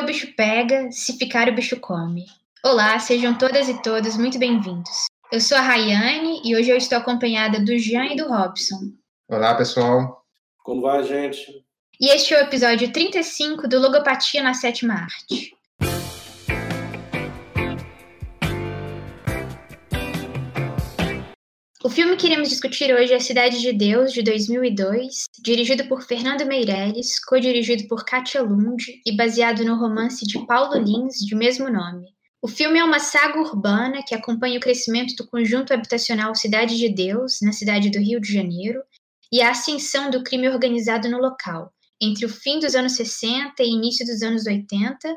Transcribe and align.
o 0.00 0.04
bicho 0.04 0.34
pega, 0.34 0.90
se 0.90 1.16
ficar 1.16 1.48
o 1.48 1.54
bicho 1.54 1.80
come. 1.80 2.26
Olá, 2.62 2.98
sejam 2.98 3.36
todas 3.36 3.68
e 3.68 3.82
todos 3.82 4.16
muito 4.16 4.38
bem-vindos. 4.38 5.06
Eu 5.32 5.40
sou 5.40 5.56
a 5.56 5.60
Rayane 5.60 6.42
e 6.44 6.54
hoje 6.54 6.70
eu 6.70 6.76
estou 6.76 6.98
acompanhada 6.98 7.58
do 7.60 7.78
Jean 7.78 8.06
e 8.06 8.16
do 8.16 8.28
Robson. 8.28 8.92
Olá, 9.28 9.54
pessoal. 9.54 10.22
Como 10.62 10.82
vai, 10.82 11.02
gente? 11.02 11.64
E 11.98 12.08
este 12.08 12.34
é 12.34 12.40
o 12.40 12.44
episódio 12.44 12.92
35 12.92 13.66
do 13.66 13.80
Logopatia 13.80 14.42
na 14.42 14.52
Sétima 14.52 14.94
Arte. 14.94 15.55
O 21.86 21.88
filme 21.88 22.16
que 22.16 22.26
iremos 22.26 22.48
discutir 22.48 22.92
hoje 22.92 23.14
é 23.14 23.20
Cidade 23.20 23.60
de 23.60 23.72
Deus, 23.72 24.12
de 24.12 24.20
2002, 24.20 25.26
dirigido 25.40 25.86
por 25.86 26.02
Fernando 26.02 26.44
Meirelles, 26.44 27.24
co-dirigido 27.24 27.86
por 27.86 28.04
Katia 28.04 28.42
Lund 28.42 29.00
e 29.06 29.16
baseado 29.16 29.64
no 29.64 29.76
romance 29.76 30.26
de 30.26 30.44
Paulo 30.46 30.76
Lins, 30.82 31.18
de 31.24 31.36
mesmo 31.36 31.70
nome. 31.70 32.08
O 32.42 32.48
filme 32.48 32.80
é 32.80 32.84
uma 32.84 32.98
saga 32.98 33.38
urbana 33.38 34.02
que 34.04 34.16
acompanha 34.16 34.58
o 34.58 34.60
crescimento 34.60 35.14
do 35.14 35.28
conjunto 35.28 35.72
habitacional 35.72 36.34
Cidade 36.34 36.76
de 36.76 36.88
Deus, 36.88 37.38
na 37.40 37.52
cidade 37.52 37.88
do 37.88 38.00
Rio 38.00 38.20
de 38.20 38.32
Janeiro, 38.32 38.82
e 39.30 39.40
a 39.40 39.50
ascensão 39.50 40.10
do 40.10 40.24
crime 40.24 40.48
organizado 40.48 41.08
no 41.08 41.18
local, 41.18 41.72
entre 42.02 42.26
o 42.26 42.28
fim 42.28 42.58
dos 42.58 42.74
anos 42.74 42.94
60 42.94 43.62
e 43.62 43.70
início 43.70 44.04
dos 44.04 44.22
anos 44.22 44.44
80, 44.44 45.16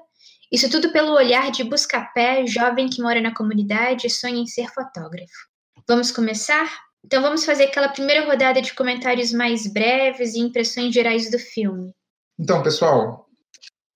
isso 0.51 0.69
tudo 0.69 0.91
pelo 0.91 1.13
olhar 1.13 1.49
de 1.49 1.63
Buscapé, 1.63 2.45
jovem 2.45 2.88
que 2.88 3.01
mora 3.01 3.19
na 3.19 3.33
comunidade 3.33 4.05
e 4.05 4.09
sonha 4.11 4.38
em 4.39 4.45
ser 4.45 4.67
fotógrafo. 4.71 5.48
Vamos 5.89 6.11
começar? 6.11 6.70
Então 7.03 7.20
vamos 7.20 7.43
fazer 7.43 7.63
aquela 7.63 7.89
primeira 7.89 8.23
rodada 8.23 8.61
de 8.61 8.75
comentários 8.75 9.34
mais 9.34 9.66
breves 9.66 10.35
e 10.35 10.39
impressões 10.39 10.93
gerais 10.93 11.31
do 11.31 11.39
filme. 11.39 11.89
Então, 12.38 12.61
pessoal, 12.61 13.25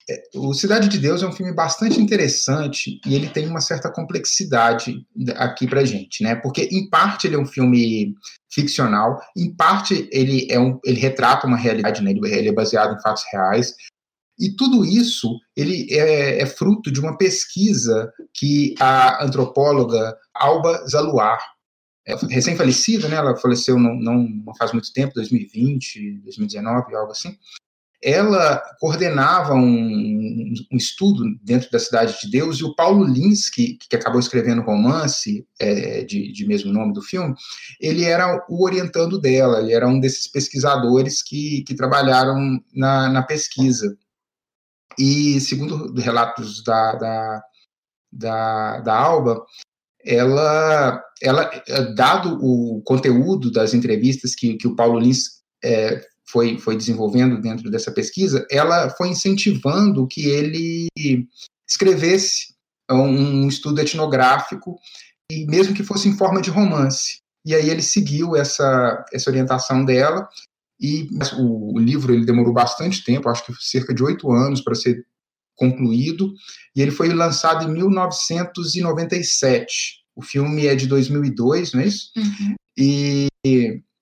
é, 0.09 0.23
o 0.33 0.55
Cidade 0.55 0.89
de 0.89 0.97
Deus 0.97 1.21
é 1.21 1.27
um 1.27 1.31
filme 1.31 1.53
bastante 1.53 2.01
interessante 2.01 2.99
e 3.05 3.13
ele 3.13 3.29
tem 3.29 3.47
uma 3.47 3.61
certa 3.61 3.91
complexidade 3.91 5.05
aqui 5.35 5.67
pra 5.67 5.85
gente, 5.85 6.23
né? 6.23 6.33
Porque 6.33 6.67
em 6.71 6.89
parte 6.89 7.27
ele 7.27 7.35
é 7.35 7.39
um 7.39 7.45
filme 7.45 8.15
ficcional, 8.51 9.21
em 9.37 9.55
parte 9.55 10.09
ele 10.11 10.47
é 10.49 10.59
um, 10.59 10.79
ele 10.83 10.99
retrata 10.99 11.45
uma 11.45 11.57
realidade, 11.57 12.01
né? 12.01 12.09
Ele 12.09 12.49
é 12.49 12.53
baseado 12.53 12.97
em 12.97 13.01
fatos 13.03 13.23
reais. 13.31 13.71
E 14.39 14.55
tudo 14.55 14.83
isso 14.83 15.37
ele 15.55 15.85
é, 15.91 16.41
é 16.41 16.45
fruto 16.47 16.91
de 16.91 16.99
uma 16.99 17.19
pesquisa 17.19 18.11
que 18.33 18.73
a 18.79 19.23
antropóloga 19.23 20.17
Alba 20.33 20.83
Zaluar 20.87 21.53
recém-falecida, 22.05 23.07
né? 23.07 23.15
Ela 23.15 23.35
faleceu 23.37 23.79
não, 23.79 23.95
não, 23.95 24.27
não 24.45 24.55
faz 24.55 24.71
muito 24.71 24.91
tempo, 24.91 25.13
2020, 25.15 26.21
2019, 26.23 26.95
algo 26.95 27.11
assim. 27.11 27.37
Ela 28.03 28.61
coordenava 28.81 29.53
um, 29.53 30.53
um, 30.69 30.75
estudo 30.75 31.23
dentro 31.41 31.71
da 31.71 31.79
Cidade 31.79 32.19
de 32.21 32.29
Deus 32.29 32.57
e 32.57 32.63
o 32.65 32.75
Paulo 32.75 33.05
Lins, 33.05 33.49
que, 33.49 33.77
que 33.77 33.95
acabou 33.95 34.19
escrevendo 34.19 34.61
o 34.61 34.65
romance 34.65 35.47
é, 35.57 36.03
de, 36.03 36.33
de 36.33 36.45
mesmo 36.45 36.73
nome 36.73 36.91
do 36.91 37.01
filme, 37.01 37.33
ele 37.79 38.03
era 38.03 38.45
o 38.49 38.61
orientando 38.65 39.17
dela, 39.17 39.61
ele 39.61 39.71
era 39.71 39.87
um 39.87 40.01
desses 40.01 40.27
pesquisadores 40.27 41.23
que, 41.23 41.63
que 41.65 41.73
trabalharam 41.75 42.61
na, 42.73 43.07
na 43.07 43.23
pesquisa. 43.23 43.97
E, 44.99 45.39
segundo 45.39 45.93
relatos 46.01 46.61
da, 46.61 46.95
da, 46.95 47.43
da, 48.11 48.79
da 48.81 48.93
Alba, 48.93 49.45
ela, 50.05 51.01
ela, 51.21 51.49
dado 51.95 52.37
o 52.41 52.81
conteúdo 52.83 53.51
das 53.51 53.73
entrevistas 53.73 54.35
que, 54.35 54.55
que 54.55 54.67
o 54.67 54.75
Paulo 54.75 54.99
Lins 54.99 55.41
é, 55.63 56.01
foi, 56.29 56.57
foi 56.57 56.75
desenvolvendo 56.75 57.39
dentro 57.39 57.69
dessa 57.69 57.91
pesquisa, 57.91 58.45
ela 58.49 58.89
foi 58.91 59.09
incentivando 59.09 60.07
que 60.07 60.27
ele 60.27 60.87
escrevesse 61.67 62.53
um, 62.91 63.43
um 63.43 63.47
estudo 63.47 63.79
etnográfico, 63.79 64.75
e 65.31 65.45
mesmo 65.45 65.73
que 65.73 65.83
fosse 65.83 66.09
em 66.09 66.17
forma 66.17 66.41
de 66.41 66.49
romance. 66.49 67.21
E 67.45 67.55
aí 67.55 67.69
ele 67.69 67.81
seguiu 67.81 68.35
essa, 68.35 69.05
essa 69.13 69.29
orientação 69.29 69.85
dela, 69.85 70.27
e 70.79 71.07
o, 71.37 71.75
o 71.75 71.79
livro 71.79 72.13
ele 72.13 72.25
demorou 72.25 72.53
bastante 72.53 73.03
tempo, 73.03 73.29
acho 73.29 73.45
que 73.45 73.53
cerca 73.59 73.93
de 73.93 74.03
oito 74.03 74.31
anos 74.31 74.61
para 74.61 74.75
ser 74.75 75.05
concluído, 75.55 76.33
e 76.75 76.81
ele 76.81 76.91
foi 76.91 77.13
lançado 77.13 77.65
em 77.65 77.73
1997. 77.73 80.02
O 80.15 80.21
filme 80.21 80.67
é 80.67 80.75
de 80.75 80.87
2002, 80.87 81.73
não 81.73 81.81
é 81.81 81.85
isso? 81.85 82.11
Uhum. 82.15 82.55
E 82.77 83.27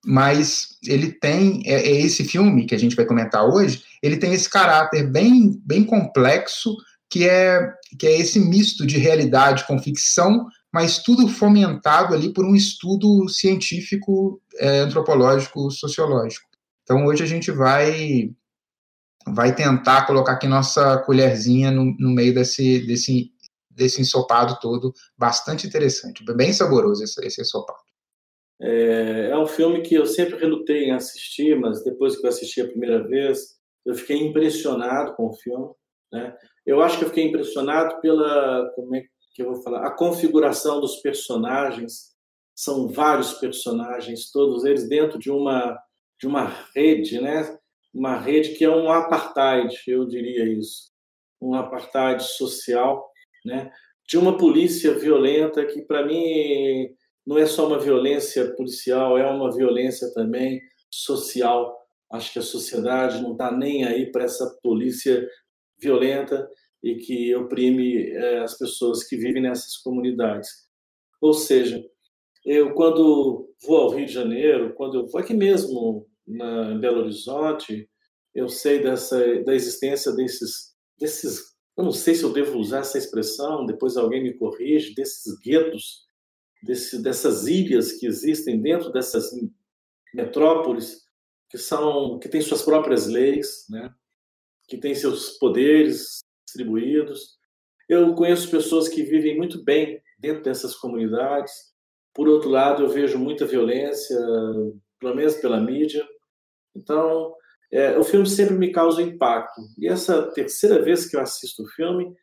mas 0.03 0.77
ele 0.87 1.11
tem 1.11 1.61
é, 1.65 1.73
é, 1.73 2.01
esse 2.01 2.23
filme 2.23 2.65
que 2.65 2.73
a 2.73 2.77
gente 2.77 2.95
vai 2.95 3.05
comentar 3.05 3.45
hoje, 3.45 3.83
ele 4.01 4.17
tem 4.17 4.33
esse 4.33 4.49
caráter 4.49 5.07
bem 5.09 5.61
bem 5.63 5.83
complexo 5.83 6.75
que 7.09 7.27
é 7.27 7.71
que 7.99 8.07
é 8.07 8.19
esse 8.19 8.39
misto 8.39 8.85
de 8.85 8.97
realidade 8.97 9.65
com 9.67 9.77
ficção, 9.77 10.47
mas 10.73 10.99
tudo 10.99 11.27
fomentado 11.27 12.15
ali 12.15 12.33
por 12.33 12.45
um 12.45 12.55
estudo 12.55 13.27
científico, 13.27 14.41
é, 14.57 14.79
antropológico, 14.79 15.69
sociológico. 15.69 16.47
Então 16.83 17.05
hoje 17.05 17.23
a 17.23 17.27
gente 17.27 17.51
vai 17.51 18.31
vai 19.27 19.53
tentar 19.53 20.07
colocar 20.07 20.33
aqui 20.33 20.47
nossa 20.47 20.97
colherzinha 20.99 21.69
no, 21.69 21.95
no 21.99 22.09
meio 22.09 22.33
desse, 22.33 22.79
desse, 22.87 23.31
desse 23.75 24.01
ensopado 24.01 24.57
todo, 24.59 24.93
bastante 25.17 25.65
interessante, 25.65 26.23
bem 26.35 26.53
saboroso 26.53 27.03
esse, 27.03 27.25
esse 27.25 27.41
ensopado. 27.41 27.79
É, 28.61 29.29
é 29.31 29.37
um 29.37 29.47
filme 29.47 29.81
que 29.81 29.95
eu 29.95 30.05
sempre 30.05 30.37
relutei 30.37 30.85
em 30.85 30.91
assistir, 30.91 31.59
mas 31.59 31.83
depois 31.83 32.15
que 32.15 32.25
eu 32.25 32.29
assisti 32.29 32.61
a 32.61 32.67
primeira 32.67 33.05
vez, 33.07 33.55
eu 33.85 33.95
fiquei 33.95 34.17
impressionado 34.17 35.15
com 35.15 35.27
o 35.27 35.33
filme. 35.33 35.69
Né? 36.11 36.35
Eu 36.65 36.81
acho 36.81 36.97
que 36.97 37.05
eu 37.05 37.09
fiquei 37.09 37.25
impressionado 37.25 37.99
pela, 38.01 38.69
como 38.75 38.95
é 38.95 39.03
que 39.33 39.41
eu 39.41 39.53
vou 39.53 39.63
falar, 39.63 39.87
a 39.87 39.91
configuração 39.91 40.79
dos 40.79 40.97
personagens. 40.97 42.11
São 42.53 42.87
vários 42.87 43.33
personagens, 43.33 44.29
todos 44.29 44.65
eles 44.65 44.87
dentro 44.87 45.17
de 45.17 45.31
uma 45.31 45.79
de 46.19 46.27
uma 46.27 46.45
rede, 46.75 47.19
né? 47.19 47.57
uma 47.91 48.15
rede 48.15 48.53
que 48.53 48.63
é 48.63 48.69
um 48.69 48.91
apartheid, 48.91 49.75
eu 49.87 50.05
diria 50.05 50.45
isso, 50.45 50.91
um 51.41 51.55
apartheid 51.55 52.23
social, 52.23 53.10
né? 53.45 53.71
de 54.11 54.17
uma 54.17 54.37
polícia 54.37 54.93
violenta 54.93 55.65
que, 55.65 55.81
para 55.83 56.05
mim, 56.05 56.89
não 57.25 57.37
é 57.37 57.45
só 57.45 57.65
uma 57.65 57.79
violência 57.79 58.53
policial, 58.55 59.17
é 59.17 59.25
uma 59.25 59.55
violência 59.55 60.11
também 60.13 60.59
social. 60.89 61.73
Acho 62.11 62.33
que 62.33 62.39
a 62.39 62.43
sociedade 62.43 63.21
não 63.21 63.31
está 63.31 63.55
nem 63.55 63.85
aí 63.85 64.11
para 64.11 64.25
essa 64.25 64.57
polícia 64.61 65.25
violenta 65.79 66.45
e 66.83 66.95
que 66.95 67.33
oprime 67.35 68.11
é, 68.11 68.39
as 68.39 68.57
pessoas 68.57 69.05
que 69.05 69.15
vivem 69.15 69.43
nessas 69.43 69.77
comunidades. 69.77 70.49
Ou 71.21 71.33
seja, 71.33 71.81
eu 72.45 72.73
quando 72.73 73.49
vou 73.65 73.77
ao 73.77 73.89
Rio 73.91 74.05
de 74.07 74.11
Janeiro, 74.11 74.73
quando 74.75 74.99
eu 74.99 75.07
vou 75.07 75.21
aqui 75.21 75.33
mesmo 75.33 76.05
na, 76.27 76.71
em 76.73 76.79
Belo 76.79 77.01
Horizonte, 77.01 77.87
eu 78.35 78.49
sei 78.49 78.81
dessa 78.81 79.41
da 79.43 79.53
existência 79.53 80.11
desses 80.13 80.71
desses 80.99 81.50
eu 81.77 81.83
não 81.83 81.91
sei 81.91 82.15
se 82.15 82.23
eu 82.23 82.33
devo 82.33 82.57
usar 82.57 82.79
essa 82.79 82.97
expressão, 82.97 83.65
depois 83.65 83.97
alguém 83.97 84.23
me 84.23 84.33
corrige, 84.33 84.93
desses 84.93 85.37
guetos, 85.39 86.05
desse, 86.61 87.01
dessas 87.01 87.47
ilhas 87.47 87.93
que 87.93 88.05
existem 88.05 88.61
dentro 88.61 88.91
dessas 88.91 89.31
metrópoles 90.13 91.05
que 91.49 91.57
são 91.57 92.19
que 92.19 92.29
têm 92.29 92.41
suas 92.41 92.61
próprias 92.61 93.07
leis, 93.07 93.65
né? 93.69 93.93
Que 94.67 94.77
têm 94.77 94.95
seus 94.95 95.31
poderes 95.37 96.19
distribuídos. 96.45 97.37
Eu 97.89 98.13
conheço 98.15 98.49
pessoas 98.49 98.87
que 98.87 99.03
vivem 99.03 99.37
muito 99.37 99.61
bem 99.63 100.01
dentro 100.17 100.43
dessas 100.43 100.75
comunidades. 100.75 101.73
Por 102.13 102.29
outro 102.29 102.49
lado, 102.49 102.83
eu 102.83 102.89
vejo 102.89 103.17
muita 103.17 103.45
violência, 103.45 104.17
pelo 104.99 105.15
menos 105.15 105.35
pela 105.35 105.59
mídia, 105.59 106.07
então, 106.75 107.33
é, 107.71 107.97
o 107.97 108.03
filme 108.03 108.27
sempre 108.27 108.55
me 108.55 108.71
causa 108.71 109.01
impacto. 109.01 109.61
E 109.77 109.87
essa 109.87 110.29
terceira 110.31 110.81
vez 110.81 111.05
que 111.05 111.15
eu 111.15 111.21
assisto 111.21 111.63
o 111.63 111.69
filme, 111.69 112.13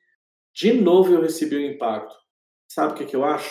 de 0.55 0.73
novo 0.73 1.15
eu 1.15 1.23
recebi 1.23 1.57
o 1.57 1.59
um 1.59 1.73
impacto. 1.73 2.15
Sabe 2.69 2.93
o 2.93 2.97
que, 2.97 3.07
que 3.07 3.17
eu 3.17 3.25
acho? 3.25 3.51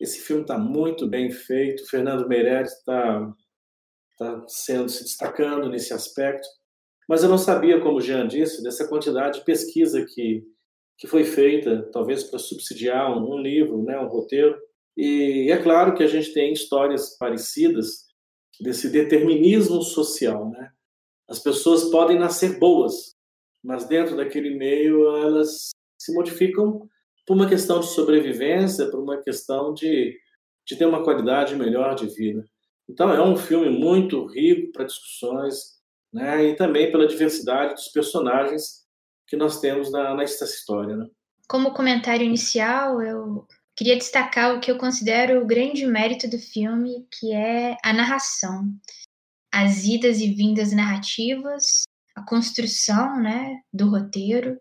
Esse 0.00 0.20
filme 0.20 0.42
está 0.42 0.56
muito 0.56 1.06
bem 1.06 1.30
feito. 1.30 1.88
Fernando 1.88 2.28
Meirelles 2.28 2.72
está 2.72 3.32
tá 4.18 4.44
sendo 4.46 4.88
se 4.88 5.02
destacando 5.02 5.68
nesse 5.68 5.92
aspecto. 5.92 6.46
Mas 7.08 7.22
eu 7.22 7.28
não 7.28 7.38
sabia, 7.38 7.80
como 7.80 7.98
o 7.98 8.00
Jean 8.00 8.26
disse, 8.28 8.62
dessa 8.62 8.86
quantidade 8.86 9.40
de 9.40 9.44
pesquisa 9.44 10.04
que, 10.04 10.44
que 10.96 11.06
foi 11.06 11.24
feita, 11.24 11.88
talvez 11.92 12.22
para 12.24 12.38
subsidiar 12.38 13.16
um, 13.16 13.34
um 13.34 13.38
livro, 13.38 13.82
né, 13.82 13.98
um 13.98 14.08
roteiro. 14.08 14.56
E 14.96 15.50
é 15.50 15.60
claro 15.60 15.94
que 15.94 16.02
a 16.02 16.06
gente 16.06 16.32
tem 16.32 16.52
histórias 16.52 17.16
parecidas 17.16 18.06
desse 18.60 18.88
determinismo 18.88 19.82
social, 19.82 20.50
né? 20.50 20.70
As 21.32 21.38
pessoas 21.38 21.84
podem 21.84 22.18
nascer 22.18 22.58
boas, 22.58 23.16
mas 23.64 23.86
dentro 23.86 24.14
daquele 24.14 24.54
meio 24.54 25.16
elas 25.16 25.70
se 25.98 26.12
modificam 26.12 26.86
por 27.26 27.34
uma 27.34 27.48
questão 27.48 27.80
de 27.80 27.86
sobrevivência, 27.86 28.90
por 28.90 29.00
uma 29.00 29.16
questão 29.16 29.72
de, 29.72 30.14
de 30.66 30.76
ter 30.76 30.84
uma 30.84 31.02
qualidade 31.02 31.56
melhor 31.56 31.94
de 31.94 32.06
vida. 32.08 32.44
Então 32.86 33.10
é 33.10 33.24
um 33.24 33.34
filme 33.34 33.70
muito 33.70 34.26
rico 34.26 34.72
para 34.72 34.84
discussões, 34.84 35.78
né? 36.12 36.44
E 36.44 36.54
também 36.54 36.92
pela 36.92 37.06
diversidade 37.06 37.76
dos 37.76 37.88
personagens 37.88 38.82
que 39.26 39.34
nós 39.34 39.58
temos 39.58 39.90
na, 39.90 40.14
nessa 40.14 40.44
história. 40.44 40.94
Né? 40.98 41.06
Como 41.48 41.72
comentário 41.72 42.26
inicial, 42.26 43.00
eu 43.00 43.46
queria 43.74 43.96
destacar 43.96 44.54
o 44.54 44.60
que 44.60 44.70
eu 44.70 44.76
considero 44.76 45.40
o 45.40 45.46
grande 45.46 45.86
mérito 45.86 46.28
do 46.28 46.38
filme, 46.38 47.06
que 47.10 47.32
é 47.32 47.78
a 47.82 47.94
narração. 47.94 48.68
As 49.52 49.84
idas 49.84 50.20
e 50.20 50.32
vindas 50.32 50.72
narrativas, 50.72 51.82
a 52.14 52.22
construção 52.22 53.20
né, 53.20 53.60
do 53.72 53.88
roteiro, 53.90 54.58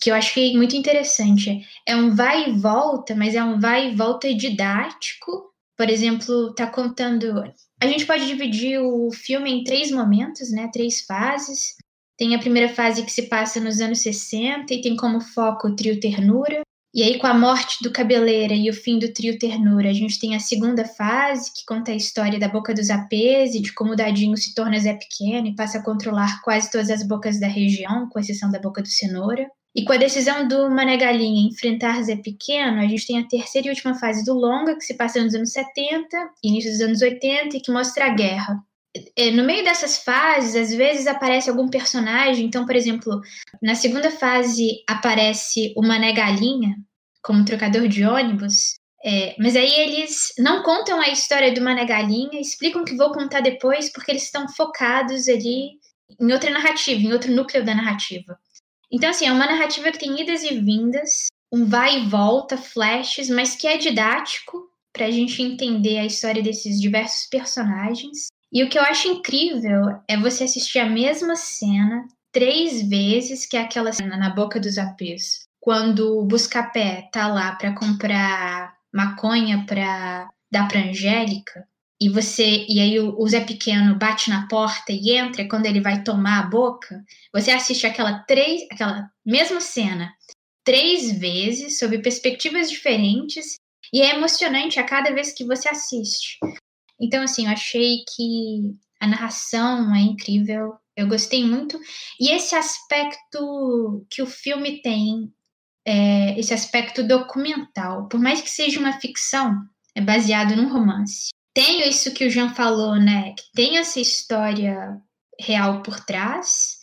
que 0.00 0.10
eu 0.10 0.14
achei 0.14 0.56
muito 0.56 0.76
interessante. 0.76 1.66
É 1.86 1.94
um 1.96 2.14
vai 2.14 2.48
e 2.48 2.52
volta, 2.52 3.14
mas 3.14 3.34
é 3.34 3.42
um 3.42 3.58
vai 3.58 3.90
e 3.90 3.94
volta 3.94 4.32
didático. 4.34 5.52
Por 5.76 5.88
exemplo, 5.90 6.54
tá 6.54 6.66
contando. 6.66 7.42
A 7.80 7.86
gente 7.86 8.06
pode 8.06 8.26
dividir 8.26 8.80
o 8.80 9.10
filme 9.10 9.50
em 9.50 9.64
três 9.64 9.90
momentos, 9.90 10.50
né? 10.50 10.68
Três 10.72 11.02
fases. 11.02 11.74
Tem 12.16 12.34
a 12.34 12.38
primeira 12.38 12.68
fase 12.68 13.04
que 13.04 13.12
se 13.12 13.22
passa 13.22 13.58
nos 13.58 13.80
anos 13.80 14.00
60 14.00 14.72
e 14.72 14.80
tem 14.80 14.96
como 14.96 15.20
foco 15.20 15.68
o 15.68 15.76
trio 15.76 15.98
Ternura. 15.98 16.62
E 16.94 17.02
aí, 17.02 17.18
com 17.18 17.26
a 17.26 17.32
morte 17.32 17.82
do 17.82 17.90
Cabeleira 17.90 18.52
e 18.52 18.68
o 18.68 18.74
fim 18.74 18.98
do 18.98 19.10
trio 19.10 19.38
Ternura, 19.38 19.88
a 19.88 19.94
gente 19.94 20.20
tem 20.20 20.34
a 20.34 20.38
segunda 20.38 20.84
fase, 20.84 21.50
que 21.50 21.64
conta 21.64 21.90
a 21.90 21.96
história 21.96 22.38
da 22.38 22.48
boca 22.48 22.74
dos 22.74 22.90
apês 22.90 23.54
e 23.54 23.62
de 23.62 23.72
como 23.72 23.92
o 23.92 23.96
Dadinho 23.96 24.36
se 24.36 24.54
torna 24.54 24.78
Zé 24.78 24.92
Pequeno 24.92 25.46
e 25.46 25.56
passa 25.56 25.78
a 25.78 25.82
controlar 25.82 26.42
quase 26.42 26.70
todas 26.70 26.90
as 26.90 27.02
bocas 27.02 27.40
da 27.40 27.46
região, 27.46 28.10
com 28.10 28.18
exceção 28.18 28.50
da 28.50 28.58
boca 28.58 28.82
do 28.82 28.88
Cenoura. 28.88 29.48
E 29.74 29.86
com 29.86 29.94
a 29.94 29.96
decisão 29.96 30.46
do 30.46 30.68
Mané 30.68 30.98
Galinha 30.98 31.48
enfrentar 31.48 32.02
Zé 32.02 32.16
Pequeno, 32.16 32.78
a 32.78 32.86
gente 32.86 33.06
tem 33.06 33.18
a 33.18 33.26
terceira 33.26 33.68
e 33.68 33.70
última 33.70 33.94
fase 33.94 34.22
do 34.22 34.34
longa, 34.34 34.76
que 34.76 34.84
se 34.84 34.92
passa 34.92 35.22
nos 35.22 35.34
anos 35.34 35.50
70, 35.50 36.30
início 36.44 36.70
dos 36.70 36.82
anos 36.82 37.00
80, 37.00 37.56
e 37.56 37.60
que 37.62 37.72
mostra 37.72 38.04
a 38.04 38.10
guerra. 38.10 38.62
É, 39.16 39.30
no 39.30 39.44
meio 39.44 39.64
dessas 39.64 39.98
fases, 39.98 40.54
às 40.54 40.74
vezes 40.74 41.06
aparece 41.06 41.48
algum 41.48 41.68
personagem. 41.68 42.46
Então, 42.46 42.66
por 42.66 42.76
exemplo, 42.76 43.20
na 43.62 43.74
segunda 43.74 44.10
fase 44.10 44.82
aparece 44.88 45.72
o 45.76 45.82
Mané 45.82 46.12
Galinha 46.12 46.76
como 47.22 47.44
trocador 47.44 47.88
de 47.88 48.04
ônibus. 48.04 48.74
É, 49.04 49.34
mas 49.38 49.56
aí 49.56 49.72
eles 49.80 50.32
não 50.38 50.62
contam 50.62 51.00
a 51.00 51.08
história 51.08 51.52
do 51.52 51.60
Mané 51.60 51.84
Galinha, 51.84 52.40
explicam 52.40 52.84
que 52.84 52.96
vou 52.96 53.12
contar 53.12 53.40
depois, 53.40 53.90
porque 53.90 54.12
eles 54.12 54.24
estão 54.24 54.48
focados 54.48 55.28
ali 55.28 55.80
em 56.20 56.32
outra 56.32 56.50
narrativa, 56.50 57.00
em 57.00 57.12
outro 57.12 57.32
núcleo 57.32 57.64
da 57.64 57.74
narrativa. 57.74 58.38
Então, 58.90 59.10
assim, 59.10 59.26
é 59.26 59.32
uma 59.32 59.46
narrativa 59.46 59.90
que 59.90 59.98
tem 59.98 60.20
idas 60.20 60.44
e 60.44 60.58
vindas, 60.58 61.26
um 61.50 61.64
vai 61.64 61.98
e 61.98 62.08
volta, 62.08 62.56
flashes, 62.56 63.28
mas 63.28 63.56
que 63.56 63.66
é 63.66 63.76
didático 63.76 64.70
para 64.92 65.06
a 65.06 65.10
gente 65.10 65.42
entender 65.42 65.98
a 65.98 66.04
história 66.04 66.42
desses 66.42 66.80
diversos 66.80 67.26
personagens. 67.26 68.26
E 68.52 68.62
o 68.62 68.68
que 68.68 68.78
eu 68.78 68.82
acho 68.82 69.08
incrível 69.08 69.98
é 70.06 70.16
você 70.16 70.44
assistir 70.44 70.78
a 70.78 70.88
mesma 70.88 71.34
cena 71.34 72.06
três 72.30 72.86
vezes, 72.86 73.46
que 73.46 73.56
aquela 73.56 73.92
cena 73.92 74.16
na 74.16 74.30
boca 74.30 74.60
dos 74.60 74.76
apês, 74.78 75.46
quando 75.60 76.18
o 76.18 76.24
Buscapé 76.24 77.08
tá 77.12 77.28
lá 77.28 77.52
para 77.52 77.74
comprar 77.74 78.74
maconha 78.92 79.64
para 79.66 80.28
dar 80.50 80.68
para 80.68 80.80
Angélica, 80.80 81.66
e 82.00 82.08
você 82.08 82.66
e 82.68 82.80
aí 82.80 82.98
o, 82.98 83.16
o, 83.18 83.28
Zé 83.28 83.40
Pequeno 83.40 83.94
bate 83.94 84.28
na 84.28 84.48
porta 84.48 84.92
e 84.92 85.12
entra, 85.12 85.42
e 85.42 85.48
quando 85.48 85.66
ele 85.66 85.80
vai 85.80 86.02
tomar 86.02 86.40
a 86.40 86.46
boca, 86.46 87.02
você 87.32 87.52
assiste 87.52 87.86
aquela 87.86 88.18
três, 88.20 88.66
aquela 88.70 89.08
mesma 89.24 89.60
cena 89.60 90.12
três 90.64 91.12
vezes 91.18 91.78
sob 91.78 91.98
perspectivas 92.00 92.70
diferentes 92.70 93.56
e 93.92 94.02
é 94.02 94.14
emocionante 94.14 94.80
a 94.80 94.84
cada 94.84 95.12
vez 95.14 95.32
que 95.32 95.44
você 95.44 95.68
assiste. 95.68 96.38
Então 97.02 97.22
assim, 97.22 97.46
eu 97.46 97.52
achei 97.52 98.04
que 98.14 98.74
a 99.00 99.06
narração 99.06 99.94
é 99.94 100.00
incrível, 100.00 100.74
eu 100.96 101.08
gostei 101.08 101.44
muito 101.44 101.78
e 102.20 102.30
esse 102.30 102.54
aspecto 102.54 104.06
que 104.08 104.22
o 104.22 104.26
filme 104.26 104.80
tem, 104.80 105.32
é, 105.84 106.38
esse 106.38 106.54
aspecto 106.54 107.02
documental, 107.02 108.08
por 108.08 108.20
mais 108.20 108.40
que 108.40 108.48
seja 108.48 108.78
uma 108.78 109.00
ficção, 109.00 109.56
é 109.94 110.00
baseado 110.00 110.54
num 110.54 110.72
romance 110.72 111.32
tem 111.54 111.86
isso 111.88 112.12
que 112.14 112.26
o 112.26 112.30
Jean 112.30 112.54
falou, 112.54 112.96
né? 112.96 113.34
Que 113.34 113.42
tem 113.54 113.76
essa 113.78 114.00
história 114.00 114.98
real 115.38 115.82
por 115.82 116.00
trás. 116.00 116.78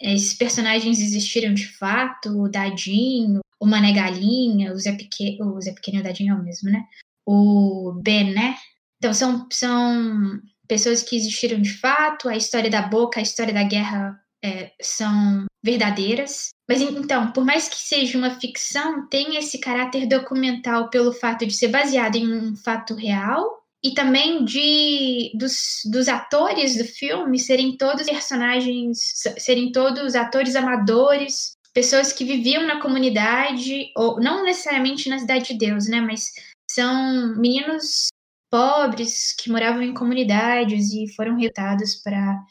Esses 0.00 0.34
personagens 0.34 1.00
existiram 1.00 1.52
de 1.54 1.66
fato, 1.66 2.28
o 2.28 2.48
Dadinho, 2.48 3.40
o 3.58 3.66
Mané 3.66 3.92
Galinha, 3.92 4.72
o 4.72 4.78
Zé 4.78 4.92
Pequeno, 4.92 5.56
o 5.56 5.60
Zé 5.60 5.72
Pequeno 5.72 6.00
o 6.00 6.02
Dadinho 6.02 6.34
é 6.34 6.38
o 6.38 6.42
mesmo, 6.42 6.70
né? 6.70 6.84
O 7.26 7.98
Bené. 8.02 8.56
Então 8.98 9.12
são, 9.12 9.46
são 9.52 10.40
pessoas 10.66 11.02
que 11.02 11.16
existiram 11.16 11.60
de 11.60 11.72
fato, 11.74 12.28
a 12.28 12.36
história 12.36 12.70
da 12.70 12.82
boca, 12.82 13.20
a 13.20 13.22
história 13.22 13.52
da 13.52 13.62
guerra 13.62 14.18
é, 14.44 14.72
são 14.80 15.44
verdadeiras. 15.64 16.50
Mas 16.68 16.80
então, 16.80 17.32
por 17.32 17.44
mais 17.44 17.68
que 17.68 17.76
seja 17.76 18.18
uma 18.18 18.38
ficção, 18.38 19.08
tem 19.08 19.36
esse 19.36 19.58
caráter 19.58 20.06
documental 20.06 20.90
pelo 20.90 21.12
fato 21.12 21.46
de 21.46 21.52
ser 21.52 21.68
baseado 21.68 22.16
em 22.16 22.32
um 22.32 22.56
fato 22.56 22.94
real 22.94 23.62
e 23.82 23.92
também 23.92 24.44
de 24.44 25.32
dos, 25.34 25.82
dos 25.90 26.08
atores 26.08 26.76
do 26.76 26.84
filme 26.84 27.38
serem 27.38 27.76
todos 27.76 28.06
personagens, 28.06 28.98
serem 29.38 29.70
todos 29.70 30.14
atores 30.14 30.56
amadores, 30.56 31.52
pessoas 31.72 32.12
que 32.12 32.24
viviam 32.24 32.66
na 32.66 32.80
comunidade, 32.80 33.92
ou 33.96 34.18
não 34.20 34.42
necessariamente 34.42 35.08
na 35.08 35.18
cidade 35.18 35.48
de 35.48 35.58
Deus, 35.58 35.86
né, 35.88 36.00
mas 36.00 36.32
são 36.68 37.36
meninos 37.36 38.08
pobres 38.50 39.34
que 39.38 39.50
moravam 39.50 39.82
em 39.82 39.94
comunidades 39.94 40.92
e 40.92 41.12
foram 41.14 41.36
recrutados 41.36 41.94
para 41.96 42.42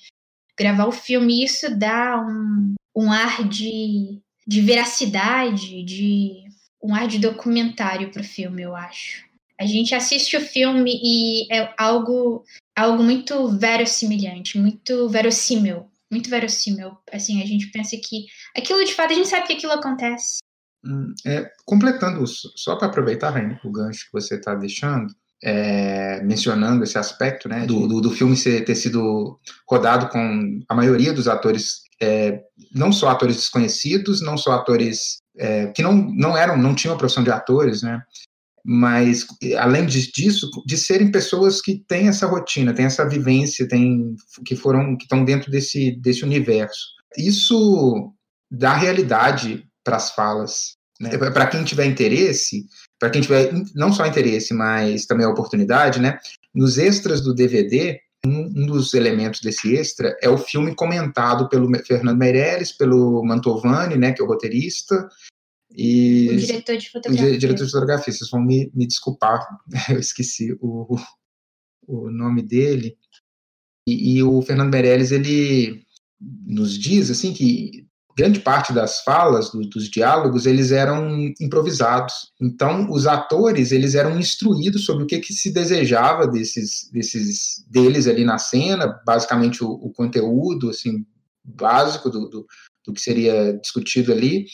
gravar 0.58 0.86
o 0.88 0.92
filme. 0.92 1.42
E 1.42 1.46
isso 1.46 1.76
dá 1.78 2.20
um, 2.20 2.76
um 2.96 3.12
ar 3.12 3.48
de, 3.48 4.22
de 4.48 4.62
veracidade, 4.62 5.84
de 5.84 6.44
um 6.82 6.94
ar 6.94 7.08
de 7.08 7.20
documentário 7.20 8.12
para 8.12 8.22
o 8.22 8.26
filme, 8.26 8.62
eu 8.62 8.76
acho. 8.76 9.26
A 9.60 9.66
gente 9.66 9.96
assiste 9.96 10.36
o 10.36 10.42
filme 10.42 11.00
e 11.02 11.54
é 11.54 11.74
algo, 11.78 12.44
algo 12.76 13.02
muito 13.02 13.48
verossimilhante, 13.58 14.60
muito 14.60 15.08
verossímil, 15.08 15.90
muito 16.12 16.30
verossímil. 16.30 16.98
Assim, 17.12 17.42
a 17.42 17.46
gente 17.46 17.68
pensa 17.68 17.96
que 17.98 18.26
aquilo 18.56 18.84
de 18.84 18.94
fato, 18.94 19.12
a 19.12 19.16
gente 19.16 19.30
sabe 19.30 19.48
que 19.48 19.54
aquilo 19.54 19.72
acontece. 19.72 20.40
Hum, 20.86 21.14
é, 21.26 21.50
completando, 21.66 22.26
só 22.28 22.76
para 22.76 22.88
aproveitar, 22.88 23.34
o 23.64 23.72
gancho 23.72 24.06
que 24.06 24.14
você 24.14 24.36
está 24.36 24.54
deixando, 24.54 25.08
é, 25.44 26.22
mencionando 26.24 26.84
esse 26.84 26.98
aspecto 26.98 27.48
né, 27.48 27.66
do, 27.66 27.88
do, 27.88 28.02
do, 28.02 28.12
filme 28.12 28.36
ser, 28.36 28.64
ter 28.64 28.76
sido 28.76 29.40
rodado 29.70 30.08
com 30.10 30.60
a 30.68 30.76
maioria 30.76 31.14
dos 31.14 31.28
atores, 31.28 31.82
é, 32.02 32.42
não 32.74 32.92
só 32.92 33.10
atores 33.10 33.36
desconhecidos, 33.36 34.22
não 34.22 34.38
só 34.38 34.54
atores 34.54 35.20
é, 35.38 35.68
que 35.68 35.84
não, 35.84 35.94
não 35.94 36.38
eram, 36.38 36.58
não 36.58 36.74
tinham 36.74 36.96
a 36.96 36.98
profissão 36.98 37.24
de 37.24 37.32
atores, 37.32 37.82
né, 37.82 38.02
mas 38.68 39.28
além 39.60 39.86
disso, 39.86 40.50
de 40.66 40.76
serem 40.76 41.12
pessoas 41.12 41.62
que 41.62 41.84
têm 41.88 42.08
essa 42.08 42.26
rotina, 42.26 42.74
têm 42.74 42.86
essa 42.86 43.08
vivência, 43.08 43.68
têm, 43.68 44.16
que 44.44 44.56
foram, 44.56 44.98
que 44.98 45.04
estão 45.04 45.24
dentro 45.24 45.52
desse, 45.52 45.92
desse 46.02 46.24
universo. 46.24 46.96
Isso 47.16 48.12
dá 48.50 48.74
realidade 48.74 49.68
para 49.84 49.98
as 49.98 50.10
falas. 50.16 50.78
Né? 51.00 51.16
Para 51.16 51.46
quem 51.46 51.64
tiver 51.64 51.86
interesse, 51.86 52.66
para 53.00 53.10
quem 53.10 53.22
tiver 53.22 53.52
não 53.74 53.92
só 53.92 54.06
interesse, 54.06 54.54
mas 54.54 55.06
também 55.06 55.26
a 55.26 55.30
oportunidade, 55.30 56.00
né? 56.00 56.18
Nos 56.54 56.78
extras 56.78 57.22
do 57.22 57.34
DVD, 57.34 58.00
um, 58.26 58.64
um, 58.64 58.66
dos 58.66 58.94
elementos 58.94 59.42
desse 59.42 59.76
extra 59.76 60.18
é 60.22 60.30
o 60.30 60.38
filme 60.38 60.74
comentado 60.74 61.48
pelo 61.50 61.70
Fernando 61.86 62.18
Meirelles, 62.18 62.72
pelo 62.72 63.24
Mantovani, 63.24 63.98
né, 63.98 64.14
que 64.14 64.22
é 64.22 64.26
o 64.26 64.28
roteirista, 64.28 65.08
e 65.78 66.30
o 66.30 66.38
diretor 66.38 66.78
de 66.78 66.90
fotografia. 66.90 67.34
O 67.34 67.38
diretor 67.38 67.66
de 67.66 67.72
fotografia, 67.72 68.14
vocês 68.14 68.30
vão 68.30 68.42
me, 68.42 68.72
me 68.74 68.88
desculpar, 68.88 69.46
eu 69.90 70.00
esqueci 70.00 70.58
o, 70.62 70.96
o 71.86 72.10
nome 72.10 72.42
dele. 72.42 72.98
E, 73.88 74.18
e, 74.18 74.24
o 74.24 74.42
Fernando 74.42 74.72
Meirelles, 74.72 75.12
ele 75.12 75.86
nos 76.20 76.78
diz 76.78 77.12
assim 77.12 77.34
que 77.34 77.86
grande 78.18 78.40
parte 78.40 78.72
das 78.72 79.02
falas, 79.02 79.52
do, 79.52 79.62
dos 79.62 79.90
diálogos, 79.90 80.46
eles 80.46 80.72
eram 80.72 81.34
improvisados. 81.40 82.32
Então, 82.42 82.90
os 82.90 83.06
atores, 83.06 83.72
eles 83.72 83.94
eram 83.94 84.18
instruídos 84.18 84.86
sobre 84.86 85.04
o 85.04 85.08
que, 85.08 85.20
que 85.20 85.34
se 85.34 85.52
desejava 85.52 86.26
desses, 86.26 86.90
desses 86.92 87.66
deles 87.70 88.08
ali 88.08 88.24
na 88.24 88.38
cena, 88.38 88.88
basicamente 89.06 89.64
o, 89.64 89.70
o 89.70 89.92
conteúdo, 89.92 90.70
assim, 90.70 91.06
básico 91.44 92.10
do, 92.10 92.30
do, 92.30 92.46
do 92.86 92.94
que 92.94 93.02
seria 93.02 93.54
discutido 93.62 94.14
ali, 94.14 94.46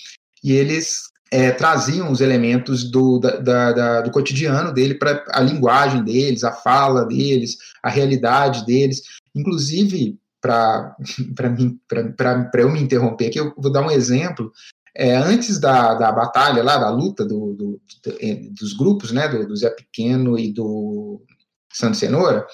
e 0.44 0.54
eles 0.54 1.12
é, 1.32 1.52
traziam 1.52 2.12
os 2.12 2.20
elementos 2.20 2.90
do, 2.90 3.18
da, 3.20 3.72
da, 3.72 4.02
do 4.02 4.12
cotidiano 4.12 4.74
dele 4.74 4.96
para 4.96 5.24
a 5.30 5.40
linguagem 5.40 6.04
deles, 6.04 6.44
a 6.44 6.52
fala 6.52 7.06
deles, 7.06 7.58
a 7.82 7.90
realidade 7.90 8.66
deles. 8.66 9.02
Inclusive, 9.34 10.20
para 10.42 10.96
eu 12.58 12.70
me 12.70 12.82
interromper 12.82 13.28
aqui, 13.28 13.40
eu 13.40 13.54
vou 13.58 13.72
dar 13.72 13.82
um 13.82 13.92
exemplo. 13.92 14.52
É, 14.94 15.16
antes 15.16 15.58
da, 15.58 15.94
da 15.94 16.12
batalha 16.12 16.62
lá, 16.64 16.78
da 16.78 16.90
luta 16.90 17.24
do, 17.24 17.54
do, 17.54 17.82
do 18.04 18.52
dos 18.52 18.74
grupos, 18.74 19.12
né, 19.12 19.28
do, 19.28 19.48
do, 19.48 19.56
Zé 19.56 19.70
Pequeno 19.70 20.38
e 20.38 20.52
do 20.52 21.22
Santo 21.72 21.96
Cenoura, 21.96 22.46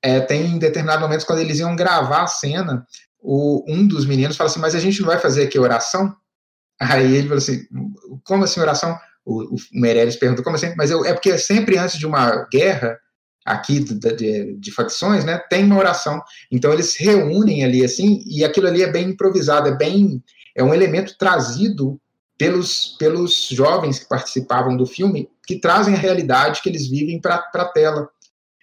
é, 0.00 0.20
tem 0.20 0.58
determinados 0.58 1.02
momentos 1.02 1.24
quando 1.24 1.40
eles 1.40 1.58
iam 1.58 1.74
gravar 1.74 2.22
a 2.22 2.28
cena, 2.28 2.86
o, 3.20 3.64
um 3.68 3.86
dos 3.86 4.04
meninos 4.04 4.36
fala 4.36 4.50
assim, 4.50 4.60
mas 4.60 4.74
a 4.74 4.80
gente 4.80 5.00
não 5.00 5.08
vai 5.08 5.18
fazer 5.18 5.44
aqui 5.44 5.58
oração? 5.58 6.14
Aí 6.80 7.14
ele 7.14 7.28
falou 7.28 7.38
assim: 7.38 7.62
como 8.24 8.44
assim 8.44 8.60
oração? 8.60 8.98
O, 9.24 9.54
o 9.54 9.56
Meirelles 9.72 10.16
perguntou 10.16 10.42
como 10.42 10.56
assim? 10.56 10.74
Mas 10.76 10.90
eu, 10.90 11.04
é 11.04 11.12
porque 11.12 11.38
sempre 11.38 11.78
antes 11.78 11.98
de 11.98 12.06
uma 12.06 12.44
guerra 12.50 12.98
aqui 13.44 13.80
de, 13.80 13.94
de, 13.94 14.56
de, 14.56 14.70
facções, 14.72 15.24
né, 15.24 15.38
tem 15.50 15.64
uma 15.64 15.78
oração. 15.78 16.22
Então 16.50 16.72
eles 16.72 16.96
reúnem 16.96 17.64
ali 17.64 17.84
assim 17.84 18.22
e 18.26 18.44
aquilo 18.44 18.68
ali 18.68 18.82
é 18.82 18.90
bem 18.90 19.10
improvisado, 19.10 19.68
é 19.68 19.76
bem 19.76 20.22
é 20.54 20.62
um 20.62 20.74
elemento 20.74 21.16
trazido 21.18 21.98
pelos, 22.38 22.96
pelos 22.98 23.48
jovens 23.48 24.00
que 24.00 24.08
participavam 24.08 24.76
do 24.76 24.86
filme, 24.86 25.28
que 25.46 25.58
trazem 25.58 25.94
a 25.94 25.98
realidade 25.98 26.60
que 26.60 26.68
eles 26.68 26.88
vivem 26.88 27.20
para 27.20 27.36
a 27.54 27.64
tela. 27.66 28.08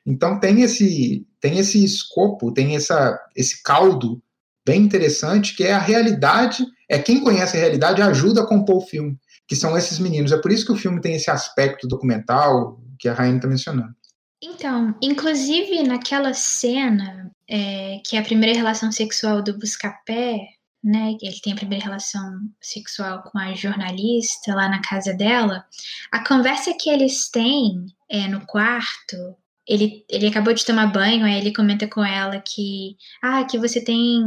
Então 0.05 0.39
tem 0.39 0.61
esse 0.61 1.25
tem 1.41 1.57
esse 1.57 1.83
escopo, 1.83 2.51
tem 2.51 2.75
essa 2.75 3.19
esse 3.35 3.63
caldo 3.63 4.21
bem 4.65 4.81
interessante 4.81 5.55
que 5.55 5.63
é 5.63 5.73
a 5.73 5.79
realidade, 5.79 6.65
é 6.87 6.99
quem 6.99 7.21
conhece 7.21 7.57
a 7.57 7.59
realidade 7.59 8.01
ajuda 8.01 8.41
a 8.41 8.45
compor 8.45 8.77
o 8.77 8.87
filme, 8.87 9.17
que 9.47 9.55
são 9.55 9.77
esses 9.77 9.97
meninos. 9.99 10.31
É 10.31 10.37
por 10.37 10.51
isso 10.51 10.65
que 10.65 10.71
o 10.71 10.77
filme 10.77 11.01
tem 11.01 11.15
esse 11.15 11.29
aspecto 11.31 11.87
documental 11.87 12.79
que 12.99 13.07
a 13.07 13.13
Rainha 13.13 13.37
está 13.37 13.47
mencionando. 13.47 13.95
Então, 14.41 14.95
inclusive 15.01 15.83
naquela 15.83 16.33
cena 16.33 17.31
é, 17.47 17.99
que 18.05 18.15
é 18.15 18.19
a 18.19 18.23
primeira 18.23 18.55
relação 18.55 18.91
sexual 18.91 19.41
do 19.41 19.57
Buscapé, 19.57 20.39
né? 20.83 21.17
Ele 21.21 21.39
tem 21.41 21.53
a 21.53 21.57
primeira 21.57 21.83
relação 21.83 22.39
sexual 22.61 23.23
com 23.23 23.37
a 23.37 23.53
jornalista 23.53 24.55
lá 24.55 24.69
na 24.69 24.81
casa 24.81 25.13
dela. 25.13 25.65
A 26.11 26.25
conversa 26.25 26.73
que 26.73 26.89
eles 26.89 27.29
têm 27.29 27.85
é, 28.09 28.27
no 28.27 28.45
quarto, 28.45 29.35
ele, 29.67 30.05
ele 30.09 30.27
acabou 30.27 30.53
de 30.53 30.65
tomar 30.65 30.87
banho, 30.87 31.25
aí 31.25 31.37
ele 31.37 31.53
comenta 31.53 31.87
com 31.87 32.03
ela 32.03 32.41
que, 32.41 32.95
ah, 33.21 33.43
que 33.43 33.57
você 33.57 33.83
tem 33.83 34.23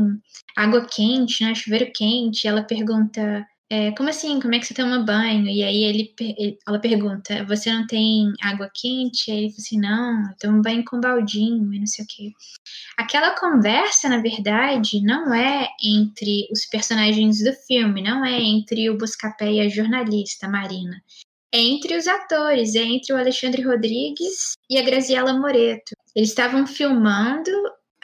água 0.54 0.87
quente, 0.87 1.42
né? 1.42 1.54
Chuveiro 1.54 1.90
quente. 1.92 2.47
Ela 2.47 2.62
pergunta, 2.62 3.47
é, 3.73 3.91
como 3.93 4.11
assim? 4.11 4.38
Como 4.38 4.55
é 4.55 4.59
que 4.59 4.67
você 4.67 4.75
toma 4.75 4.99
banho? 4.99 5.49
E 5.49 5.64
aí 5.64 5.85
ele, 5.85 6.14
ela 6.69 6.79
pergunta, 6.79 7.43
você 7.47 7.73
não 7.73 7.87
tem 7.87 8.31
água 8.43 8.71
quente? 8.75 9.31
E 9.31 9.33
aí 9.33 9.38
ele 9.38 9.49
fala 9.49 9.62
assim, 9.62 9.81
não, 9.81 10.29
eu 10.29 10.37
tomo 10.38 10.61
banho 10.61 10.85
com 10.85 11.00
baldinho 11.00 11.73
e 11.73 11.79
não 11.79 11.87
sei 11.87 12.05
o 12.05 12.07
quê. 12.07 12.33
Aquela 12.99 13.31
conversa, 13.31 14.11
na 14.11 14.19
verdade, 14.19 15.00
não 15.00 15.33
é 15.33 15.71
entre 15.83 16.47
os 16.52 16.67
personagens 16.67 17.43
do 17.43 17.50
filme, 17.67 18.02
não 18.02 18.23
é 18.23 18.38
entre 18.38 18.91
o 18.91 18.99
Buscapé 18.99 19.50
e 19.50 19.61
a 19.62 19.71
jornalista 19.71 20.47
Marina. 20.47 21.02
É 21.50 21.59
entre 21.59 21.97
os 21.97 22.07
atores, 22.07 22.75
é 22.75 22.83
entre 22.83 23.14
o 23.14 23.17
Alexandre 23.17 23.62
Rodrigues 23.62 24.52
e 24.69 24.76
a 24.76 24.83
Graziela 24.83 25.33
Moreto. 25.33 25.93
Eles 26.14 26.29
estavam 26.29 26.67
filmando 26.67 27.50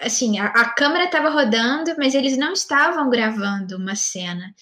assim, 0.01 0.39
a, 0.39 0.47
a 0.47 0.71
câmera 0.71 1.05
estava 1.05 1.29
rodando, 1.29 1.95
mas 1.99 2.15
eles 2.15 2.39
não 2.39 2.55
estavam 2.55 3.11
gravando 3.11 3.77
uma 3.77 3.97
cena 3.97 4.55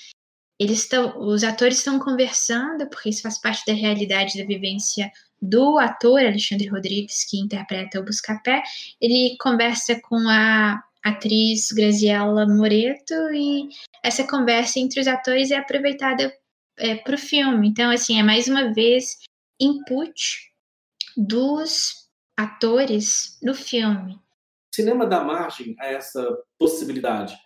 eles 0.58 0.80
estão, 0.80 1.18
os 1.18 1.44
atores 1.44 1.78
estão 1.78 1.98
conversando, 1.98 2.88
porque 2.88 3.10
isso 3.10 3.22
faz 3.22 3.38
parte 3.38 3.64
da 3.66 3.72
realidade 3.72 4.38
da 4.38 4.46
vivência 4.46 5.10
do 5.40 5.78
ator 5.78 6.20
Alexandre 6.20 6.68
Rodrigues, 6.68 7.24
que 7.24 7.38
interpreta 7.38 8.00
o 8.00 8.04
Buscapé. 8.04 8.62
Ele 9.00 9.36
conversa 9.38 10.00
com 10.00 10.16
a 10.28 10.82
atriz 11.04 11.70
Graziella 11.72 12.46
Moreto 12.46 13.14
e 13.32 13.68
essa 14.02 14.26
conversa 14.26 14.80
entre 14.80 15.00
os 15.00 15.06
atores 15.06 15.50
é 15.50 15.56
aproveitada 15.56 16.34
é, 16.78 16.96
para 16.96 17.14
o 17.14 17.18
filme. 17.18 17.68
Então, 17.68 17.90
assim, 17.90 18.18
é 18.18 18.22
mais 18.22 18.48
uma 18.48 18.72
vez 18.72 19.18
input 19.60 20.52
dos 21.16 22.08
atores 22.36 23.38
no 23.42 23.54
filme. 23.54 24.18
Cinema 24.74 25.06
dá 25.06 25.22
margem 25.22 25.74
a 25.78 25.86
essa 25.86 26.22
possibilidade 26.58 27.38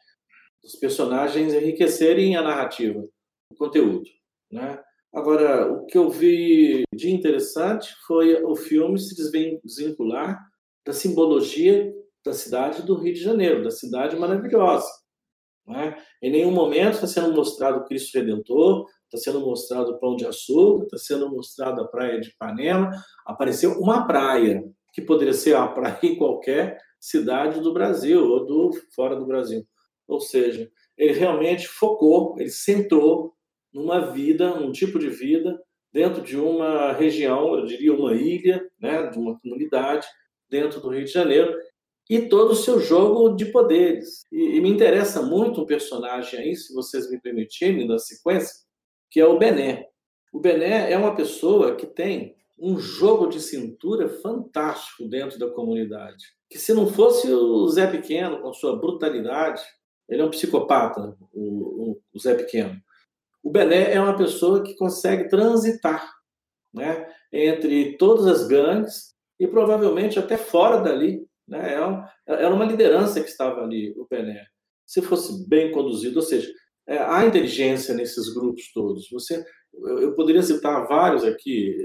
os 0.65 0.75
personagens 0.77 1.53
enriquecerem 1.53 2.37
a 2.37 2.43
narrativa, 2.43 3.05
o 3.51 3.57
conteúdo. 3.57 4.09
Né? 4.51 4.81
Agora, 5.13 5.71
o 5.73 5.87
que 5.87 5.99
eu 5.99 6.09
vi 6.09 6.85
de 6.95 7.11
interessante 7.11 7.95
foi 8.07 8.43
o 8.43 8.55
filme 8.55 8.99
se 8.99 9.15
desvincular 9.15 10.39
da 10.87 10.93
simbologia 10.93 11.93
da 12.25 12.33
cidade 12.33 12.83
do 12.83 12.95
Rio 12.95 13.15
de 13.15 13.21
Janeiro, 13.21 13.63
da 13.63 13.71
cidade 13.71 14.17
maravilhosa. 14.17 14.89
Né? 15.67 15.97
Em 16.23 16.31
nenhum 16.31 16.51
momento 16.51 16.95
está 16.95 17.07
sendo 17.07 17.33
mostrado 17.35 17.79
o 17.79 17.85
Cristo 17.85 18.19
Redentor, 18.19 18.87
está 19.05 19.19
sendo 19.19 19.41
mostrado 19.41 19.93
o 19.93 19.99
Pão 19.99 20.17
de 20.17 20.27
Açúcar, 20.27 20.85
está 20.85 20.99
sendo 20.99 21.31
mostrado 21.31 21.81
a 21.81 21.89
Praia 21.89 22.21
de 22.21 22.29
Ipanema. 22.29 22.91
Apareceu 23.27 23.73
uma 23.81 24.07
praia, 24.07 24.63
que 24.93 25.01
poderia 25.01 25.35
ser 25.35 25.57
a 25.57 25.67
praia 25.69 25.99
em 26.03 26.17
qualquer 26.17 26.79
cidade 26.99 27.61
do 27.61 27.73
Brasil 27.73 28.23
ou 28.25 28.45
do 28.45 28.71
fora 28.95 29.17
do 29.17 29.27
Brasil. 29.27 29.65
Ou 30.11 30.21
seja, 30.21 30.71
ele 30.97 31.13
realmente 31.13 31.67
focou, 31.67 32.35
ele 32.39 32.51
centrou 32.51 33.35
numa 33.73 34.13
vida, 34.13 34.57
num 34.57 34.73
tipo 34.73 34.99
de 34.99 35.09
vida, 35.09 35.61
dentro 35.93 36.23
de 36.23 36.37
uma 36.37 36.93
região, 36.93 37.55
eu 37.55 37.65
diria 37.65 37.95
uma 37.95 38.15
ilha, 38.15 38.69
né, 38.81 39.07
de 39.07 39.19
uma 39.19 39.39
comunidade 39.39 40.07
dentro 40.49 40.81
do 40.81 40.89
Rio 40.91 41.05
de 41.05 41.11
Janeiro, 41.11 41.57
e 42.09 42.23
todo 42.23 42.51
o 42.51 42.57
seu 42.57 42.81
jogo 42.81 43.37
de 43.37 43.47
poderes. 43.47 44.25
E, 44.33 44.57
e 44.57 44.61
me 44.61 44.69
interessa 44.69 45.23
muito 45.23 45.61
um 45.63 45.67
personagem 45.67 46.41
aí, 46.41 46.57
se 46.57 46.75
vocês 46.75 47.09
me 47.09 47.21
permitirem, 47.21 47.87
na 47.87 47.99
sequência, 47.99 48.53
que 49.11 49.21
é 49.21 49.27
o 49.27 49.39
Bené. 49.39 49.87
O 50.33 50.41
Bené 50.41 50.91
é 50.93 50.99
uma 50.99 51.15
pessoa 51.15 51.77
que 51.77 51.87
tem 51.87 52.35
um 52.59 52.79
jogo 52.79 53.29
de 53.29 53.41
cintura 53.41 54.09
fantástico 54.09 55.09
dentro 55.09 55.39
da 55.39 55.49
comunidade. 55.51 56.25
Que 56.49 56.59
se 56.59 56.75
não 56.75 56.87
fosse 56.87 57.33
o 57.33 57.69
Zé 57.69 57.87
Pequeno, 57.87 58.43
com 58.43 58.53
sua 58.53 58.77
brutalidade, 58.77 59.63
ele 60.11 60.23
é 60.23 60.25
um 60.25 60.31
psicopata, 60.31 61.17
o, 61.33 61.93
o, 61.93 62.01
o 62.13 62.19
Zé 62.19 62.35
Pequeno. 62.35 62.77
O 63.43 63.51
Bené 63.51 63.93
é 63.93 64.01
uma 64.01 64.17
pessoa 64.17 64.63
que 64.63 64.75
consegue 64.75 65.29
transitar 65.29 66.13
né, 66.75 67.07
entre 67.33 67.97
todas 67.97 68.27
as 68.27 68.47
gangues 68.47 69.15
e 69.39 69.47
provavelmente 69.47 70.19
até 70.19 70.37
fora 70.37 70.79
dali. 70.79 71.25
Né, 71.49 71.75
é 71.75 72.35
era 72.45 72.55
uma 72.55 72.65
liderança 72.65 73.21
que 73.21 73.31
estava 73.31 73.63
ali, 73.63 73.95
o 73.97 74.07
Bené. 74.11 74.45
Se 74.85 75.01
fosse 75.01 75.49
bem 75.49 75.71
conduzido, 75.71 76.17
ou 76.17 76.23
seja, 76.23 76.53
é, 76.87 76.99
há 76.99 77.25
inteligência 77.25 77.95
nesses 77.95 78.35
grupos 78.35 78.73
todos. 78.73 79.09
Você, 79.11 79.45
eu, 79.73 80.01
eu 80.01 80.15
poderia 80.15 80.43
citar 80.43 80.87
vários 80.89 81.25
aqui: 81.25 81.77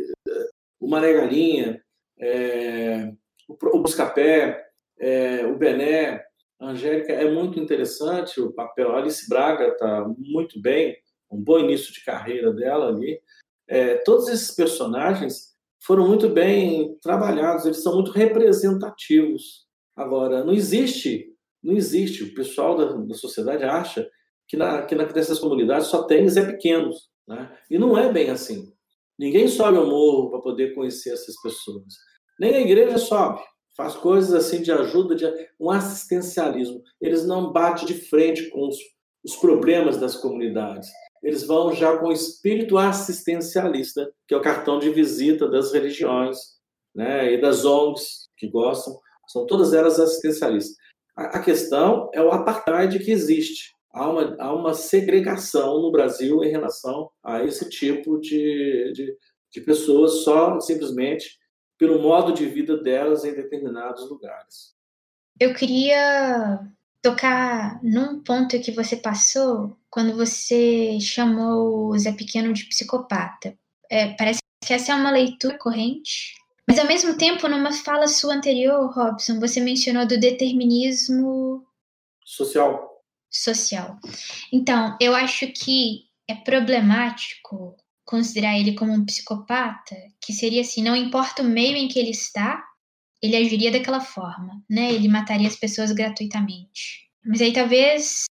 o 0.79 0.89
Mané 0.89 1.13
Galinha, 1.13 1.81
é, 2.19 3.11
o, 3.47 3.53
o 3.53 3.81
Buscapé, 3.81 4.65
é, 4.99 5.45
o 5.45 5.55
Bené, 5.55 6.24
Angélica 6.69 7.13
é 7.13 7.31
muito 7.31 7.59
interessante 7.59 8.39
o 8.41 8.51
papel. 8.51 8.95
Alice 8.95 9.27
Braga 9.29 9.69
está 9.69 10.07
muito 10.17 10.61
bem, 10.61 10.97
um 11.31 11.41
bom 11.41 11.59
início 11.59 11.93
de 11.93 12.03
carreira 12.03 12.53
dela 12.53 12.89
ali. 12.89 13.19
É, 13.67 13.95
todos 13.97 14.27
esses 14.27 14.51
personagens 14.51 15.55
foram 15.83 16.07
muito 16.07 16.29
bem 16.29 16.97
trabalhados, 17.01 17.65
eles 17.65 17.83
são 17.83 17.95
muito 17.95 18.11
representativos. 18.11 19.65
Agora, 19.95 20.43
não 20.43 20.53
existe, 20.53 21.33
não 21.63 21.73
existe, 21.73 22.23
o 22.23 22.33
pessoal 22.33 22.75
da, 22.75 22.91
da 22.93 23.13
sociedade 23.13 23.63
acha 23.63 24.09
que, 24.47 24.57
na, 24.57 24.83
que 24.83 24.95
nessas 24.95 25.39
comunidades 25.39 25.87
só 25.87 26.03
tem 26.03 26.27
Zé 26.27 26.45
Pequenos. 26.45 27.09
Né? 27.27 27.57
E 27.69 27.77
não 27.77 27.97
é 27.97 28.11
bem 28.11 28.29
assim. 28.29 28.71
Ninguém 29.17 29.47
sobe 29.47 29.77
ao 29.77 29.87
morro 29.87 30.29
para 30.29 30.41
poder 30.41 30.75
conhecer 30.75 31.11
essas 31.11 31.39
pessoas. 31.41 31.93
Nem 32.39 32.55
a 32.55 32.61
igreja 32.61 32.97
sobe 32.97 33.41
faz 33.75 33.95
coisas 33.95 34.33
assim 34.33 34.61
de 34.61 34.71
ajuda, 34.71 35.15
de 35.15 35.25
um 35.59 35.69
assistencialismo. 35.69 36.81
Eles 37.01 37.25
não 37.25 37.51
batem 37.51 37.85
de 37.85 37.93
frente 37.93 38.49
com 38.49 38.67
os, 38.67 38.77
os 39.23 39.35
problemas 39.35 39.97
das 39.97 40.15
comunidades. 40.15 40.89
Eles 41.21 41.43
vão 41.43 41.73
já 41.73 41.97
com 41.97 42.07
o 42.07 42.11
espírito 42.11 42.77
assistencialista, 42.77 44.11
que 44.27 44.33
é 44.33 44.37
o 44.37 44.41
cartão 44.41 44.79
de 44.79 44.89
visita 44.91 45.49
das 45.49 45.73
religiões 45.73 46.37
né, 46.93 47.33
e 47.33 47.41
das 47.41 47.65
ONGs 47.65 48.29
que 48.37 48.47
gostam. 48.47 48.97
São 49.27 49.45
todas 49.45 49.73
elas 49.73 49.99
assistencialistas. 49.99 50.75
A, 51.17 51.37
a 51.37 51.43
questão 51.43 52.09
é 52.13 52.21
o 52.21 52.31
apartheid 52.31 52.99
que 52.99 53.11
existe. 53.11 53.73
Há 53.91 54.09
uma, 54.09 54.35
há 54.39 54.53
uma 54.53 54.73
segregação 54.73 55.81
no 55.81 55.91
Brasil 55.91 56.43
em 56.43 56.51
relação 56.51 57.09
a 57.23 57.43
esse 57.43 57.69
tipo 57.69 58.19
de, 58.19 58.91
de, 58.93 59.17
de 59.51 59.61
pessoas 59.61 60.23
só 60.23 60.59
simplesmente 60.59 61.39
pelo 61.77 62.01
modo 62.01 62.33
de 62.33 62.45
vida 62.45 62.77
delas 62.77 63.25
em 63.25 63.33
determinados 63.33 64.09
lugares. 64.09 64.73
Eu 65.39 65.53
queria 65.53 66.59
tocar 67.01 67.79
num 67.83 68.23
ponto 68.23 68.59
que 68.59 68.71
você 68.71 68.95
passou 68.95 69.77
quando 69.89 70.15
você 70.15 70.97
chamou 70.99 71.89
o 71.89 71.97
Zé 71.97 72.11
Pequeno 72.11 72.53
de 72.53 72.65
psicopata. 72.65 73.57
É, 73.89 74.13
parece 74.13 74.39
que 74.65 74.73
essa 74.73 74.91
é 74.91 74.95
uma 74.95 75.11
leitura 75.11 75.57
corrente, 75.57 76.33
mas 76.67 76.79
ao 76.79 76.87
mesmo 76.87 77.17
tempo, 77.17 77.47
numa 77.47 77.71
fala 77.71 78.07
sua 78.07 78.33
anterior, 78.33 78.91
Robson, 78.91 79.39
você 79.39 79.59
mencionou 79.59 80.07
do 80.07 80.19
determinismo 80.19 81.63
social. 82.23 83.03
Social. 83.29 83.99
Então, 84.51 84.97
eu 84.99 85.13
acho 85.13 85.47
que 85.51 86.05
é 86.27 86.33
problemático 86.33 87.75
considerar 88.05 88.57
ele 88.57 88.75
como 88.75 88.93
um 88.93 89.03
psicopata, 89.03 89.95
que 90.21 90.31
seria 90.31 90.61
assim, 90.61 90.83
não 90.83 90.95
importa 90.95 91.41
o 91.41 91.45
meio 91.45 91.75
em 91.75 91.87
que 91.87 91.99
ele 91.99 92.11
está, 92.11 92.63
ele 93.21 93.35
agiria 93.35 93.71
daquela 93.71 93.99
forma, 93.99 94.63
né? 94.69 94.93
Ele 94.93 95.07
mataria 95.07 95.47
as 95.47 95.55
pessoas 95.55 95.91
gratuitamente. 95.91 97.09
Mas 97.25 97.41
aí 97.41 97.51
talvez, 97.51 98.25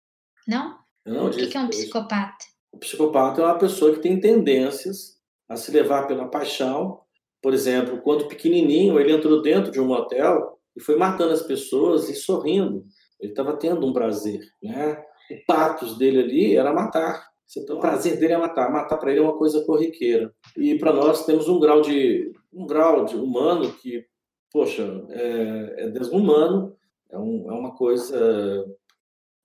não? 0.47 0.79
não 1.07 1.27
o 1.27 1.31
que, 1.31 1.47
que 1.47 1.57
é 1.57 1.61
um 1.61 1.69
psicopata? 1.69 2.45
O 2.71 2.79
psicopata 2.79 3.41
é 3.41 3.45
uma 3.45 3.59
pessoa 3.59 3.95
que 3.95 4.01
tem 4.01 4.21
tendências 4.21 5.17
a 5.49 5.57
se 5.57 5.71
levar 5.71 6.07
pela 6.07 6.29
paixão. 6.29 7.01
Por 7.41 7.55
exemplo, 7.55 8.01
quando 8.03 8.29
pequenininho, 8.29 9.01
ele 9.01 9.13
entrou 9.13 9.41
dentro 9.41 9.73
de 9.73 9.81
um 9.81 9.87
motel 9.87 10.59
e 10.77 10.81
foi 10.81 10.97
matando 10.97 11.33
as 11.33 11.43
pessoas 11.43 12.09
e 12.09 12.15
sorrindo. 12.15 12.85
Ele 13.19 13.33
estava 13.33 13.57
tendo 13.57 13.87
um 13.87 13.93
prazer, 13.93 14.41
né? 14.63 15.03
O 15.31 15.47
patos 15.47 15.97
dele 15.97 16.21
ali 16.21 16.57
era 16.57 16.73
matar. 16.75 17.32
Então, 17.61 17.77
o 17.77 17.81
prazer 17.81 18.19
dele 18.19 18.33
é 18.35 18.39
matar. 18.39 18.71
Matar 18.71 18.97
para 18.97 19.11
ele 19.11 19.21
é 19.21 19.23
uma 19.23 19.37
coisa 19.37 19.65
corriqueira. 19.65 20.33
E 20.57 20.79
para 20.79 20.93
nós 20.93 21.27
temos 21.27 21.49
um 21.49 21.61
grau 21.61 21.81
de 21.83 22.33
um 22.53 22.67
grau 22.67 23.05
de 23.05 23.17
humano 23.17 23.73
que, 23.73 24.05
poxa, 24.51 25.05
é, 25.11 25.85
é 25.85 25.91
desumano. 25.91 26.77
É, 27.11 27.19
um, 27.19 27.51
é 27.51 27.53
uma 27.53 27.75
coisa 27.75 28.65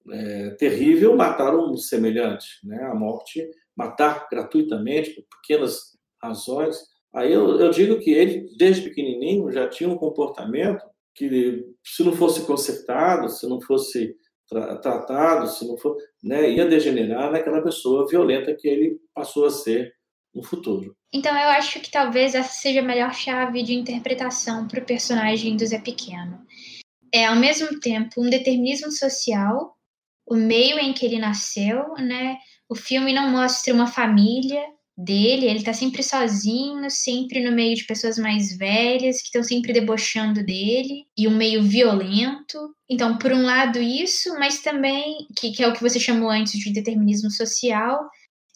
é, 0.09 0.49
terrível 0.51 1.15
matar 1.15 1.55
um 1.55 1.75
semelhante, 1.75 2.47
né? 2.63 2.83
A 2.83 2.95
morte, 2.95 3.49
matar 3.75 4.27
gratuitamente 4.31 5.11
por 5.11 5.23
pequenas 5.41 5.97
razões. 6.21 6.77
Aí 7.13 7.31
eu, 7.31 7.59
eu 7.59 7.69
digo 7.71 7.99
que 7.99 8.11
ele, 8.11 8.47
desde 8.57 8.83
pequenininho, 8.83 9.51
já 9.51 9.67
tinha 9.67 9.89
um 9.89 9.97
comportamento 9.97 10.83
que, 11.15 11.65
se 11.83 12.03
não 12.03 12.13
fosse 12.13 12.45
consertado, 12.45 13.27
se 13.29 13.47
não 13.47 13.59
fosse 13.59 14.15
tra 14.47 14.77
tratado, 14.77 15.47
se 15.47 15.67
não 15.67 15.77
for, 15.77 15.97
né, 16.23 16.49
ia 16.49 16.65
degenerar 16.65 17.31
naquela 17.31 17.61
pessoa 17.61 18.07
violenta 18.07 18.55
que 18.55 18.67
ele 18.67 18.99
passou 19.13 19.45
a 19.45 19.51
ser 19.51 19.93
no 20.33 20.43
futuro. 20.43 20.95
Então 21.13 21.35
eu 21.35 21.49
acho 21.49 21.79
que 21.79 21.91
talvez 21.91 22.35
essa 22.35 22.53
seja 22.53 22.81
a 22.81 22.83
melhor 22.83 23.13
chave 23.13 23.63
de 23.63 23.73
interpretação 23.73 24.67
para 24.67 24.81
o 24.81 24.85
personagem 24.85 25.55
do 25.55 25.65
Zé 25.65 25.79
Pequeno. 25.79 26.45
É 27.13 27.25
ao 27.25 27.35
mesmo 27.35 27.79
tempo 27.79 28.21
um 28.21 28.29
determinismo 28.29 28.91
social 28.91 29.75
o 30.25 30.35
meio 30.35 30.77
em 30.77 30.93
que 30.93 31.05
ele 31.05 31.19
nasceu, 31.19 31.93
né? 31.95 32.37
O 32.69 32.75
filme 32.75 33.13
não 33.13 33.29
mostra 33.31 33.73
uma 33.73 33.87
família 33.87 34.61
dele, 34.97 35.45
ele 35.45 35.63
tá 35.63 35.73
sempre 35.73 36.01
sozinho, 36.01 36.89
sempre 36.89 37.43
no 37.43 37.55
meio 37.55 37.75
de 37.75 37.85
pessoas 37.85 38.17
mais 38.17 38.57
velhas 38.57 39.17
que 39.17 39.27
estão 39.27 39.43
sempre 39.43 39.71
debochando 39.71 40.43
dele, 40.43 41.05
e 41.15 41.27
um 41.27 41.37
meio 41.37 41.61
violento. 41.61 42.73
Então, 42.89 43.17
por 43.17 43.31
um 43.31 43.43
lado, 43.43 43.77
isso, 43.79 44.33
mas 44.39 44.61
também, 44.61 45.27
que, 45.37 45.51
que 45.51 45.63
é 45.63 45.67
o 45.67 45.73
que 45.73 45.83
você 45.83 45.99
chamou 45.99 46.29
antes 46.29 46.59
de 46.59 46.73
determinismo 46.73 47.29
social, 47.29 48.09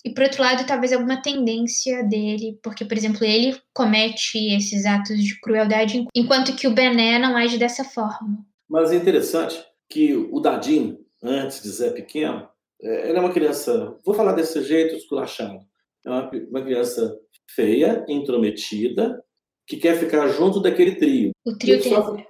e 0.03 0.11
por 0.11 0.23
outro 0.23 0.41
lado, 0.41 0.65
talvez 0.65 0.91
alguma 0.91 1.21
tendência 1.21 2.03
dele, 2.05 2.59
porque, 2.63 2.83
por 2.83 2.97
exemplo, 2.97 3.23
ele 3.23 3.55
comete 3.71 4.55
esses 4.55 4.85
atos 4.85 5.23
de 5.23 5.39
crueldade, 5.39 6.05
enquanto 6.15 6.55
que 6.55 6.67
o 6.67 6.73
Bené 6.73 7.19
não 7.19 7.37
age 7.37 7.59
dessa 7.59 7.83
forma. 7.83 8.43
Mas 8.67 8.91
é 8.91 8.95
interessante 8.95 9.63
que 9.87 10.15
o 10.15 10.39
Dadinho, 10.39 10.97
antes 11.21 11.61
de 11.61 11.69
Zé 11.69 11.91
Pequeno, 11.91 12.47
é, 12.81 13.09
ele 13.09 13.17
é 13.17 13.21
uma 13.21 13.33
criança, 13.33 13.95
vou 14.03 14.15
falar 14.15 14.31
desse 14.31 14.63
jeito, 14.63 14.95
esculachado. 14.95 15.59
É 16.05 16.09
uma, 16.09 16.29
uma 16.49 16.61
criança 16.61 17.17
feia, 17.49 18.05
intrometida, 18.07 19.23
que 19.67 19.77
quer 19.77 19.97
ficar 19.97 20.27
junto 20.29 20.59
daquele 20.59 20.95
trio. 20.95 21.31
O 21.45 21.57
trio 21.57 21.69
e 21.69 21.73
ele, 21.73 21.83
sofre, 21.83 22.27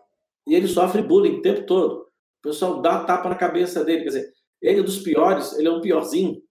e 0.47 0.55
ele 0.55 0.67
sofre 0.67 1.01
bullying 1.01 1.37
o 1.37 1.41
tempo 1.41 1.65
todo. 1.65 2.01
O 2.39 2.49
pessoal 2.49 2.81
dá 2.81 3.03
tapa 3.03 3.29
na 3.29 3.35
cabeça 3.35 3.83
dele. 3.83 4.03
Quer 4.03 4.09
dizer, 4.09 4.33
ele 4.61 4.79
é 4.79 4.83
dos 4.83 4.99
piores, 4.99 5.57
ele 5.57 5.67
é 5.67 5.71
um 5.71 5.81
piorzinho. 5.81 6.41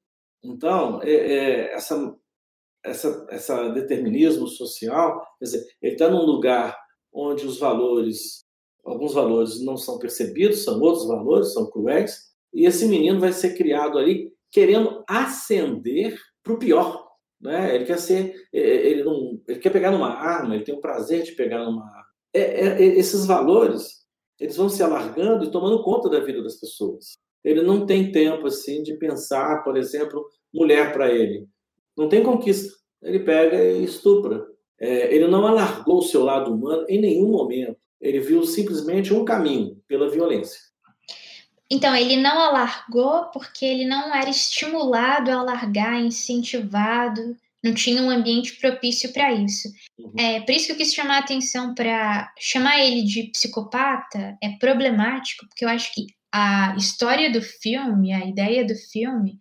Então, 0.42 1.00
é, 1.02 1.10
é, 1.10 1.74
essa, 1.74 2.16
essa, 2.84 3.26
essa 3.30 3.68
determinismo 3.70 4.46
social, 4.46 5.20
quer 5.38 5.44
dizer, 5.44 5.66
ele 5.82 5.92
está 5.92 6.08
num 6.08 6.24
lugar 6.24 6.76
onde 7.12 7.46
os 7.46 7.58
valores, 7.58 8.44
alguns 8.84 9.14
valores 9.14 9.60
não 9.62 9.76
são 9.76 9.98
percebidos, 9.98 10.64
são 10.64 10.80
outros 10.80 11.06
valores, 11.06 11.52
são 11.52 11.70
cruéis, 11.70 12.30
e 12.52 12.66
esse 12.66 12.86
menino 12.86 13.20
vai 13.20 13.32
ser 13.32 13.56
criado 13.56 13.98
ali 13.98 14.32
querendo 14.50 15.04
ascender 15.08 16.16
para 16.42 16.52
o 16.54 16.58
pior. 16.58 17.09
Né? 17.40 17.74
Ele 17.74 17.84
quer 17.84 17.98
ser, 17.98 18.34
ele 18.52 19.02
não, 19.02 19.40
ele 19.48 19.58
quer 19.58 19.70
pegar 19.70 19.90
numa 19.90 20.10
arma, 20.10 20.54
ele 20.54 20.64
tem 20.64 20.74
o 20.74 20.80
prazer 20.80 21.22
de 21.22 21.32
pegar 21.32 21.64
numa 21.64 21.84
arma. 21.84 22.10
É, 22.32 22.40
é, 22.40 22.66
é, 22.66 22.82
esses 22.98 23.26
valores, 23.26 24.00
eles 24.38 24.56
vão 24.56 24.68
se 24.68 24.82
alargando 24.82 25.44
e 25.44 25.50
tomando 25.50 25.82
conta 25.82 26.08
da 26.08 26.20
vida 26.20 26.42
das 26.42 26.56
pessoas. 26.60 27.18
Ele 27.42 27.62
não 27.62 27.86
tem 27.86 28.12
tempo 28.12 28.46
assim 28.46 28.82
de 28.82 28.94
pensar, 28.94 29.64
por 29.64 29.76
exemplo, 29.76 30.24
mulher 30.52 30.92
para 30.92 31.10
ele. 31.10 31.48
Não 31.96 32.08
tem 32.08 32.22
conquista. 32.22 32.78
Ele 33.02 33.20
pega 33.20 33.62
e 33.62 33.82
estupra. 33.84 34.46
É, 34.78 35.14
ele 35.14 35.26
não 35.26 35.46
alargou 35.46 35.98
o 35.98 36.02
seu 36.02 36.22
lado 36.22 36.52
humano 36.52 36.84
em 36.88 37.00
nenhum 37.00 37.30
momento. 37.30 37.76
Ele 38.00 38.20
viu 38.20 38.44
simplesmente 38.44 39.12
um 39.12 39.24
caminho 39.24 39.78
pela 39.88 40.08
violência. 40.08 40.60
Então, 41.70 41.94
ele 41.94 42.16
não 42.16 42.38
alargou 42.38 43.26
porque 43.26 43.64
ele 43.64 43.86
não 43.86 44.14
era 44.14 44.28
estimulado 44.28 45.30
a 45.30 45.36
alargar, 45.36 46.00
incentivado, 46.00 47.36
não 47.62 47.74
tinha 47.74 48.02
um 48.02 48.10
ambiente 48.10 48.54
propício 48.54 49.12
para 49.12 49.32
isso. 49.32 49.68
Uhum. 49.98 50.12
É, 50.18 50.40
por 50.40 50.52
isso 50.52 50.66
que 50.66 50.72
eu 50.72 50.76
quis 50.76 50.94
chamar 50.94 51.16
a 51.16 51.20
atenção 51.20 51.74
para 51.74 52.32
chamar 52.38 52.80
ele 52.80 53.04
de 53.04 53.24
psicopata 53.24 54.36
é 54.42 54.50
problemático, 54.58 55.46
porque 55.46 55.64
eu 55.64 55.68
acho 55.68 55.92
que 55.94 56.06
a 56.32 56.74
história 56.76 57.30
do 57.30 57.42
filme, 57.42 58.12
a 58.12 58.24
ideia 58.24 58.64
do 58.64 58.74
filme, 58.74 59.38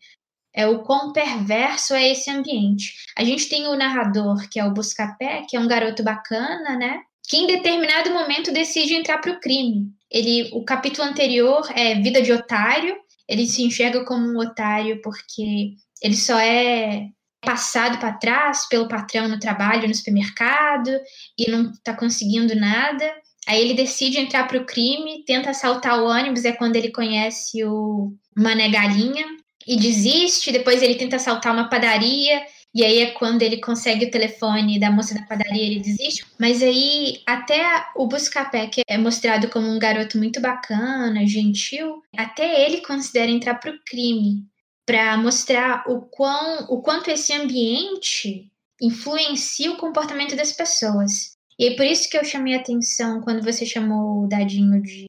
é 0.54 0.68
o 0.68 0.84
quão 0.84 1.14
perverso 1.14 1.94
é 1.94 2.10
esse 2.12 2.30
ambiente. 2.30 2.94
A 3.16 3.24
gente 3.24 3.48
tem 3.48 3.68
o 3.68 3.76
narrador, 3.76 4.50
que 4.50 4.60
é 4.60 4.66
o 4.66 4.74
Buscapé, 4.74 5.46
que 5.48 5.56
é 5.56 5.60
um 5.60 5.68
garoto 5.68 6.04
bacana, 6.04 6.76
né? 6.76 7.02
Que 7.28 7.38
em 7.38 7.48
determinado 7.48 8.12
momento 8.12 8.52
decide 8.52 8.96
entrar 8.96 9.20
para 9.20 9.32
o 9.32 9.40
crime. 9.40 9.94
Ele, 10.12 10.50
o 10.54 10.64
capítulo 10.64 11.08
anterior 11.08 11.68
é 11.76 11.96
Vida 11.96 12.22
de 12.22 12.32
Otário. 12.32 12.96
Ele 13.28 13.46
se 13.48 13.62
enxerga 13.62 14.04
como 14.06 14.26
um 14.26 14.40
otário 14.40 15.02
porque 15.02 15.74
ele 16.02 16.16
só 16.16 16.38
é 16.40 17.08
passado 17.42 18.00
para 18.00 18.14
trás 18.14 18.68
pelo 18.68 18.88
patrão 18.88 19.28
no 19.28 19.40
trabalho, 19.40 19.88
no 19.88 19.96
supermercado 19.96 20.90
e 21.38 21.50
não 21.50 21.72
está 21.72 21.94
conseguindo 21.94 22.56
nada. 22.56 23.06
Aí 23.48 23.62
ele 23.62 23.74
decide 23.74 24.20
entrar 24.20 24.48
para 24.48 24.60
o 24.60 24.66
crime, 24.66 25.24
tenta 25.26 25.52
assaltar 25.52 26.00
o 26.00 26.06
ônibus, 26.06 26.46
é 26.46 26.52
quando 26.52 26.76
ele 26.76 26.92
conhece 26.92 27.64
o 27.64 28.14
Mané 28.36 28.70
Galinha 28.70 29.26
e 29.66 29.78
desiste. 29.78 30.52
Depois 30.52 30.82
ele 30.82 30.96
tenta 30.96 31.16
assaltar 31.16 31.54
uma 31.54 31.70
padaria 31.70 32.42
e 32.74 32.84
aí 32.84 33.00
é 33.00 33.12
quando 33.12 33.42
ele 33.42 33.60
consegue 33.60 34.06
o 34.06 34.12
telefone 34.12 34.80
da 34.80 34.92
moça 34.92 35.16
da 35.16 35.24
padaria, 35.24 35.64
ele 35.64 35.80
desiste. 35.80 36.26
Mas 36.40 36.62
aí 36.62 37.22
até 37.26 37.88
o 37.96 38.08
Buscapé, 38.08 38.68
que 38.68 38.82
é 38.88 38.98
mostrado 38.98 39.50
como 39.50 39.68
um 39.68 39.80
garoto 39.80 40.18
muito 40.18 40.40
bacana, 40.40 41.26
gentil, 41.26 42.04
até 42.16 42.66
ele 42.66 42.82
considera 42.82 43.32
entrar 43.32 43.56
para 43.56 43.72
o 43.72 43.80
crime 43.86 44.46
para 44.86 45.16
mostrar 45.18 45.84
o 45.88 46.02
quão 46.02 46.66
o 46.70 46.82
quanto 46.82 47.12
esse 47.12 47.32
ambiente 47.32 48.52
influencia 48.82 49.72
o 49.72 49.78
comportamento 49.78 50.36
das 50.36 50.52
pessoas. 50.52 51.34
E 51.60 51.68
é 51.68 51.76
por 51.76 51.86
isso 51.86 52.10
que 52.10 52.18
eu 52.18 52.24
chamei 52.24 52.56
a 52.56 52.60
atenção 52.60 53.22
quando 53.22 53.44
você 53.44 53.66
chamou 53.66 54.24
o 54.24 54.28
Dadinho 54.28 54.82
de 54.82 55.06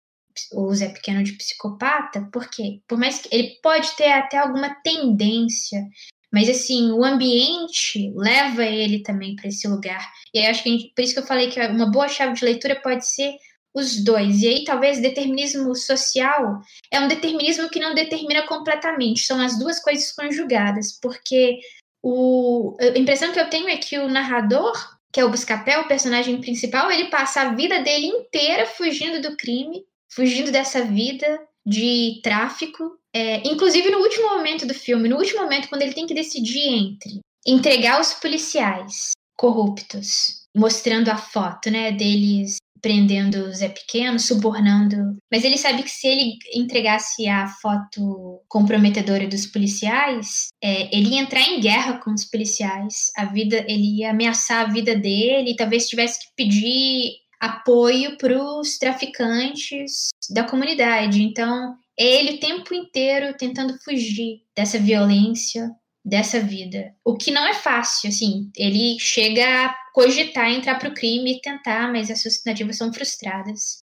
o 0.52 0.72
Zé 0.74 0.88
Pequeno 0.88 1.22
de 1.22 1.32
psicopata, 1.32 2.28
porque 2.32 2.80
por 2.86 2.98
mais 2.98 3.20
que 3.20 3.28
ele 3.34 3.58
pode 3.62 3.94
ter 3.96 4.10
até 4.10 4.38
alguma 4.38 4.74
tendência 4.82 5.86
mas 6.32 6.48
assim, 6.48 6.92
o 6.92 7.04
ambiente 7.04 8.12
leva 8.14 8.64
ele 8.64 9.02
também 9.02 9.34
para 9.34 9.48
esse 9.48 9.66
lugar. 9.66 10.06
E 10.32 10.38
aí 10.38 10.46
acho 10.46 10.62
que 10.62 10.70
gente, 10.70 10.92
por 10.94 11.02
isso 11.02 11.14
que 11.14 11.20
eu 11.20 11.26
falei 11.26 11.50
que 11.50 11.60
uma 11.60 11.90
boa 11.90 12.08
chave 12.08 12.34
de 12.34 12.44
leitura 12.44 12.80
pode 12.80 13.06
ser 13.06 13.34
os 13.74 14.02
dois. 14.02 14.42
E 14.42 14.48
aí 14.48 14.64
talvez 14.64 15.00
determinismo 15.00 15.74
social 15.74 16.60
é 16.90 17.00
um 17.00 17.08
determinismo 17.08 17.68
que 17.68 17.80
não 17.80 17.94
determina 17.94 18.46
completamente, 18.46 19.26
são 19.26 19.40
as 19.40 19.58
duas 19.58 19.80
coisas 19.80 20.12
conjugadas, 20.12 20.98
porque 21.00 21.58
o, 22.02 22.76
a 22.80 22.98
impressão 22.98 23.32
que 23.32 23.40
eu 23.40 23.50
tenho 23.50 23.68
é 23.68 23.76
que 23.76 23.98
o 23.98 24.08
narrador, 24.08 24.72
que 25.12 25.20
é 25.20 25.24
o 25.24 25.30
Buscapé, 25.30 25.78
o 25.78 25.88
personagem 25.88 26.40
principal, 26.40 26.90
ele 26.90 27.10
passa 27.10 27.42
a 27.42 27.54
vida 27.54 27.82
dele 27.82 28.06
inteira 28.06 28.66
fugindo 28.66 29.20
do 29.20 29.36
crime, 29.36 29.84
fugindo 30.08 30.50
dessa 30.50 30.84
vida 30.84 31.40
de 31.66 32.20
tráfico 32.22 32.99
é, 33.14 33.46
inclusive 33.48 33.90
no 33.90 33.98
último 33.98 34.28
momento 34.36 34.66
do 34.66 34.74
filme, 34.74 35.08
no 35.08 35.16
último 35.16 35.42
momento, 35.42 35.68
quando 35.68 35.82
ele 35.82 35.94
tem 35.94 36.06
que 36.06 36.14
decidir 36.14 36.68
entre 36.68 37.20
entregar 37.46 38.00
os 38.00 38.14
policiais 38.14 39.12
corruptos, 39.36 40.44
mostrando 40.54 41.08
a 41.08 41.16
foto, 41.16 41.70
né, 41.70 41.90
deles 41.90 42.56
prendendo 42.82 43.44
o 43.44 43.52
Zé 43.52 43.68
Pequeno, 43.68 44.18
subornando. 44.18 45.16
Mas 45.30 45.44
ele 45.44 45.58
sabe 45.58 45.82
que 45.82 45.90
se 45.90 46.06
ele 46.06 46.36
entregasse 46.54 47.28
a 47.28 47.46
foto 47.46 48.40
comprometedora 48.48 49.26
dos 49.26 49.46
policiais, 49.46 50.48
é, 50.62 50.94
ele 50.94 51.10
ia 51.10 51.20
entrar 51.20 51.42
em 51.42 51.60
guerra 51.60 51.98
com 51.98 52.12
os 52.12 52.24
policiais. 52.24 53.10
A 53.16 53.26
vida, 53.26 53.64
ele 53.68 54.00
ia 54.00 54.10
ameaçar 54.10 54.66
a 54.66 54.72
vida 54.72 54.96
dele, 54.96 55.56
talvez 55.56 55.88
tivesse 55.88 56.20
que 56.20 56.34
pedir 56.36 57.12
apoio 57.40 58.18
para 58.18 58.38
os 58.38 58.78
traficantes 58.78 60.08
da 60.30 60.44
comunidade. 60.44 61.22
Então, 61.22 61.74
é 62.00 62.04
ele 62.04 62.36
o 62.36 62.40
tempo 62.40 62.72
inteiro 62.72 63.36
tentando 63.36 63.78
fugir 63.84 64.40
dessa 64.56 64.78
violência, 64.78 65.70
dessa 66.02 66.40
vida. 66.40 66.94
O 67.04 67.14
que 67.14 67.30
não 67.30 67.46
é 67.46 67.52
fácil, 67.52 68.08
assim, 68.08 68.50
ele 68.56 68.98
chega 68.98 69.66
a 69.66 69.74
cogitar 69.92 70.48
entrar 70.48 70.78
para 70.78 70.88
o 70.88 70.94
crime 70.94 71.34
e 71.34 71.40
tentar, 71.42 71.92
mas 71.92 72.10
as 72.10 72.22
suas 72.22 72.38
tentativas 72.38 72.78
são 72.78 72.90
frustradas. 72.90 73.80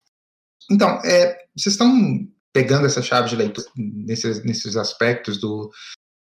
Então, 0.72 1.00
é, 1.06 1.38
vocês 1.56 1.74
estão 1.74 2.28
pegando 2.52 2.88
essa 2.88 3.04
chave 3.04 3.30
de 3.30 3.36
leitura 3.36 3.68
nesses, 3.76 4.44
nesses 4.44 4.76
aspectos 4.76 5.40
do, 5.40 5.70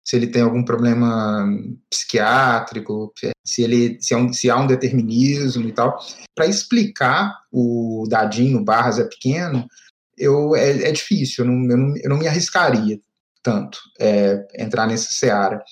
se 0.06 0.16
ele 0.16 0.26
tem 0.26 0.42
algum 0.42 0.64
problema 0.64 1.48
psiquiátrico, 1.90 3.12
se 3.44 3.62
ele 3.62 3.98
se, 4.00 4.12
é 4.12 4.16
um, 4.16 4.32
se 4.32 4.50
há 4.50 4.56
um 4.56 4.66
determinismo 4.66 5.66
e 5.66 5.72
tal. 5.72 5.98
Para 6.34 6.46
explicar 6.46 7.32
o 7.50 8.06
dadinho 8.08 8.62
barras 8.62 8.98
é 8.98 9.04
pequeno, 9.04 9.66
eu, 10.16 10.54
é, 10.56 10.88
é 10.88 10.92
difícil, 10.92 11.44
eu 11.44 11.50
não, 11.50 11.70
eu 11.70 11.76
não, 11.76 11.96
eu, 11.96 12.10
não, 12.10 12.18
me 12.18 12.28
arriscaria 12.28 12.98
tanto 13.42 13.78
é, 14.00 14.44
entrar 14.58 14.86
nessa 14.86 15.10
seara. 15.10 15.62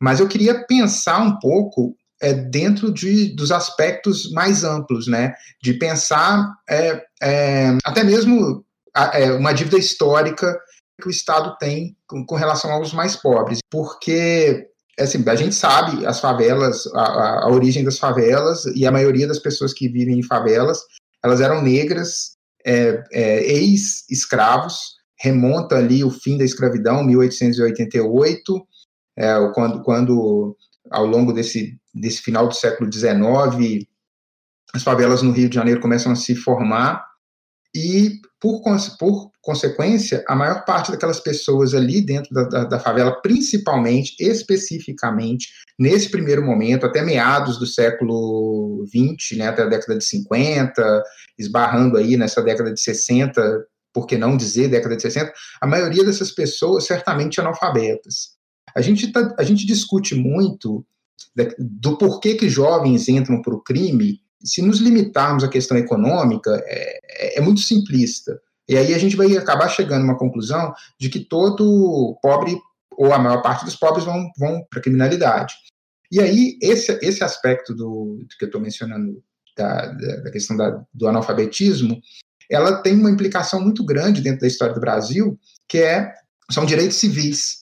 Mas 0.00 0.20
eu 0.20 0.28
queria 0.28 0.64
pensar 0.66 1.18
um 1.20 1.38
pouco 1.38 1.96
é, 2.20 2.32
dentro 2.32 2.92
de, 2.92 3.34
dos 3.34 3.50
aspectos 3.50 4.30
mais 4.30 4.64
amplos, 4.64 5.06
né? 5.06 5.34
De 5.62 5.74
pensar 5.74 6.54
é, 6.68 7.02
é, 7.22 7.78
até 7.84 8.04
mesmo 8.04 8.64
a, 8.94 9.18
é, 9.18 9.32
uma 9.32 9.52
dívida 9.52 9.78
histórica 9.78 10.56
que 11.00 11.08
o 11.08 11.10
Estado 11.10 11.56
tem 11.58 11.96
com, 12.06 12.24
com 12.24 12.36
relação 12.36 12.70
aos 12.70 12.92
mais 12.92 13.16
pobres, 13.16 13.58
porque 13.70 14.68
assim, 14.98 15.24
a 15.26 15.34
gente 15.34 15.54
sabe 15.54 16.06
as 16.06 16.20
favelas, 16.20 16.86
a, 16.94 17.44
a, 17.44 17.48
origem 17.50 17.84
das 17.84 17.98
favelas 17.98 18.64
e 18.76 18.86
a 18.86 18.92
maioria 18.92 19.26
das 19.26 19.40
pessoas 19.40 19.72
que 19.72 19.88
vivem 19.88 20.20
em 20.20 20.22
favelas, 20.22 20.78
elas 21.22 21.40
eram 21.40 21.62
negras, 21.62 22.33
é, 22.64 23.04
é, 23.12 23.52
ex-escravos, 23.52 24.94
remonta 25.20 25.76
ali 25.76 26.02
o 26.02 26.10
fim 26.10 26.36
da 26.38 26.44
escravidão, 26.44 27.04
1888, 27.04 28.66
é, 29.16 29.52
quando, 29.54 29.82
quando 29.82 30.56
ao 30.90 31.06
longo 31.06 31.32
desse, 31.32 31.78
desse 31.94 32.22
final 32.22 32.48
do 32.48 32.54
século 32.54 32.92
XIX, 32.92 33.86
as 34.72 34.82
favelas 34.82 35.22
no 35.22 35.32
Rio 35.32 35.48
de 35.48 35.54
Janeiro 35.54 35.80
começam 35.80 36.12
a 36.12 36.16
se 36.16 36.34
formar 36.34 37.04
e, 37.74 38.20
por, 38.40 38.62
por 38.98 39.30
consequência, 39.44 40.24
a 40.26 40.34
maior 40.34 40.64
parte 40.64 40.90
daquelas 40.90 41.20
pessoas 41.20 41.74
ali 41.74 42.00
dentro 42.00 42.34
da, 42.34 42.44
da, 42.44 42.64
da, 42.64 42.80
favela, 42.80 43.20
principalmente, 43.20 44.16
especificamente, 44.18 45.48
nesse 45.78 46.10
primeiro 46.10 46.42
momento, 46.42 46.86
até 46.86 47.02
meados 47.02 47.58
do 47.58 47.66
século 47.66 48.84
XX, 48.86 49.38
né, 49.38 49.48
até 49.48 49.62
a 49.62 49.66
década 49.66 49.98
de 49.98 50.04
50, 50.04 51.02
esbarrando 51.38 51.98
aí 51.98 52.16
nessa 52.16 52.42
década 52.42 52.72
de 52.72 52.80
60, 52.80 53.66
por 53.92 54.06
que 54.06 54.16
não 54.16 54.36
dizer 54.36 54.68
década 54.68 54.96
de 54.96 55.02
60, 55.02 55.32
a 55.60 55.66
maioria 55.66 56.04
dessas 56.04 56.30
pessoas 56.30 56.86
certamente 56.86 57.40
analfabetas. 57.40 58.30
A 58.74 58.80
gente, 58.80 59.12
tá, 59.12 59.34
a 59.38 59.42
gente 59.42 59.66
discute 59.66 60.14
muito 60.14 60.84
do 61.58 61.98
porquê 61.98 62.34
que 62.34 62.48
jovens 62.48 63.08
entram 63.08 63.42
para 63.42 63.54
o 63.54 63.62
crime 63.62 64.24
se 64.44 64.60
nos 64.60 64.78
limitarmos 64.78 65.42
à 65.42 65.48
questão 65.48 65.76
econômica, 65.76 66.62
é, 66.66 67.00
é, 67.08 67.38
é 67.38 67.40
muito 67.40 67.60
simplista. 67.60 68.38
E 68.68 68.76
aí 68.76 68.94
a 68.94 68.98
gente 68.98 69.16
vai 69.16 69.36
acabar 69.36 69.68
chegando 69.68 70.02
a 70.02 70.04
uma 70.04 70.18
conclusão 70.18 70.72
de 70.98 71.08
que 71.08 71.20
todo 71.20 72.18
pobre, 72.22 72.56
ou 72.96 73.12
a 73.12 73.18
maior 73.18 73.42
parte 73.42 73.64
dos 73.64 73.76
pobres, 73.76 74.04
vão, 74.04 74.30
vão 74.38 74.64
para 74.70 74.80
a 74.80 74.82
criminalidade. 74.82 75.54
E 76.10 76.20
aí, 76.20 76.56
esse, 76.62 76.92
esse 77.02 77.24
aspecto 77.24 77.74
do, 77.74 78.18
do 78.20 78.36
que 78.38 78.44
eu 78.44 78.46
estou 78.46 78.60
mencionando, 78.60 79.22
da, 79.56 79.86
da 79.86 80.30
questão 80.30 80.56
da, 80.56 80.82
do 80.92 81.08
analfabetismo, 81.08 82.00
ela 82.50 82.82
tem 82.82 82.94
uma 82.98 83.10
implicação 83.10 83.60
muito 83.60 83.84
grande 83.84 84.20
dentro 84.20 84.40
da 84.40 84.46
história 84.46 84.74
do 84.74 84.80
Brasil, 84.80 85.38
que 85.68 85.78
é 85.78 86.12
são 86.50 86.66
direitos 86.66 86.98
civis. 86.98 87.60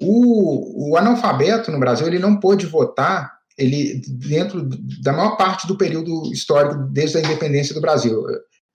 O, 0.00 0.90
o 0.90 0.96
analfabeto 0.96 1.70
no 1.70 1.78
Brasil 1.78 2.06
ele 2.06 2.18
não 2.18 2.40
pôde 2.40 2.66
votar 2.66 3.34
ele 3.56 4.02
dentro 4.08 4.68
da 5.02 5.12
maior 5.12 5.36
parte 5.36 5.66
do 5.66 5.76
período 5.76 6.32
histórico 6.32 6.76
desde 6.90 7.18
a 7.18 7.20
independência 7.20 7.74
do 7.74 7.80
Brasil. 7.80 8.24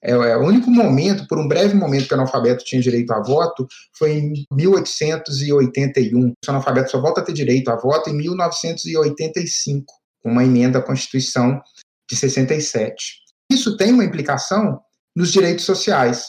É, 0.02 0.12
é, 0.12 0.38
o 0.38 0.46
único 0.46 0.72
momento, 0.72 1.28
por 1.28 1.38
um 1.38 1.48
breve 1.48 1.74
momento, 1.74 2.08
que 2.08 2.14
o 2.14 2.18
analfabeto 2.18 2.64
tinha 2.64 2.82
direito 2.82 3.12
a 3.12 3.22
voto 3.22 3.68
foi 3.98 4.14
em 4.14 4.46
1881. 4.52 6.30
O 6.30 6.34
analfabeto 6.48 6.92
só 6.92 7.02
volta 7.02 7.22
a 7.22 7.24
ter 7.24 7.34
direito 7.34 7.70
a 7.70 7.76
voto 7.76 8.10
em 8.10 8.14
1985, 8.14 9.94
com 10.22 10.32
uma 10.32 10.44
emenda 10.44 10.80
à 10.80 10.82
Constituição 10.82 11.62
de 12.10 12.16
67. 12.16 13.20
Isso 13.52 13.76
tem 13.78 13.92
uma 13.92 14.06
implicação 14.06 14.80
nos 15.16 15.32
direitos 15.32 15.66
sociais, 15.66 16.28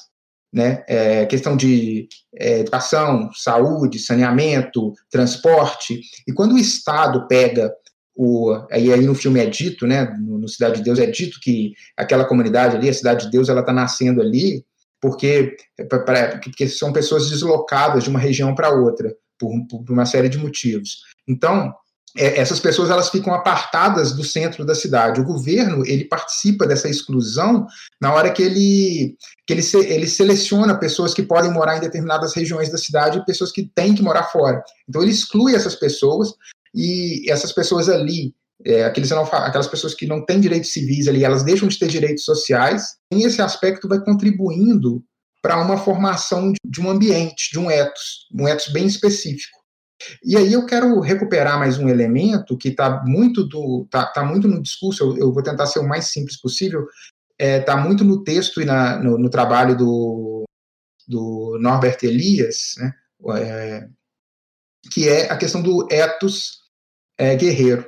né? 0.52 0.84
É, 0.88 1.26
questão 1.26 1.56
de 1.56 2.08
é, 2.34 2.60
educação, 2.60 3.30
saúde, 3.32 3.98
saneamento, 3.98 4.92
transporte. 5.10 6.00
E 6.26 6.32
quando 6.32 6.54
o 6.54 6.58
Estado 6.58 7.26
pega 7.28 7.72
o, 8.22 8.52
aí, 8.70 8.92
aí 8.92 9.06
no 9.06 9.14
filme 9.14 9.40
é 9.40 9.46
dito, 9.46 9.86
né, 9.86 10.14
no, 10.20 10.46
Cidade 10.46 10.76
de 10.76 10.82
Deus 10.82 10.98
é 10.98 11.06
dito 11.06 11.40
que 11.40 11.72
aquela 11.96 12.26
comunidade 12.26 12.76
ali, 12.76 12.86
a 12.86 12.92
Cidade 12.92 13.24
de 13.24 13.30
Deus, 13.30 13.48
ela 13.48 13.60
está 13.60 13.72
nascendo 13.72 14.20
ali 14.20 14.62
porque, 15.00 15.56
pra, 15.88 16.38
porque 16.38 16.68
são 16.68 16.92
pessoas 16.92 17.30
deslocadas 17.30 18.04
de 18.04 18.10
uma 18.10 18.18
região 18.18 18.54
para 18.54 18.68
outra, 18.68 19.16
por, 19.38 19.50
por, 19.66 19.90
uma 19.90 20.04
série 20.04 20.28
de 20.28 20.36
motivos. 20.36 20.98
Então, 21.26 21.72
é, 22.14 22.38
essas 22.38 22.60
pessoas 22.60 22.90
elas 22.90 23.08
ficam 23.08 23.32
apartadas 23.32 24.12
do 24.12 24.22
centro 24.22 24.66
da 24.66 24.74
cidade. 24.74 25.22
O 25.22 25.24
governo 25.24 25.82
ele 25.86 26.04
participa 26.04 26.66
dessa 26.66 26.90
exclusão 26.90 27.66
na 27.98 28.12
hora 28.12 28.30
que 28.30 28.42
ele 28.42 29.16
que 29.46 29.54
ele, 29.54 29.62
se, 29.62 29.78
ele 29.78 30.06
seleciona 30.06 30.78
pessoas 30.78 31.14
que 31.14 31.22
podem 31.22 31.50
morar 31.50 31.78
em 31.78 31.80
determinadas 31.80 32.34
regiões 32.34 32.70
da 32.70 32.76
cidade 32.76 33.18
e 33.18 33.24
pessoas 33.24 33.50
que 33.50 33.70
têm 33.74 33.94
que 33.94 34.02
morar 34.02 34.24
fora. 34.24 34.62
Então 34.86 35.00
ele 35.00 35.10
exclui 35.10 35.54
essas 35.54 35.74
pessoas 35.74 36.34
e 36.74 37.30
essas 37.30 37.52
pessoas 37.52 37.88
ali, 37.88 38.34
é, 38.64 38.84
aqueles, 38.84 39.10
aquelas 39.12 39.66
pessoas 39.66 39.94
que 39.94 40.06
não 40.06 40.24
têm 40.24 40.40
direitos 40.40 40.72
civis 40.72 41.08
ali, 41.08 41.24
elas 41.24 41.42
deixam 41.42 41.68
de 41.68 41.78
ter 41.78 41.88
direitos 41.88 42.24
sociais, 42.24 42.96
e 43.12 43.24
esse 43.24 43.40
aspecto 43.40 43.88
vai 43.88 44.00
contribuindo 44.00 45.02
para 45.42 45.60
uma 45.62 45.78
formação 45.78 46.52
de, 46.64 46.80
um 46.80 46.90
ambiente, 46.90 47.50
de 47.50 47.58
um 47.58 47.70
ethos, 47.70 48.26
um 48.32 48.46
ethos 48.46 48.68
bem 48.72 48.86
específico. 48.86 49.58
E 50.24 50.36
aí 50.36 50.52
eu 50.52 50.64
quero 50.64 50.98
recuperar 51.00 51.58
mais 51.58 51.78
um 51.78 51.88
elemento 51.88 52.56
que 52.56 52.68
está 52.68 53.02
muito 53.04 53.44
do 53.44 53.86
tá, 53.90 54.06
tá, 54.06 54.24
muito 54.24 54.48
no 54.48 54.62
discurso. 54.62 55.04
Eu, 55.04 55.18
eu, 55.18 55.32
vou 55.32 55.42
tentar 55.42 55.66
ser 55.66 55.78
o 55.78 55.88
mais 55.88 56.06
simples 56.06 56.40
possível. 56.40 56.86
Está 57.38 57.44
é, 57.44 57.60
tá 57.60 57.76
muito 57.76 58.02
no 58.02 58.22
texto 58.22 58.62
e 58.62 58.64
na, 58.64 58.98
no, 58.98 59.18
no, 59.18 59.28
trabalho 59.28 59.76
do, 59.76 60.44
do 61.06 61.58
Norbert 61.60 61.98
Elias, 62.02 62.74
né? 62.78 62.94
É, 63.36 63.88
que 64.90 65.06
é 65.06 65.30
a 65.30 65.36
questão 65.36 65.60
do 65.60 65.86
ethos 65.90 66.59
é, 67.20 67.36
guerreiro, 67.36 67.86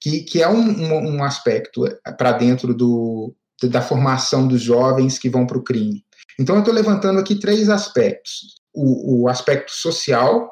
que, 0.00 0.22
que 0.22 0.42
é 0.42 0.48
um, 0.48 0.60
um, 0.60 1.16
um 1.16 1.24
aspecto 1.24 1.84
para 2.18 2.32
dentro 2.32 2.74
do, 2.74 3.32
da 3.62 3.80
formação 3.80 4.46
dos 4.46 4.60
jovens 4.60 5.18
que 5.18 5.30
vão 5.30 5.46
para 5.46 5.56
o 5.56 5.62
crime. 5.62 6.04
Então, 6.38 6.56
eu 6.56 6.60
estou 6.60 6.74
levantando 6.74 7.20
aqui 7.20 7.36
três 7.36 7.68
aspectos. 7.68 8.56
O, 8.74 9.22
o 9.22 9.28
aspecto 9.28 9.70
social, 9.70 10.50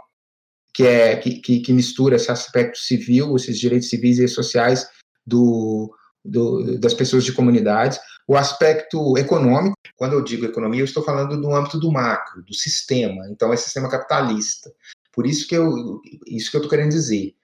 que, 0.72 0.85
é, 0.85 1.16
que, 1.16 1.61
que, 1.61 1.72
mistura 1.72 2.16
esse 2.16 2.31
aspecto 2.31 2.79
civil, 2.79 3.35
esses 3.35 3.59
direitos 3.59 3.90
civis 3.90 4.18
e 4.18 4.29
sociais 4.29 4.88
do, 5.27 5.92
do, 6.24 6.79
das 6.79 6.94
pessoas 6.94 7.24
de 7.24 7.33
comunidades. 7.33 7.98
O 8.27 8.37
aspecto 8.37 9.18
econômico, 9.18 9.77
quando 9.96 10.14
eu 10.14 10.22
digo 10.22 10.46
economia, 10.46 10.81
eu 10.81 10.87
estou 10.87 11.03
falando 11.03 11.38
do 11.38 11.55
âmbito 11.55 11.79
do 11.79 11.92
macro, 11.92 12.42
do 12.44 12.55
sistema. 12.55 13.29
Então, 13.29 13.53
é 13.53 13.57
sistema 13.57 13.90
capitalista. 13.90 14.72
Por 15.12 15.27
isso 15.27 15.46
que 15.46 15.57
eu, 15.57 16.00
isso 16.27 16.50
que 16.50 16.57
eu 16.57 16.61
estou 16.61 16.70
querendo 16.70 16.92
dizer. 16.92 17.35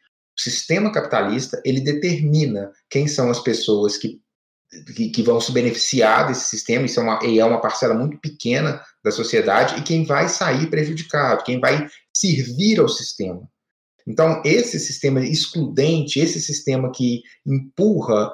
Sistema 0.42 0.90
capitalista 0.90 1.60
ele 1.64 1.80
determina 1.80 2.70
quem 2.88 3.06
são 3.06 3.30
as 3.30 3.40
pessoas 3.40 3.96
que, 3.98 4.20
que, 4.96 5.10
que 5.10 5.22
vão 5.22 5.40
se 5.40 5.52
beneficiar 5.52 6.26
desse 6.26 6.48
sistema, 6.48 6.86
isso 6.86 6.98
é 6.98 7.02
uma, 7.02 7.18
e 7.24 7.38
é 7.38 7.44
uma 7.44 7.60
parcela 7.60 7.94
muito 7.94 8.18
pequena 8.18 8.82
da 9.04 9.10
sociedade, 9.10 9.78
e 9.78 9.82
quem 9.82 10.04
vai 10.04 10.28
sair 10.28 10.68
prejudicado, 10.70 11.44
quem 11.44 11.60
vai 11.60 11.86
servir 12.14 12.80
ao 12.80 12.88
sistema. 12.88 13.42
Então, 14.06 14.40
esse 14.44 14.80
sistema 14.80 15.20
excludente, 15.20 16.18
esse 16.18 16.40
sistema 16.40 16.90
que 16.90 17.20
empurra 17.46 18.32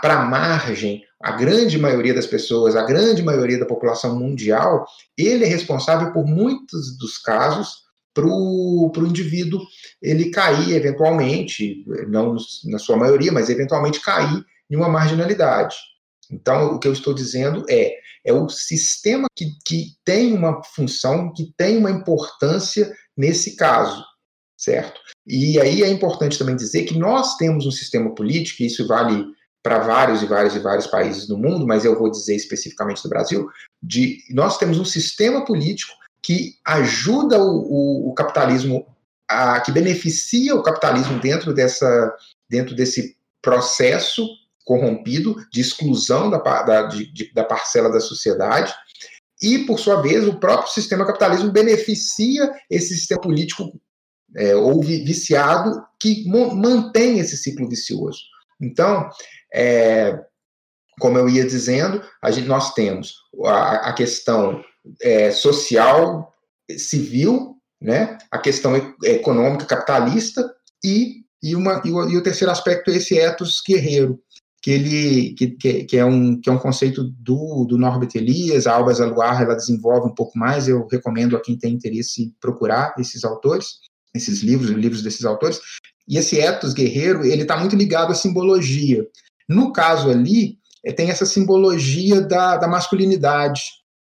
para 0.00 0.20
a 0.20 0.24
margem 0.24 1.02
a 1.20 1.32
grande 1.32 1.78
maioria 1.78 2.14
das 2.14 2.26
pessoas, 2.26 2.76
a 2.76 2.84
grande 2.84 3.22
maioria 3.22 3.58
da 3.58 3.66
população 3.66 4.16
mundial, 4.16 4.86
ele 5.16 5.44
é 5.44 5.48
responsável 5.48 6.12
por 6.12 6.26
muitos 6.26 6.96
dos 6.98 7.18
casos 7.18 7.83
para 8.14 8.24
o 8.26 9.06
indivíduo 9.06 9.60
ele 10.00 10.30
cair 10.30 10.72
eventualmente, 10.72 11.84
não 12.08 12.36
na 12.64 12.78
sua 12.78 12.96
maioria, 12.96 13.32
mas 13.32 13.50
eventualmente 13.50 14.00
cair 14.00 14.44
em 14.70 14.76
uma 14.76 14.88
marginalidade. 14.88 15.76
Então, 16.30 16.74
o 16.74 16.78
que 16.78 16.88
eu 16.88 16.92
estou 16.92 17.12
dizendo 17.12 17.64
é, 17.68 17.92
é 18.24 18.32
o 18.32 18.48
sistema 18.48 19.26
que, 19.36 19.46
que 19.66 19.96
tem 20.04 20.32
uma 20.32 20.62
função, 20.62 21.32
que 21.32 21.52
tem 21.56 21.76
uma 21.76 21.90
importância 21.90 22.90
nesse 23.16 23.56
caso, 23.56 24.02
certo? 24.56 25.00
E 25.26 25.60
aí 25.60 25.82
é 25.82 25.88
importante 25.88 26.38
também 26.38 26.56
dizer 26.56 26.84
que 26.84 26.98
nós 26.98 27.36
temos 27.36 27.66
um 27.66 27.70
sistema 27.70 28.14
político, 28.14 28.62
e 28.62 28.66
isso 28.66 28.86
vale 28.86 29.26
para 29.62 29.78
vários 29.78 30.22
e 30.22 30.26
vários 30.26 30.54
e 30.54 30.58
vários 30.58 30.86
países 30.86 31.26
do 31.26 31.38
mundo, 31.38 31.66
mas 31.66 31.84
eu 31.84 31.98
vou 31.98 32.10
dizer 32.10 32.36
especificamente 32.36 33.02
do 33.02 33.08
Brasil, 33.08 33.48
de 33.82 34.18
nós 34.30 34.58
temos 34.58 34.78
um 34.78 34.84
sistema 34.84 35.44
político 35.44 35.94
que 36.24 36.54
ajuda 36.64 37.38
o, 37.38 38.08
o, 38.08 38.08
o 38.08 38.14
capitalismo, 38.14 38.86
a, 39.28 39.60
que 39.60 39.70
beneficia 39.70 40.54
o 40.54 40.62
capitalismo 40.62 41.20
dentro, 41.20 41.52
dessa, 41.52 42.16
dentro 42.48 42.74
desse 42.74 43.14
processo 43.42 44.26
corrompido 44.64 45.36
de 45.52 45.60
exclusão 45.60 46.30
da, 46.30 46.38
da, 46.38 46.82
de, 46.84 47.30
da 47.34 47.44
parcela 47.44 47.92
da 47.92 48.00
sociedade, 48.00 48.74
e, 49.42 49.58
por 49.66 49.78
sua 49.78 50.00
vez, 50.00 50.26
o 50.26 50.40
próprio 50.40 50.72
sistema 50.72 51.04
capitalismo 51.04 51.52
beneficia 51.52 52.50
esse 52.70 52.96
sistema 52.96 53.20
político 53.20 53.78
é, 54.34 54.56
ou 54.56 54.82
viciado 54.82 55.84
que 56.00 56.26
mantém 56.26 57.18
esse 57.18 57.36
ciclo 57.36 57.68
vicioso. 57.68 58.20
Então, 58.58 59.10
é, 59.52 60.18
como 60.98 61.18
eu 61.18 61.28
ia 61.28 61.44
dizendo, 61.44 62.02
gente, 62.30 62.48
nós 62.48 62.72
temos 62.72 63.16
a, 63.44 63.90
a 63.90 63.92
questão 63.92 64.64
é, 65.00 65.30
social, 65.30 66.32
civil, 66.76 67.56
né, 67.80 68.16
a 68.30 68.38
questão 68.38 68.74
econômica 69.02 69.66
capitalista 69.66 70.42
e, 70.82 71.24
e, 71.42 71.54
uma, 71.54 71.82
e, 71.84 71.92
o, 71.92 72.10
e 72.10 72.16
o 72.16 72.22
terceiro 72.22 72.50
aspecto 72.50 72.90
é 72.90 72.96
esse 72.96 73.18
ethos 73.18 73.60
guerreiro, 73.66 74.18
que 74.62 74.70
ele 74.70 75.34
que, 75.34 75.84
que, 75.84 75.96
é 75.98 76.04
um 76.04 76.40
que 76.40 76.48
é 76.48 76.52
um 76.52 76.58
conceito 76.58 77.04
do, 77.04 77.66
do 77.66 77.76
Norbert 77.76 78.10
Elias, 78.14 78.66
a 78.66 78.74
Alba 78.74 78.94
Zaluar 78.94 79.42
ela 79.42 79.54
desenvolve 79.54 80.08
um 80.08 80.14
pouco 80.14 80.38
mais, 80.38 80.66
eu 80.66 80.86
recomendo 80.86 81.36
a 81.36 81.42
quem 81.42 81.58
tem 81.58 81.74
interesse 81.74 82.32
procurar 82.40 82.94
esses 82.98 83.24
autores, 83.24 83.80
esses 84.14 84.42
livros, 84.42 84.70
livros 84.70 85.02
desses 85.02 85.24
autores. 85.24 85.60
E 86.08 86.16
esse 86.16 86.38
ethos 86.38 86.72
guerreiro, 86.72 87.24
ele 87.24 87.42
está 87.42 87.56
muito 87.56 87.76
ligado 87.76 88.12
à 88.12 88.14
simbologia. 88.14 89.06
No 89.48 89.72
caso 89.72 90.10
ali, 90.10 90.58
é, 90.84 90.92
tem 90.92 91.10
essa 91.10 91.26
simbologia 91.26 92.20
da, 92.20 92.56
da 92.56 92.68
masculinidade, 92.68 93.62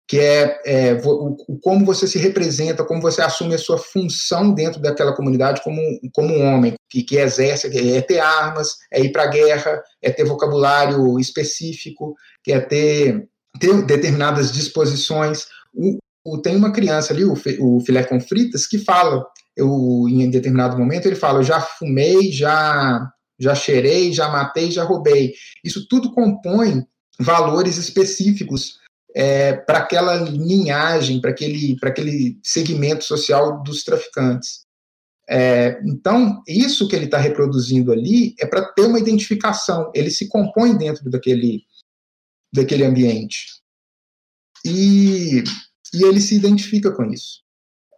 que 0.10 0.18
é, 0.18 0.60
é 0.66 1.02
o, 1.06 1.38
o, 1.48 1.60
como 1.60 1.86
você 1.86 2.08
se 2.08 2.18
representa, 2.18 2.84
como 2.84 3.00
você 3.00 3.22
assume 3.22 3.54
a 3.54 3.60
sua 3.60 3.78
função 3.78 4.52
dentro 4.52 4.82
daquela 4.82 5.16
comunidade 5.16 5.62
como, 5.64 5.80
como 6.12 6.34
um 6.34 6.44
homem 6.52 6.74
que, 6.90 7.04
que 7.04 7.18
exerce, 7.18 7.68
é 7.68 8.02
ter 8.02 8.18
armas, 8.18 8.78
é 8.92 9.00
ir 9.00 9.12
para 9.12 9.24
a 9.24 9.28
guerra, 9.28 9.80
é 10.02 10.10
ter 10.10 10.26
vocabulário 10.26 11.20
específico, 11.20 12.16
que 12.44 12.52
é 12.52 12.60
ter, 12.60 13.30
ter 13.60 13.84
determinadas 13.84 14.52
disposições. 14.52 15.46
O, 15.72 16.00
o, 16.26 16.42
tem 16.42 16.56
uma 16.56 16.74
criança 16.74 17.14
ali, 17.14 17.24
o, 17.24 17.36
o 17.60 17.80
filé 17.82 18.04
com 18.04 18.20
fritas, 18.20 18.66
que 18.66 18.80
fala, 18.80 19.24
eu, 19.56 20.08
em 20.10 20.28
determinado 20.32 20.76
momento, 20.76 21.06
ele 21.06 21.16
fala, 21.16 21.38
eu 21.38 21.44
já 21.44 21.62
fumei, 21.62 22.32
já, 22.32 23.08
já 23.40 23.54
cheirei, 23.54 24.12
já 24.12 24.28
matei, 24.28 24.72
já 24.72 24.84
roubei. 24.84 25.34
Isso 25.64 25.88
tudo 25.88 26.12
compõe 26.12 26.84
valores 27.20 27.78
específicos 27.78 28.79
é, 29.16 29.54
para 29.54 29.80
aquela 29.80 30.16
linhagem, 30.16 31.20
para 31.20 31.32
aquele, 31.32 31.76
aquele 31.82 32.40
segmento 32.44 33.04
social 33.04 33.64
dos 33.64 33.84
traficantes. 33.84 34.66
É, 35.28 35.80
então, 35.86 36.42
isso 36.48 36.88
que 36.88 36.96
ele 36.96 37.06
está 37.06 37.18
reproduzindo 37.18 37.92
ali 37.92 38.34
é 38.40 38.46
para 38.46 38.66
ter 38.74 38.84
uma 38.84 39.00
identificação, 39.00 39.92
ele 39.94 40.10
se 40.10 40.28
compõe 40.28 40.76
dentro 40.76 41.10
daquele, 41.10 41.64
daquele 42.54 42.84
ambiente. 42.84 43.46
E, 44.66 45.44
e 45.94 46.04
ele 46.04 46.20
se 46.20 46.36
identifica 46.36 46.92
com 46.92 47.06
isso. 47.06 47.42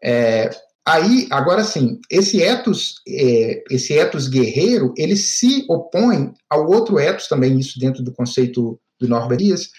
É, 0.03 0.49
aí, 0.85 1.27
agora 1.31 1.63
sim, 1.63 1.99
esse 2.09 2.41
etos, 2.41 2.95
é, 3.07 3.63
esse 3.69 3.97
etos 3.97 4.27
guerreiro, 4.27 4.93
ele 4.97 5.15
se 5.15 5.65
opõe 5.69 6.33
ao 6.49 6.67
outro 6.69 6.99
etos, 6.99 7.27
também 7.27 7.57
isso 7.57 7.79
dentro 7.79 8.03
do 8.03 8.13
conceito 8.13 8.79
do 8.99 9.07
Norbert 9.07 9.37
Dias, 9.37 9.71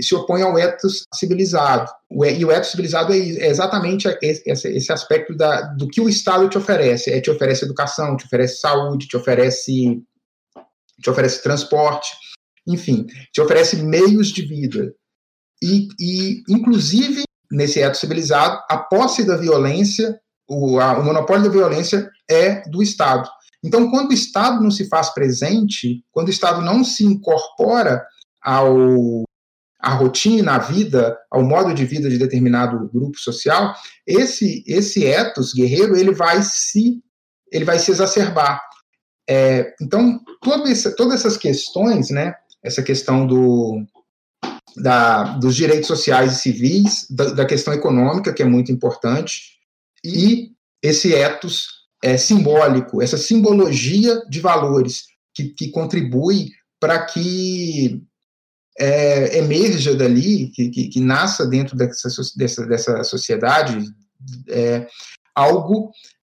e 0.00 0.02
se 0.02 0.14
opõe 0.14 0.42
ao 0.42 0.58
ethos 0.58 1.04
civilizado. 1.14 1.90
E 2.10 2.44
o 2.44 2.50
ethos 2.50 2.70
civilizado 2.70 3.12
é, 3.12 3.18
é 3.18 3.48
exatamente 3.48 4.08
esse 4.22 4.92
aspecto 4.92 5.36
da, 5.36 5.60
do 5.74 5.86
que 5.86 6.00
o 6.00 6.08
Estado 6.08 6.48
te 6.48 6.56
oferece. 6.56 7.12
É, 7.12 7.20
te 7.20 7.30
oferece 7.30 7.64
educação, 7.64 8.16
te 8.16 8.24
oferece 8.24 8.60
saúde, 8.60 9.06
te 9.06 9.16
oferece, 9.16 10.02
te 11.00 11.10
oferece 11.10 11.42
transporte, 11.42 12.08
enfim, 12.66 13.06
te 13.32 13.40
oferece 13.40 13.76
meios 13.76 14.28
de 14.28 14.42
vida. 14.42 14.94
E, 15.62 15.88
e 16.00 16.42
inclusive, 16.48 17.22
nesse 17.52 17.80
ethos 17.80 18.00
civilizado, 18.00 18.58
a 18.70 18.78
posse 18.78 19.24
da 19.24 19.36
violência, 19.36 20.18
o, 20.48 20.80
a, 20.80 20.98
o 20.98 21.04
monopólio 21.04 21.44
da 21.44 21.50
violência 21.50 22.10
é 22.28 22.62
do 22.70 22.82
Estado. 22.82 23.28
Então, 23.62 23.90
quando 23.90 24.10
o 24.10 24.14
Estado 24.14 24.62
não 24.62 24.70
se 24.70 24.88
faz 24.88 25.12
presente, 25.12 26.02
quando 26.10 26.28
o 26.28 26.30
Estado 26.30 26.62
não 26.62 26.82
se 26.82 27.04
incorpora 27.04 28.02
ao, 28.42 29.24
a 29.82 29.94
rotina, 29.94 30.52
a 30.52 30.58
vida, 30.58 31.16
ao 31.30 31.42
modo 31.42 31.72
de 31.74 31.84
vida 31.84 32.08
de 32.08 32.18
determinado 32.18 32.88
grupo 32.88 33.18
social, 33.18 33.74
esse 34.06 34.62
esse 34.66 35.04
ethos 35.04 35.52
guerreiro 35.52 35.96
ele 35.96 36.12
vai 36.12 36.42
se 36.42 37.02
ele 37.50 37.64
vai 37.64 37.78
se 37.78 37.90
exacerbar. 37.90 38.60
É, 39.28 39.74
então 39.80 40.20
esse, 40.66 40.94
todas 40.96 41.20
essas 41.20 41.36
questões, 41.36 42.10
né, 42.10 42.34
essa 42.62 42.82
questão 42.82 43.26
do 43.26 43.84
da, 44.76 45.24
dos 45.38 45.56
direitos 45.56 45.88
sociais 45.88 46.32
e 46.32 46.40
civis, 46.40 47.06
da, 47.10 47.30
da, 47.30 47.44
questão 47.44 47.74
econômica 47.74 48.32
que 48.32 48.42
é 48.42 48.46
muito 48.46 48.70
importante 48.70 49.58
e 50.04 50.52
esse 50.82 51.12
ethos 51.12 51.68
é, 52.02 52.16
simbólico, 52.16 53.02
essa 53.02 53.18
simbologia 53.18 54.22
de 54.28 54.40
valores 54.40 55.06
que, 55.34 55.48
que 55.48 55.70
contribui 55.70 56.50
para 56.78 57.04
que 57.04 58.02
é, 58.78 59.38
emerja 59.38 59.94
dali, 59.94 60.48
que, 60.48 60.68
que, 60.70 60.88
que, 60.88 61.00
nasça 61.00 61.46
dentro 61.46 61.76
dessa, 61.76 62.08
dessa, 62.36 62.66
dessa 62.66 63.04
sociedade, 63.04 63.84
é, 64.48 64.86
algo 65.34 65.90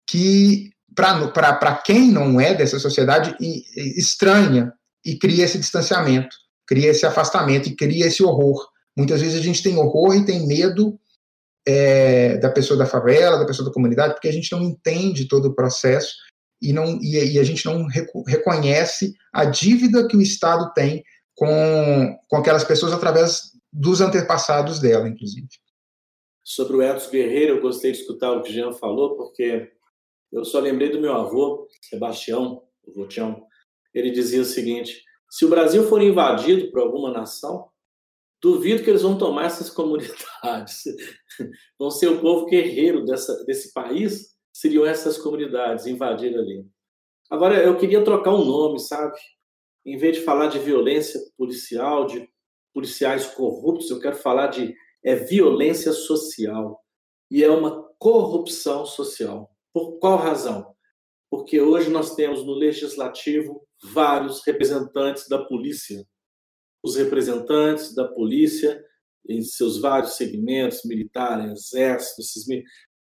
que, 0.07 0.71
para 0.95 1.77
quem 1.77 2.11
não 2.11 2.41
é 2.41 2.55
dessa 2.55 2.79
sociedade, 2.79 3.37
estranha 3.97 4.73
e 5.05 5.17
cria 5.17 5.45
esse 5.45 5.59
distanciamento, 5.59 6.37
cria 6.67 6.91
esse 6.91 7.07
afastamento 7.07 7.69
e 7.69 7.77
cria 7.77 8.07
esse 8.07 8.23
horror. 8.23 8.69
Muitas 8.97 9.21
vezes 9.21 9.39
a 9.39 9.43
gente 9.43 9.63
tem 9.63 9.77
horror 9.77 10.15
e 10.15 10.25
tem 10.25 10.47
medo 10.47 10.99
é, 11.67 12.37
da 12.39 12.51
pessoa 12.51 12.79
da 12.79 12.87
favela, 12.87 13.39
da 13.39 13.47
pessoa 13.47 13.69
da 13.69 13.75
comunidade, 13.75 14.15
porque 14.15 14.29
a 14.29 14.33
gente 14.33 14.51
não 14.53 14.63
entende 14.63 15.29
todo 15.29 15.47
o 15.47 15.55
processo 15.55 16.15
e, 16.61 16.73
não, 16.73 16.99
e, 17.01 17.35
e 17.35 17.39
a 17.39 17.45
gente 17.45 17.65
não 17.65 17.87
reconhece 18.27 19.15
a 19.33 19.45
dívida 19.45 20.07
que 20.07 20.17
o 20.17 20.23
Estado 20.23 20.73
tem 20.75 21.03
com, 21.41 22.19
com 22.29 22.37
aquelas 22.37 22.65
pessoas 22.65 22.93
através 22.93 23.53
dos 23.73 24.03
antepassados 24.03 24.79
dela, 24.79 25.09
inclusive. 25.09 25.49
Sobre 26.45 26.77
o 26.77 26.83
Etos 26.83 27.09
Guerreiro, 27.09 27.57
eu 27.57 27.63
gostei 27.63 27.93
de 27.93 27.99
escutar 27.99 28.31
o 28.33 28.43
que 28.43 28.51
o 28.51 28.53
Jean 28.53 28.73
falou, 28.73 29.17
porque 29.17 29.73
eu 30.31 30.45
só 30.45 30.61
lembrei 30.61 30.91
do 30.91 31.01
meu 31.01 31.15
avô, 31.15 31.67
Sebastião, 31.81 32.63
o 32.87 32.93
Votião. 32.93 33.43
Ele 33.95 34.11
dizia 34.11 34.43
o 34.43 34.45
seguinte: 34.45 35.03
se 35.31 35.47
o 35.47 35.49
Brasil 35.49 35.89
for 35.89 36.03
invadido 36.03 36.71
por 36.71 36.81
alguma 36.83 37.11
nação, 37.11 37.71
duvido 38.43 38.83
que 38.83 38.91
eles 38.91 39.03
vão 39.03 39.17
tomar 39.17 39.47
essas 39.47 39.71
comunidades. 39.71 40.85
vão 41.79 41.91
ser 41.91 42.09
o 42.09 42.21
povo 42.21 42.47
guerreiro 42.47 43.03
dessa, 43.07 43.45
desse 43.47 43.73
país, 43.73 44.37
seriam 44.53 44.85
essas 44.85 45.17
comunidades 45.17 45.87
invadir 45.87 46.37
ali. 46.37 46.67
Agora, 47.31 47.63
eu 47.63 47.79
queria 47.79 48.05
trocar 48.05 48.35
um 48.35 48.45
nome, 48.45 48.79
sabe? 48.79 49.17
Em 49.85 49.97
vez 49.97 50.19
de 50.19 50.25
falar 50.25 50.49
de 50.49 50.59
violência 50.59 51.21
policial, 51.37 52.07
de 52.07 52.29
policiais 52.73 53.27
corruptos, 53.27 53.91
eu 53.91 54.01
quero 54.01 54.17
falar 54.17 54.49
de 54.49 54.75
é, 55.05 55.15
violência 55.15 55.93
social. 55.93 56.81
E 57.31 57.43
é 57.43 57.51
uma 57.51 57.83
corrupção 57.99 58.85
social. 58.85 59.51
Por 59.73 59.99
qual 59.99 60.19
razão? 60.19 60.75
Porque 61.31 61.61
hoje 61.61 61.91
nós 61.91 62.15
temos 62.15 62.45
no 62.45 62.53
legislativo 62.53 63.67
vários 63.93 64.43
representantes 64.45 65.29
da 65.29 65.39
polícia. 65.45 66.05
Os 66.83 66.97
representantes 66.97 67.95
da 67.95 68.09
polícia, 68.09 68.83
em 69.29 69.43
seus 69.43 69.79
vários 69.81 70.15
segmentos, 70.15 70.85
militar, 70.85 71.49
exército, 71.51 72.21
esses, 72.21 72.45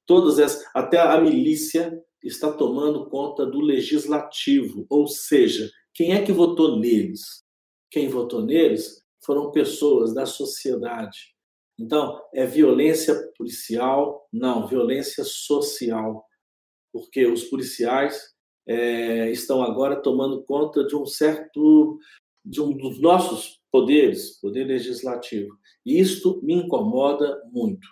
todas 0.05 0.39
essas, 0.39 0.65
até 0.75 0.99
a 0.99 1.21
milícia 1.21 1.99
está 2.23 2.53
tomando 2.53 3.09
conta 3.09 3.47
do 3.47 3.61
legislativo, 3.61 4.85
ou 4.91 5.07
seja, 5.07 5.71
quem 5.99 6.13
é 6.13 6.25
que 6.25 6.31
votou 6.31 6.79
neles? 6.79 7.43
Quem 7.91 8.09
votou 8.09 8.41
neles 8.41 9.03
foram 9.21 9.51
pessoas 9.51 10.15
da 10.15 10.27
sociedade. 10.27 11.35
Então, 11.77 12.23
é 12.33 12.47
violência 12.47 13.17
policial? 13.37 14.25
Não, 14.33 14.69
violência 14.69 15.25
social. 15.25 16.25
Porque 16.93 17.27
os 17.27 17.43
policiais 17.43 18.33
é, 18.65 19.29
estão 19.33 19.61
agora 19.61 20.01
tomando 20.01 20.45
conta 20.45 20.87
de 20.87 20.95
um 20.95 21.05
certo. 21.05 21.99
de 22.45 22.63
um 22.63 22.77
dos 22.77 23.01
nossos 23.01 23.61
poderes, 23.69 24.39
poder 24.41 24.67
legislativo. 24.67 25.59
E 25.85 25.99
isto 25.99 26.41
me 26.45 26.55
incomoda 26.55 27.43
muito. 27.51 27.89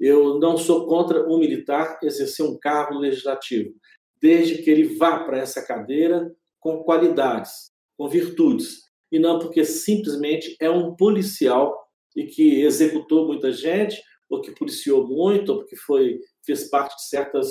Eu 0.00 0.38
não 0.38 0.56
sou 0.56 0.86
contra 0.86 1.28
um 1.28 1.38
militar 1.38 1.98
exercer 2.02 2.46
um 2.46 2.58
cargo 2.58 2.98
legislativo, 2.98 3.74
desde 4.18 4.62
que 4.62 4.70
ele 4.70 4.96
vá 4.96 5.24
para 5.24 5.40
essa 5.40 5.62
cadeira 5.62 6.34
com 6.60 6.84
qualidades, 6.84 7.70
com 7.98 8.08
virtudes, 8.08 8.82
e 9.10 9.18
não 9.18 9.38
porque 9.38 9.64
simplesmente 9.64 10.56
é 10.60 10.70
um 10.70 10.94
policial 10.94 11.76
e 12.14 12.26
que 12.26 12.62
executou 12.62 13.26
muita 13.26 13.52
gente, 13.52 14.00
ou 14.28 14.40
que 14.40 14.52
policiou 14.52 15.06
muito, 15.08 15.52
ou 15.52 15.58
porque 15.58 15.76
foi, 15.76 16.20
fez 16.44 16.68
parte 16.70 16.94
de 16.96 17.08
certas 17.08 17.48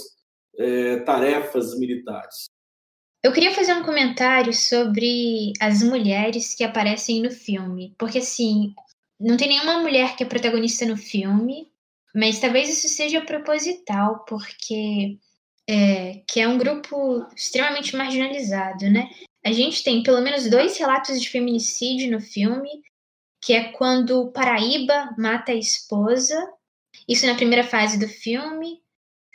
é, 0.58 1.00
tarefas 1.02 1.78
militares. 1.78 2.46
Eu 3.22 3.34
queria 3.34 3.54
fazer 3.54 3.74
um 3.74 3.84
comentário 3.84 4.54
sobre 4.54 5.52
as 5.60 5.84
mulheres 5.84 6.56
que 6.56 6.64
aparecem 6.64 7.22
no 7.22 7.30
filme, 7.30 7.94
porque 7.98 8.20
assim, 8.20 8.74
não 9.20 9.36
tem 9.36 9.50
nenhuma 9.50 9.82
mulher 9.82 10.16
que 10.16 10.24
é 10.24 10.28
protagonista 10.28 10.86
no 10.86 10.96
filme, 10.96 11.70
mas 12.16 12.40
talvez 12.40 12.70
isso 12.70 12.88
seja 12.88 13.22
proposital, 13.22 14.24
porque 14.26 15.18
é, 15.70 16.24
que 16.28 16.40
é 16.40 16.48
um 16.48 16.58
grupo 16.58 17.24
extremamente 17.36 17.96
marginalizado, 17.96 18.90
né? 18.90 19.08
A 19.46 19.52
gente 19.52 19.84
tem 19.84 20.02
pelo 20.02 20.20
menos 20.20 20.50
dois 20.50 20.76
relatos 20.80 21.22
de 21.22 21.30
feminicídio 21.30 22.10
no 22.10 22.20
filme, 22.20 22.82
que 23.40 23.54
é 23.54 23.72
quando 23.72 24.32
Paraíba 24.32 25.14
mata 25.16 25.52
a 25.52 25.56
esposa, 25.56 26.36
isso 27.08 27.28
na 27.28 27.36
primeira 27.36 27.64
fase 27.64 28.00
do 28.00 28.08
filme, 28.08 28.82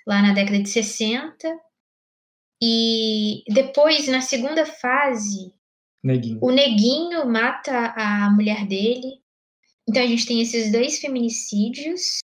lá 0.05 0.21
na 0.21 0.35
década 0.35 0.61
de 0.61 0.69
60. 0.69 1.57
E 2.61 3.45
depois, 3.49 4.09
na 4.09 4.21
segunda 4.21 4.67
fase, 4.67 5.55
Neguinho. 6.03 6.39
o 6.43 6.51
Neguinho 6.51 7.27
mata 7.27 7.95
a 7.97 8.29
mulher 8.31 8.67
dele. 8.67 9.23
Então 9.89 10.03
a 10.03 10.07
gente 10.07 10.27
tem 10.27 10.41
esses 10.41 10.73
dois 10.73 10.99
feminicídios. 10.99 12.24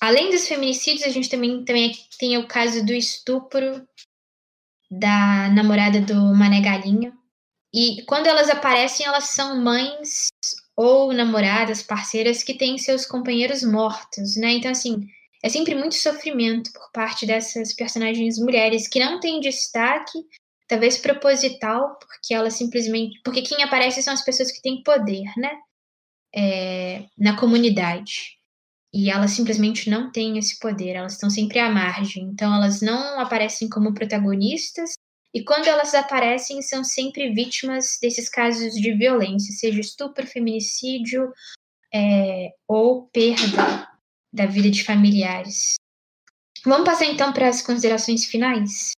Além 0.00 0.30
dos 0.30 0.48
feminicídios, 0.48 1.06
a 1.06 1.10
gente 1.10 1.28
também, 1.28 1.62
também 1.64 1.92
tem 2.18 2.38
o 2.38 2.48
caso 2.48 2.84
do 2.84 2.92
estupro 2.92 3.86
da 4.90 5.48
namorada 5.50 6.00
do 6.00 6.14
Mané 6.34 6.60
Galinha. 6.62 7.12
E 7.72 8.02
quando 8.06 8.26
elas 8.26 8.48
aparecem, 8.48 9.06
elas 9.06 9.24
são 9.24 9.60
mães 9.60 10.28
ou 10.74 11.12
namoradas, 11.12 11.82
parceiras 11.82 12.42
que 12.42 12.54
têm 12.54 12.78
seus 12.78 13.04
companheiros 13.04 13.62
mortos, 13.62 14.36
né? 14.36 14.52
Então, 14.52 14.70
assim, 14.70 15.06
é 15.44 15.48
sempre 15.48 15.74
muito 15.74 15.94
sofrimento 15.94 16.72
por 16.72 16.90
parte 16.92 17.26
dessas 17.26 17.74
personagens 17.74 18.38
mulheres 18.38 18.88
que 18.88 18.98
não 18.98 19.20
têm 19.20 19.40
destaque, 19.40 20.18
talvez 20.66 20.96
proposital, 20.96 21.98
porque 21.98 22.34
elas 22.34 22.54
simplesmente. 22.54 23.20
Porque 23.22 23.42
quem 23.42 23.62
aparece 23.62 24.02
são 24.02 24.14
as 24.14 24.24
pessoas 24.24 24.50
que 24.50 24.62
têm 24.62 24.82
poder, 24.82 25.30
né? 25.36 25.50
É, 26.34 27.04
na 27.18 27.36
comunidade. 27.36 28.39
E 28.92 29.10
elas 29.10 29.30
simplesmente 29.30 29.88
não 29.88 30.10
têm 30.10 30.36
esse 30.36 30.58
poder, 30.58 30.94
elas 30.94 31.12
estão 31.12 31.30
sempre 31.30 31.58
à 31.58 31.70
margem. 31.70 32.24
Então, 32.24 32.54
elas 32.54 32.80
não 32.80 33.20
aparecem 33.20 33.68
como 33.68 33.94
protagonistas, 33.94 34.94
e 35.32 35.44
quando 35.44 35.68
elas 35.68 35.94
aparecem, 35.94 36.60
são 36.60 36.82
sempre 36.82 37.32
vítimas 37.32 37.98
desses 38.02 38.28
casos 38.28 38.74
de 38.74 38.92
violência, 38.92 39.54
seja 39.54 39.80
estupro, 39.80 40.26
feminicídio 40.26 41.32
é, 41.94 42.48
ou 42.66 43.06
perda 43.08 43.88
da 44.32 44.46
vida 44.46 44.70
de 44.70 44.82
familiares. 44.82 45.74
Vamos 46.64 46.84
passar 46.84 47.06
então 47.06 47.32
para 47.32 47.48
as 47.48 47.62
considerações 47.62 48.24
finais? 48.24 48.90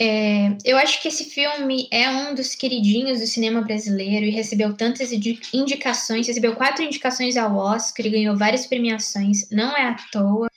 É, 0.00 0.56
eu 0.64 0.76
acho 0.76 1.00
que 1.00 1.06
esse 1.06 1.24
filme 1.26 1.88
é 1.92 2.10
um 2.10 2.34
dos 2.34 2.54
queridinhos 2.54 3.20
do 3.20 3.26
cinema 3.26 3.62
brasileiro 3.62 4.26
e 4.26 4.30
recebeu 4.30 4.76
tantas 4.76 5.12
indicações, 5.12 6.26
recebeu 6.26 6.56
quatro 6.56 6.82
indicações 6.82 7.36
ao 7.36 7.56
Oscar 7.56 8.10
ganhou 8.10 8.36
várias 8.36 8.66
premiações, 8.66 9.48
não 9.50 9.76
é 9.76 9.88
à 9.88 9.96
toa. 10.10 10.48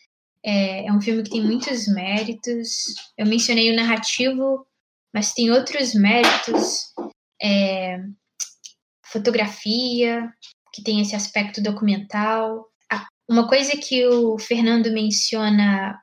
É, 0.43 0.87
é 0.87 0.91
um 0.91 1.01
filme 1.01 1.23
que 1.23 1.29
tem 1.29 1.43
muitos 1.43 1.87
méritos. 1.87 2.95
Eu 3.17 3.25
mencionei 3.27 3.71
o 3.71 3.75
narrativo, 3.75 4.65
mas 5.13 5.33
tem 5.33 5.51
outros 5.51 5.93
méritos. 5.93 6.93
É, 7.41 7.99
fotografia, 9.03 10.31
que 10.73 10.83
tem 10.83 11.01
esse 11.01 11.15
aspecto 11.15 11.61
documental. 11.61 12.65
Uma 13.29 13.47
coisa 13.47 13.75
que 13.75 14.07
o 14.07 14.39
Fernando 14.39 14.91
menciona 14.91 15.99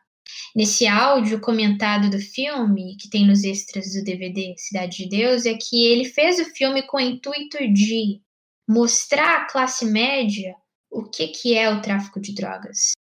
nesse 0.54 0.86
áudio 0.86 1.40
comentado 1.40 2.08
do 2.08 2.18
filme, 2.18 2.96
que 2.96 3.10
tem 3.10 3.26
nos 3.26 3.42
extras 3.42 3.92
do 3.92 4.04
DVD 4.04 4.54
Cidade 4.56 4.98
de 4.98 5.08
Deus, 5.08 5.44
é 5.46 5.54
que 5.54 5.84
ele 5.84 6.04
fez 6.04 6.38
o 6.38 6.44
filme 6.44 6.82
com 6.82 6.98
o 6.98 7.00
intuito 7.00 7.58
de 7.72 8.20
mostrar 8.68 9.42
à 9.42 9.46
classe 9.46 9.84
média 9.84 10.54
o 10.90 11.02
que, 11.04 11.28
que 11.28 11.54
é 11.54 11.68
o 11.68 11.82
tráfico 11.82 12.20
de 12.20 12.32
drogas, 12.34 12.92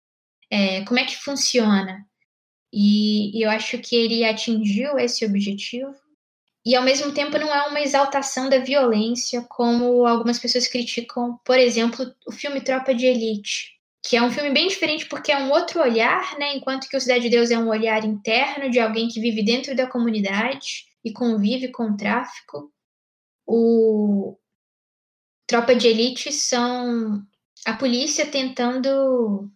é, 0.49 0.83
como 0.85 0.99
é 0.99 1.05
que 1.05 1.15
funciona. 1.15 2.05
E, 2.73 3.37
e 3.37 3.43
eu 3.43 3.51
acho 3.51 3.77
que 3.77 3.95
ele 3.95 4.25
atingiu 4.25 4.97
esse 4.97 5.23
objetivo. 5.23 5.93
E 6.65 6.75
ao 6.75 6.83
mesmo 6.83 7.11
tempo 7.13 7.37
não 7.37 7.53
é 7.53 7.67
uma 7.67 7.81
exaltação 7.81 8.49
da 8.49 8.57
violência, 8.57 9.41
como 9.43 10.07
algumas 10.07 10.39
pessoas 10.39 10.67
criticam, 10.67 11.37
por 11.45 11.59
exemplo, 11.59 12.11
o 12.25 12.31
filme 12.31 12.61
Tropa 12.61 12.95
de 12.95 13.05
Elite, 13.05 13.72
que 14.03 14.17
é 14.17 14.21
um 14.21 14.31
filme 14.31 14.51
bem 14.51 14.67
diferente 14.67 15.05
porque 15.05 15.31
é 15.31 15.37
um 15.37 15.49
outro 15.49 15.79
olhar, 15.81 16.37
né? 16.37 16.53
Enquanto 16.55 16.89
que 16.89 16.97
o 16.97 16.99
Cidade 16.99 17.21
de 17.21 17.29
Deus 17.29 17.49
é 17.49 17.57
um 17.57 17.69
olhar 17.69 18.03
interno 18.03 18.69
de 18.69 18.79
alguém 18.79 19.07
que 19.07 19.21
vive 19.21 19.41
dentro 19.41 19.73
da 19.75 19.87
comunidade 19.87 20.85
e 21.03 21.13
convive 21.13 21.69
com 21.69 21.91
o 21.91 21.97
tráfico. 21.97 22.69
O 23.47 24.37
Tropa 25.47 25.73
de 25.73 25.87
Elite 25.87 26.33
são 26.33 27.23
a 27.65 27.73
polícia 27.73 28.25
tentando 28.25 29.49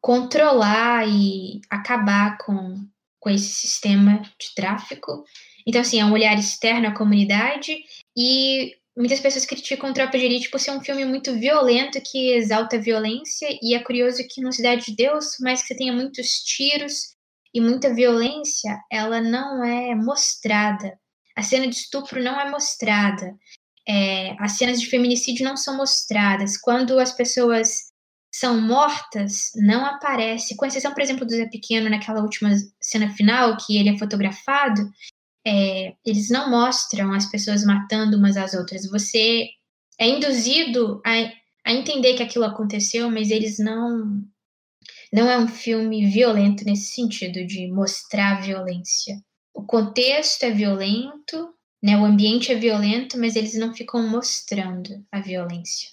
controlar 0.00 1.08
e 1.08 1.62
acabar 1.70 2.36
com, 2.38 2.86
com 3.18 3.30
esse 3.30 3.48
sistema 3.48 4.20
de 4.38 4.54
tráfico. 4.54 5.24
Então, 5.66 5.80
assim, 5.80 6.00
é 6.00 6.04
um 6.04 6.12
olhar 6.12 6.38
externo 6.38 6.88
à 6.88 6.94
comunidade 6.94 7.78
e 8.14 8.76
muitas 8.96 9.20
pessoas 9.20 9.44
criticam 9.44 9.92
Tropa 9.92 10.16
de 10.16 10.24
Elite 10.24 10.50
por 10.50 10.58
ser 10.58 10.70
um 10.70 10.80
filme 10.80 11.04
muito 11.04 11.34
violento 11.34 12.00
que 12.00 12.32
exalta 12.32 12.76
a 12.76 12.80
violência 12.80 13.46
e 13.62 13.74
é 13.74 13.78
curioso 13.80 14.26
que 14.28 14.40
no 14.40 14.52
Cidade 14.52 14.86
de 14.86 14.96
Deus, 14.96 15.36
mais 15.40 15.60
que 15.60 15.68
você 15.68 15.76
tenha 15.76 15.92
muitos 15.92 16.42
tiros 16.44 17.14
e 17.52 17.60
muita 17.60 17.94
violência, 17.94 18.78
ela 18.90 19.20
não 19.20 19.64
é 19.64 19.94
mostrada. 19.94 20.98
A 21.36 21.42
cena 21.42 21.66
de 21.66 21.74
estupro 21.74 22.22
não 22.22 22.40
é 22.40 22.50
mostrada. 22.50 23.34
É, 23.88 24.34
as 24.40 24.52
cenas 24.52 24.80
de 24.80 24.86
feminicídio 24.88 25.44
não 25.44 25.56
são 25.56 25.76
mostradas. 25.76 26.56
Quando 26.56 26.98
as 26.98 27.12
pessoas 27.12 27.92
são 28.32 28.60
mortas, 28.60 29.52
não 29.54 29.84
aparece. 29.86 30.56
Com 30.56 30.66
exceção, 30.66 30.92
por 30.92 31.02
exemplo, 31.02 31.24
do 31.24 31.32
Zé 31.32 31.46
Pequeno 31.46 31.88
naquela 31.88 32.20
última 32.20 32.50
cena 32.80 33.10
final, 33.14 33.56
que 33.56 33.78
ele 33.78 33.90
é 33.90 33.98
fotografado, 33.98 34.82
é, 35.46 35.94
eles 36.04 36.28
não 36.28 36.50
mostram 36.50 37.12
as 37.12 37.30
pessoas 37.30 37.64
matando 37.64 38.16
umas 38.16 38.36
às 38.36 38.52
outras. 38.52 38.90
Você 38.90 39.48
é 39.98 40.08
induzido 40.08 41.00
a, 41.06 41.12
a 41.64 41.72
entender 41.72 42.14
que 42.14 42.22
aquilo 42.22 42.44
aconteceu, 42.44 43.08
mas 43.08 43.30
eles 43.30 43.58
não. 43.58 44.20
Não 45.12 45.30
é 45.30 45.38
um 45.38 45.46
filme 45.46 46.10
violento 46.10 46.64
nesse 46.64 46.92
sentido, 46.92 47.46
de 47.46 47.68
mostrar 47.68 48.42
violência. 48.42 49.14
O 49.54 49.62
contexto 49.62 50.42
é 50.42 50.50
violento, 50.50 51.54
né, 51.80 51.96
o 51.96 52.04
ambiente 52.04 52.50
é 52.50 52.56
violento, 52.56 53.16
mas 53.16 53.36
eles 53.36 53.54
não 53.54 53.72
ficam 53.72 54.06
mostrando 54.06 54.90
a 55.12 55.20
violência. 55.20 55.90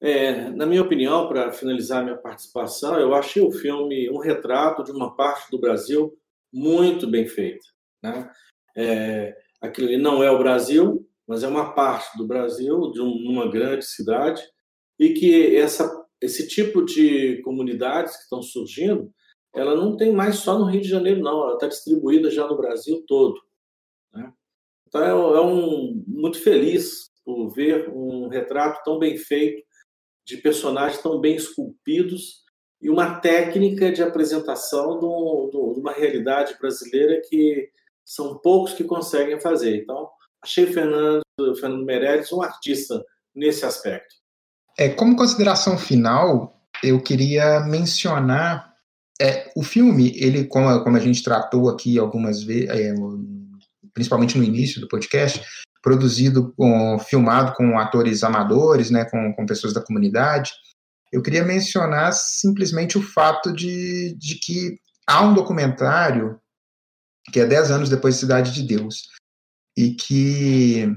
É, 0.00 0.50
na 0.50 0.66
minha 0.66 0.82
opinião, 0.82 1.28
para 1.28 1.52
finalizar 1.52 2.02
minha 2.02 2.16
participação, 2.16 2.98
eu 2.98 3.14
achei 3.14 3.40
o 3.40 3.52
filme 3.52 4.10
um 4.10 4.18
retrato 4.18 4.82
de 4.82 4.90
uma 4.90 5.14
parte 5.14 5.50
do 5.50 5.60
Brasil 5.60 6.12
muito 6.52 7.06
bem 7.06 7.26
feita. 7.26 7.64
Né? 8.02 8.28
É, 8.76 9.36
aquilo 9.60 9.88
ali 9.88 9.96
não 9.96 10.22
é 10.22 10.30
o 10.30 10.38
Brasil, 10.38 11.06
mas 11.26 11.42
é 11.42 11.48
uma 11.48 11.74
parte 11.74 12.16
do 12.16 12.26
Brasil, 12.26 12.90
de 12.90 13.00
uma 13.00 13.50
grande 13.50 13.84
cidade, 13.84 14.42
e 14.98 15.12
que 15.12 15.54
essa, 15.56 15.88
esse 16.20 16.48
tipo 16.48 16.84
de 16.84 17.40
comunidades 17.42 18.16
que 18.16 18.22
estão 18.22 18.42
surgindo, 18.42 19.12
ela 19.54 19.74
não 19.74 19.96
tem 19.96 20.12
mais 20.12 20.36
só 20.36 20.58
no 20.58 20.64
Rio 20.64 20.80
de 20.80 20.88
Janeiro, 20.88 21.20
não, 21.20 21.42
ela 21.42 21.54
está 21.54 21.66
distribuída 21.66 22.30
já 22.30 22.46
no 22.46 22.56
Brasil 22.56 23.04
todo. 23.06 23.38
Né? 24.12 24.32
Então, 24.86 25.02
é, 25.02 25.10
é 25.10 25.40
um, 25.40 26.02
muito 26.06 26.40
feliz 26.40 27.10
por 27.24 27.50
ver 27.50 27.90
um 27.90 28.28
retrato 28.28 28.82
tão 28.82 28.98
bem 28.98 29.16
feito, 29.16 29.62
de 30.26 30.38
personagens 30.38 31.02
tão 31.02 31.20
bem 31.20 31.36
esculpidos, 31.36 32.42
e 32.80 32.88
uma 32.88 33.18
técnica 33.20 33.90
de 33.90 34.02
apresentação 34.02 34.98
de 34.98 35.80
uma 35.80 35.92
realidade 35.92 36.56
brasileira 36.58 37.20
que 37.28 37.70
são 38.08 38.38
poucos 38.38 38.72
que 38.72 38.84
conseguem 38.84 39.38
fazer. 39.38 39.82
Então, 39.82 40.08
achei 40.42 40.64
o 40.64 40.72
Fernando, 40.72 41.20
o 41.38 41.54
Fernando 41.54 41.84
Meirelles 41.84 42.32
um 42.32 42.40
artista 42.40 43.04
nesse 43.34 43.66
aspecto. 43.66 44.14
É, 44.78 44.88
como 44.88 45.14
consideração 45.14 45.76
final, 45.76 46.58
eu 46.82 47.02
queria 47.02 47.60
mencionar 47.60 48.72
é, 49.20 49.52
o 49.54 49.62
filme, 49.62 50.12
ele, 50.16 50.46
como, 50.46 50.82
como 50.82 50.96
a 50.96 51.00
gente 51.00 51.22
tratou 51.22 51.68
aqui 51.68 51.98
algumas 51.98 52.42
vezes, 52.42 52.70
é, 52.70 52.94
principalmente 53.92 54.38
no 54.38 54.44
início 54.44 54.80
do 54.80 54.88
podcast, 54.88 55.44
produzido, 55.82 56.54
com, 56.56 56.98
filmado 56.98 57.52
com 57.56 57.78
atores 57.78 58.24
amadores, 58.24 58.90
né, 58.90 59.04
com, 59.04 59.34
com 59.34 59.44
pessoas 59.44 59.74
da 59.74 59.84
comunidade, 59.84 60.52
eu 61.12 61.20
queria 61.20 61.44
mencionar 61.44 62.12
simplesmente 62.14 62.96
o 62.96 63.02
fato 63.02 63.52
de, 63.52 64.16
de 64.18 64.36
que 64.36 64.78
há 65.06 65.22
um 65.22 65.34
documentário 65.34 66.40
que 67.32 67.40
é 67.40 67.46
10 67.46 67.70
anos 67.70 67.88
depois 67.88 68.14
de 68.14 68.20
Cidade 68.20 68.52
de 68.52 68.62
Deus, 68.62 69.08
e 69.76 69.94
que 69.94 70.90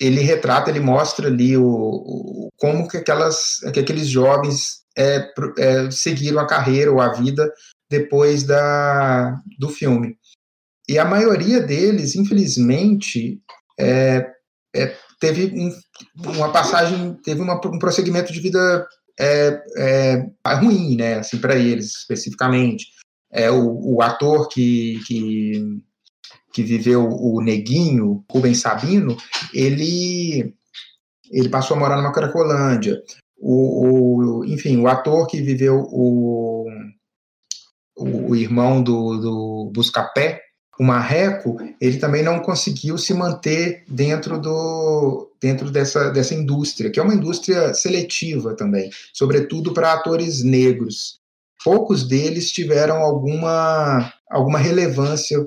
ele 0.00 0.20
retrata, 0.20 0.70
ele 0.70 0.80
mostra 0.80 1.28
ali 1.28 1.56
o, 1.56 1.64
o 1.64 2.48
como 2.56 2.88
que, 2.88 2.96
aquelas, 2.96 3.58
que 3.72 3.80
aqueles 3.80 4.08
jovens 4.08 4.82
é, 4.96 5.28
é, 5.58 5.90
seguiram 5.90 6.40
a 6.40 6.46
carreira 6.46 6.90
ou 6.90 7.00
a 7.00 7.12
vida 7.12 7.52
depois 7.90 8.42
da, 8.42 9.40
do 9.58 9.68
filme. 9.68 10.16
E 10.88 10.98
a 10.98 11.04
maioria 11.04 11.60
deles, 11.60 12.16
infelizmente, 12.16 13.40
é, 13.78 14.26
é 14.74 14.96
teve 15.20 15.52
um, 15.54 16.30
uma 16.32 16.50
passagem, 16.50 17.14
teve 17.22 17.40
uma, 17.40 17.54
um 17.66 17.78
prosseguimento 17.78 18.32
de 18.32 18.40
vida 18.40 18.86
é, 19.20 19.62
é, 19.76 20.54
ruim, 20.56 20.96
né, 20.96 21.20
assim, 21.20 21.38
para 21.38 21.54
eles 21.54 21.94
especificamente 21.94 22.86
é, 23.32 23.50
o, 23.50 23.94
o, 23.94 24.02
ator 24.02 24.48
que, 24.48 25.00
que 25.06 25.82
que 26.52 26.62
viveu 26.62 27.08
o 27.08 27.40
Neguinho, 27.40 28.24
Rubens 28.30 28.60
Sabino, 28.60 29.16
ele, 29.54 30.54
ele 31.30 31.48
passou 31.48 31.76
a 31.76 31.80
morar 31.80 31.96
numa 31.96 32.12
Cracolândia. 32.12 33.02
O, 33.38 34.40
o, 34.40 34.44
enfim, 34.44 34.76
o 34.76 34.86
ator 34.86 35.26
que 35.26 35.40
viveu 35.40 35.80
o, 35.90 36.66
o, 37.96 38.30
o 38.30 38.36
irmão 38.36 38.82
do, 38.82 39.16
do 39.16 39.72
Buscapé, 39.74 40.40
o 40.78 40.84
Marreco, 40.84 41.56
ele 41.80 41.98
também 41.98 42.22
não 42.22 42.40
conseguiu 42.40 42.96
se 42.98 43.14
manter 43.14 43.84
dentro, 43.88 44.38
do, 44.38 45.30
dentro 45.40 45.70
dessa, 45.70 46.10
dessa 46.10 46.34
indústria, 46.34 46.90
que 46.90 47.00
é 47.00 47.02
uma 47.02 47.14
indústria 47.14 47.74
seletiva 47.74 48.54
também, 48.54 48.90
sobretudo 49.12 49.72
para 49.72 49.92
atores 49.92 50.42
negros. 50.42 51.21
Poucos 51.64 52.06
deles 52.06 52.50
tiveram 52.50 52.96
alguma, 52.96 54.12
alguma 54.30 54.58
relevância 54.58 55.38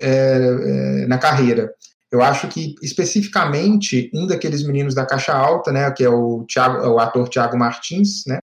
é, 0.00 0.08
é, 0.08 1.06
na 1.06 1.18
carreira. 1.18 1.72
Eu 2.10 2.22
acho 2.22 2.48
que, 2.48 2.74
especificamente, 2.82 4.10
um 4.14 4.26
daqueles 4.26 4.64
meninos 4.66 4.94
da 4.94 5.04
caixa 5.04 5.34
alta, 5.34 5.70
né, 5.70 5.90
que 5.90 6.02
é 6.02 6.08
o, 6.08 6.44
Thiago, 6.44 6.88
o 6.88 6.98
ator 6.98 7.28
Tiago 7.28 7.58
Martins, 7.58 8.24
né, 8.26 8.38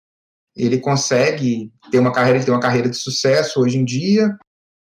ele 0.55 0.79
consegue 0.79 1.71
ter 1.91 1.99
uma 1.99 2.13
carreira, 2.13 2.43
tem 2.43 2.53
uma 2.53 2.59
carreira 2.59 2.89
de 2.89 2.95
sucesso 2.95 3.59
hoje 3.59 3.77
em 3.77 3.85
dia, 3.85 4.37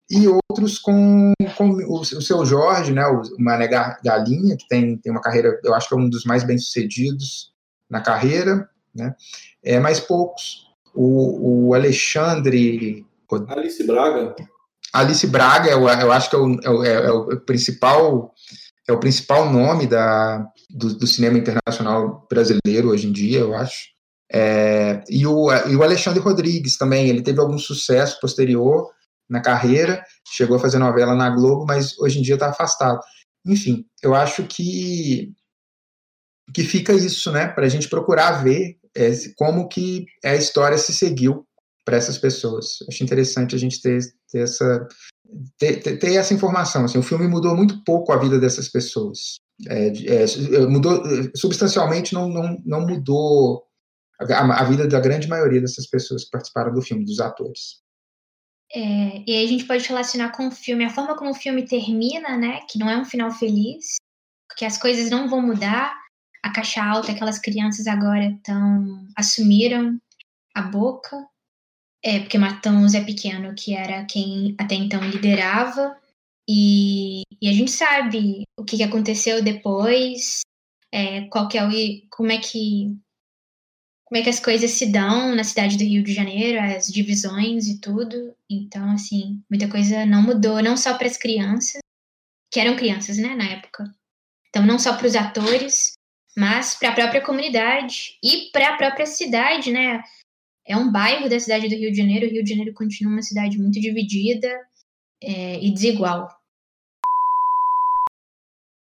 e 0.10 0.28
outros 0.28 0.78
com, 0.78 1.32
com 1.58 1.70
o, 1.70 2.02
o, 2.02 2.22
seu 2.22 2.46
Jorge, 2.46 2.92
né, 2.92 3.06
o 3.08 3.22
Mané 3.40 3.68
Galinha, 4.04 4.58
que 4.58 4.68
tem, 4.68 4.98
tem 4.98 5.12
uma 5.12 5.22
carreira, 5.22 5.58
eu 5.64 5.74
acho 5.74 5.88
que 5.88 5.96
é 5.96 5.98
um 5.98 6.10
dos 6.10 6.26
mais 6.26 6.44
bem-sucedidos 6.44 7.54
na 7.90 8.02
carreira, 8.02 8.70
né, 8.94 9.16
é, 9.64 9.80
mas 9.80 10.00
poucos. 10.00 10.65
O, 10.96 11.68
o 11.68 11.74
Alexandre... 11.74 13.06
Alice 13.50 13.84
Braga. 13.86 14.36
Alice 14.94 15.28
Braga, 15.28 15.70
eu, 15.72 15.88
eu 15.88 16.12
acho 16.12 16.30
que 16.30 16.36
é 16.36 16.40
o, 16.40 16.62
é 16.64 16.70
o, 16.70 16.84
é 16.84 17.12
o 17.12 17.42
principal 17.42 18.34
é 18.88 18.94
o 18.94 19.00
principal 19.00 19.52
nome 19.52 19.88
da, 19.88 20.46
do, 20.70 20.94
do, 20.96 21.08
cinema 21.08 21.40
internacional 21.40 22.26
brasileiro 22.30 22.90
hoje 22.90 23.08
em 23.08 23.12
dia, 23.12 23.40
eu 23.40 23.56
acho. 23.56 23.90
É, 24.32 25.04
e, 25.10 25.26
o, 25.26 25.52
e 25.68 25.76
o 25.76 25.84
Alexandre 25.84 26.20
Rodrigues 26.20 26.78
também, 26.78 27.10
ele 27.10 27.24
teve 27.24 27.40
algum 27.40 27.58
sucesso 27.58 28.20
posterior, 28.20 28.92
na 29.30 29.42
carreira, 29.42 30.04
chegou 30.28 30.58
a 30.58 30.60
fazer 30.60 30.78
novela 30.78 31.16
na 31.16 31.30
Globo, 31.32 31.66
mas 31.66 31.98
hoje 31.98 32.20
em 32.20 32.22
dia 32.22 32.36
está 32.36 32.50
afastado. 32.50 33.00
Enfim, 33.46 33.86
eu 34.02 34.14
acho 34.14 34.44
que 34.44 35.34
que 36.54 36.64
fica 36.64 36.94
isso, 36.94 37.32
né, 37.32 37.48
para 37.48 37.66
a 37.66 37.70
gente 37.70 37.90
procurar 37.90 38.44
ver 38.44 38.78
é, 38.78 38.85
como 39.36 39.68
que 39.68 40.06
a 40.24 40.36
história 40.36 40.78
se 40.78 40.94
seguiu 40.94 41.46
para 41.84 41.98
essas 41.98 42.18
pessoas. 42.18 42.80
Acho 42.90 43.04
interessante 43.04 43.56
a 43.56 43.60
gente 43.60 43.82
ter, 43.82 44.00
ter 44.32 44.40
essa 44.40 44.88
ter, 45.58 45.82
ter, 46.00 46.16
essa 46.16 46.34
informação. 46.34 46.86
Assim, 46.86 46.98
o 46.98 47.04
filme 47.04 47.28
mudou 47.28 47.56
muito 47.56 47.84
pouco 47.84 48.12
a 48.12 48.18
vida 48.18 48.40
dessas 48.40 48.70
pessoas. 48.70 49.36
É, 49.68 49.88
é, 49.88 50.66
mudou 50.68 51.02
substancialmente, 51.36 52.14
não, 52.14 52.28
não, 52.28 52.58
não 52.66 52.82
mudou 52.82 53.64
a, 54.20 54.62
a, 54.62 54.64
vida 54.64 54.88
da 54.88 55.00
grande 55.00 55.28
maioria 55.28 55.62
dessas 55.62 55.88
pessoas 55.88 56.26
que 56.26 56.32
participaram 56.32 56.74
do 56.74 56.82
filme, 56.82 57.06
dos 57.06 57.20
atores. 57.20 57.82
É, 58.74 59.24
e 59.26 59.36
aí 59.36 59.46
a 59.46 59.48
gente 59.48 59.66
pode 59.66 59.88
relacionar 59.88 60.32
com 60.32 60.48
o 60.48 60.52
filme, 60.52 60.84
a 60.84 60.90
forma 60.90 61.16
como 61.16 61.32
o 61.32 61.36
filme 61.36 61.66
termina, 61.66 62.38
né? 62.38 62.62
Que 62.70 62.78
não 62.78 62.90
é 62.90 62.98
um 62.98 63.06
final 63.06 63.32
feliz, 63.32 63.96
porque 64.50 64.66
as 64.66 64.78
coisas 64.78 65.10
não 65.10 65.30
vão 65.30 65.42
mudar. 65.42 65.94
A 66.46 66.52
caixa 66.52 66.84
alta, 66.84 67.12
aquelas 67.12 67.40
crianças 67.40 67.88
agora 67.88 68.26
estão 68.30 69.08
assumiram 69.16 70.00
a 70.54 70.62
boca, 70.62 71.28
é 72.04 72.20
porque 72.20 72.38
matam 72.38 72.84
o 72.84 72.88
Zé 72.88 73.04
Pequeno, 73.04 73.56
que 73.56 73.74
era 73.74 74.06
quem 74.06 74.56
até 74.60 74.76
então 74.76 75.02
liderava, 75.10 76.00
e, 76.48 77.24
e 77.42 77.50
a 77.50 77.52
gente 77.52 77.72
sabe 77.72 78.44
o 78.60 78.64
que, 78.64 78.78
que 78.78 78.84
aconteceu 78.84 79.44
depois, 79.44 80.42
é, 80.94 81.22
qual 81.30 81.48
que 81.48 81.58
é 81.58 81.66
o, 81.66 81.72
como 82.12 82.32
é 82.32 82.38
que 82.38 82.96
como 84.06 84.22
é 84.22 84.24
que 84.24 84.30
as 84.30 84.40
coisas 84.40 84.70
se 84.70 84.92
dão 84.92 85.34
na 85.34 85.44
cidade 85.44 85.78
do 85.78 85.84
Rio 85.84 86.04
de 86.04 86.14
Janeiro, 86.14 86.62
as 86.62 86.86
divisões 86.86 87.66
e 87.66 87.82
tudo. 87.82 88.36
Então, 88.48 88.92
assim, 88.92 89.44
muita 89.50 89.68
coisa 89.68 90.06
não 90.06 90.22
mudou, 90.22 90.62
não 90.62 90.78
só 90.78 90.96
para 90.96 91.08
as 91.08 91.18
crianças, 91.18 91.82
que 92.54 92.60
eram 92.60 92.76
crianças, 92.76 93.18
né, 93.18 93.34
na 93.36 93.46
época. 93.46 93.84
Então, 94.48 94.64
não 94.64 94.78
só 94.78 94.96
para 94.96 95.08
os 95.08 95.16
atores, 95.16 95.95
mas 96.38 96.76
para 96.76 96.90
a 96.90 96.94
própria 96.94 97.22
comunidade 97.22 98.18
e 98.24 98.50
para 98.52 98.70
a 98.70 98.78
própria 98.78 99.06
cidade, 99.06 99.72
né? 99.72 100.04
É 100.68 100.76
um 100.76 100.92
bairro 100.92 101.30
da 101.30 101.40
cidade 101.40 101.70
do 101.70 101.76
Rio 101.76 101.92
de 101.92 101.98
Janeiro. 101.98 102.26
O 102.26 102.30
Rio 102.30 102.44
de 102.44 102.50
Janeiro 102.50 102.74
continua 102.74 103.14
uma 103.14 103.22
cidade 103.22 103.58
muito 103.58 103.80
dividida 103.80 104.50
é, 105.22 105.60
e 105.64 105.72
desigual. 105.72 106.28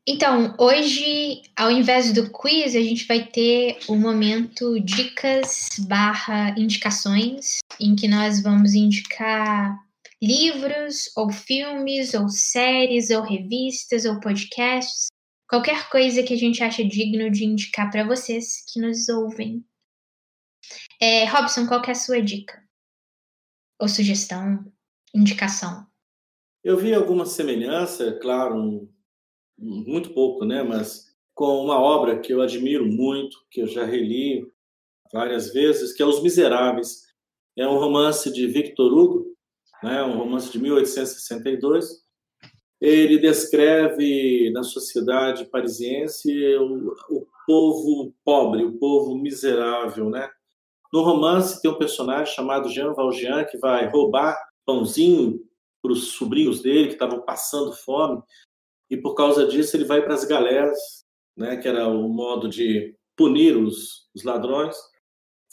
Então, 0.08 0.56
hoje, 0.60 1.44
ao 1.56 1.70
invés 1.70 2.12
do 2.12 2.32
quiz, 2.32 2.76
a 2.76 2.82
gente 2.82 3.06
vai 3.06 3.24
ter 3.24 3.78
o 3.88 3.96
momento 3.96 4.80
dicas 4.80 5.68
barra 5.88 6.56
indicações, 6.58 7.60
em 7.80 7.96
que 7.96 8.08
nós 8.08 8.42
vamos 8.42 8.74
indicar 8.74 9.80
livros, 10.22 11.12
ou 11.16 11.32
filmes, 11.32 12.14
ou 12.16 12.30
séries, 12.30 13.12
ou 13.12 13.22
revistas, 13.22 14.06
ou 14.06 14.20
podcasts, 14.20 15.08
qualquer 15.52 15.90
coisa 15.90 16.24
que 16.24 16.34
a 16.34 16.38
gente 16.38 16.64
acha 16.64 16.82
digno 16.82 17.30
de 17.30 17.44
indicar 17.44 17.92
para 17.92 18.08
vocês 18.08 18.64
que 18.72 18.80
nos 18.80 19.10
ouvem. 19.10 19.66
É, 21.02 21.26
Robson, 21.26 21.68
qual 21.68 21.84
é 21.86 21.92
a 21.92 21.96
sua 21.96 22.22
dica? 22.22 22.64
Ou 23.78 23.90
sugestão, 23.90 24.66
indicação? 25.14 25.86
Eu 26.64 26.78
vi 26.78 26.94
alguma 26.94 27.26
semelhança, 27.26 28.18
claro, 28.22 28.90
muito 29.58 30.14
pouco, 30.14 30.46
né? 30.46 30.64
Mas 30.64 31.14
com 31.34 31.66
uma 31.66 31.78
obra 31.78 32.22
que 32.22 32.32
eu 32.32 32.42
admiro 32.42 32.86
muito, 32.86 33.46
que 33.52 33.62
eu 33.62 33.68
já 33.68 33.84
reli 33.84 34.50
várias 35.12 35.52
vezes, 35.52 35.92
que 35.92 36.02
é 36.02 36.06
Os 36.06 36.24
Miseráveis. 36.24 37.08
É 37.58 37.68
um 37.68 37.78
romance 37.78 38.32
de 38.32 38.48
Victor 38.48 38.94
Hugo, 38.94 39.36
né? 39.84 40.02
Um 40.02 40.18
romance 40.18 40.50
de 40.50 40.60
1862. 40.60 42.06
Ele 42.82 43.20
descreve 43.20 44.50
na 44.52 44.64
sociedade 44.64 45.46
parisiense 45.46 46.34
o, 46.56 46.96
o 47.10 47.28
povo 47.46 48.14
pobre, 48.26 48.64
o 48.64 48.80
povo 48.80 49.16
miserável, 49.16 50.10
né? 50.10 50.28
No 50.92 51.04
romance 51.04 51.62
tem 51.62 51.70
um 51.70 51.78
personagem 51.78 52.34
chamado 52.34 52.70
Jean 52.70 52.94
Valjean 52.94 53.46
que 53.46 53.58
vai 53.58 53.88
roubar 53.88 54.38
pãozinho 54.66 55.40
para 55.82 55.92
os 55.92 56.14
sobrinhos 56.14 56.62
dele 56.62 56.88
que 56.88 56.94
estavam 56.94 57.22
passando 57.22 57.72
fome 57.74 58.22
e 58.90 58.98
por 58.98 59.16
causa 59.16 59.48
disso 59.48 59.78
ele 59.78 59.86
vai 59.86 60.02
para 60.02 60.14
as 60.14 60.26
galeras, 60.26 61.06
né, 61.36 61.56
que 61.56 61.68
era 61.68 61.88
o 61.88 62.10
modo 62.10 62.50
de 62.50 62.94
punir 63.16 63.56
os, 63.56 64.10
os 64.14 64.24
ladrões. 64.24 64.76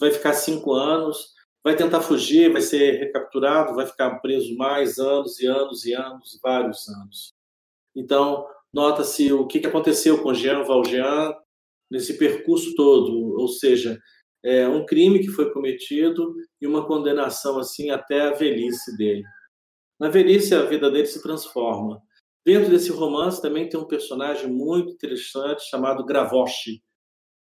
Vai 0.00 0.10
ficar 0.10 0.32
cinco 0.32 0.72
anos, 0.72 1.34
vai 1.62 1.76
tentar 1.76 2.00
fugir, 2.00 2.52
vai 2.52 2.62
ser 2.62 2.98
recapturado, 2.98 3.74
vai 3.74 3.86
ficar 3.86 4.18
preso 4.20 4.56
mais 4.56 4.98
anos 4.98 5.40
e 5.40 5.46
anos 5.46 5.84
e 5.84 5.94
anos, 5.94 6.38
vários 6.42 6.88
anos. 6.88 7.34
Então, 7.94 8.46
nota-se 8.72 9.32
o 9.32 9.46
que 9.46 9.66
aconteceu 9.66 10.22
com 10.22 10.34
Jean 10.34 10.62
Valjean 10.62 11.34
nesse 11.90 12.16
percurso 12.16 12.74
todo, 12.74 13.36
ou 13.38 13.48
seja, 13.48 13.98
é 14.44 14.68
um 14.68 14.86
crime 14.86 15.18
que 15.18 15.28
foi 15.28 15.50
cometido 15.52 16.34
e 16.61 16.66
uma 16.66 16.86
condenação 16.86 17.59
assim 17.59 17.90
até 17.90 18.20
a 18.20 18.34
velhice 18.34 18.96
dele. 18.96 19.24
Na 19.98 20.09
velhice, 20.09 20.54
a 20.54 20.64
vida 20.64 20.90
dele 20.90 21.06
se 21.06 21.20
transforma. 21.22 22.00
Dentro 22.46 22.70
desse 22.70 22.90
romance 22.90 23.42
também 23.42 23.68
tem 23.68 23.78
um 23.78 23.86
personagem 23.86 24.48
muito 24.48 24.92
interessante 24.92 25.68
chamado 25.68 26.04
Gravoche. 26.04 26.80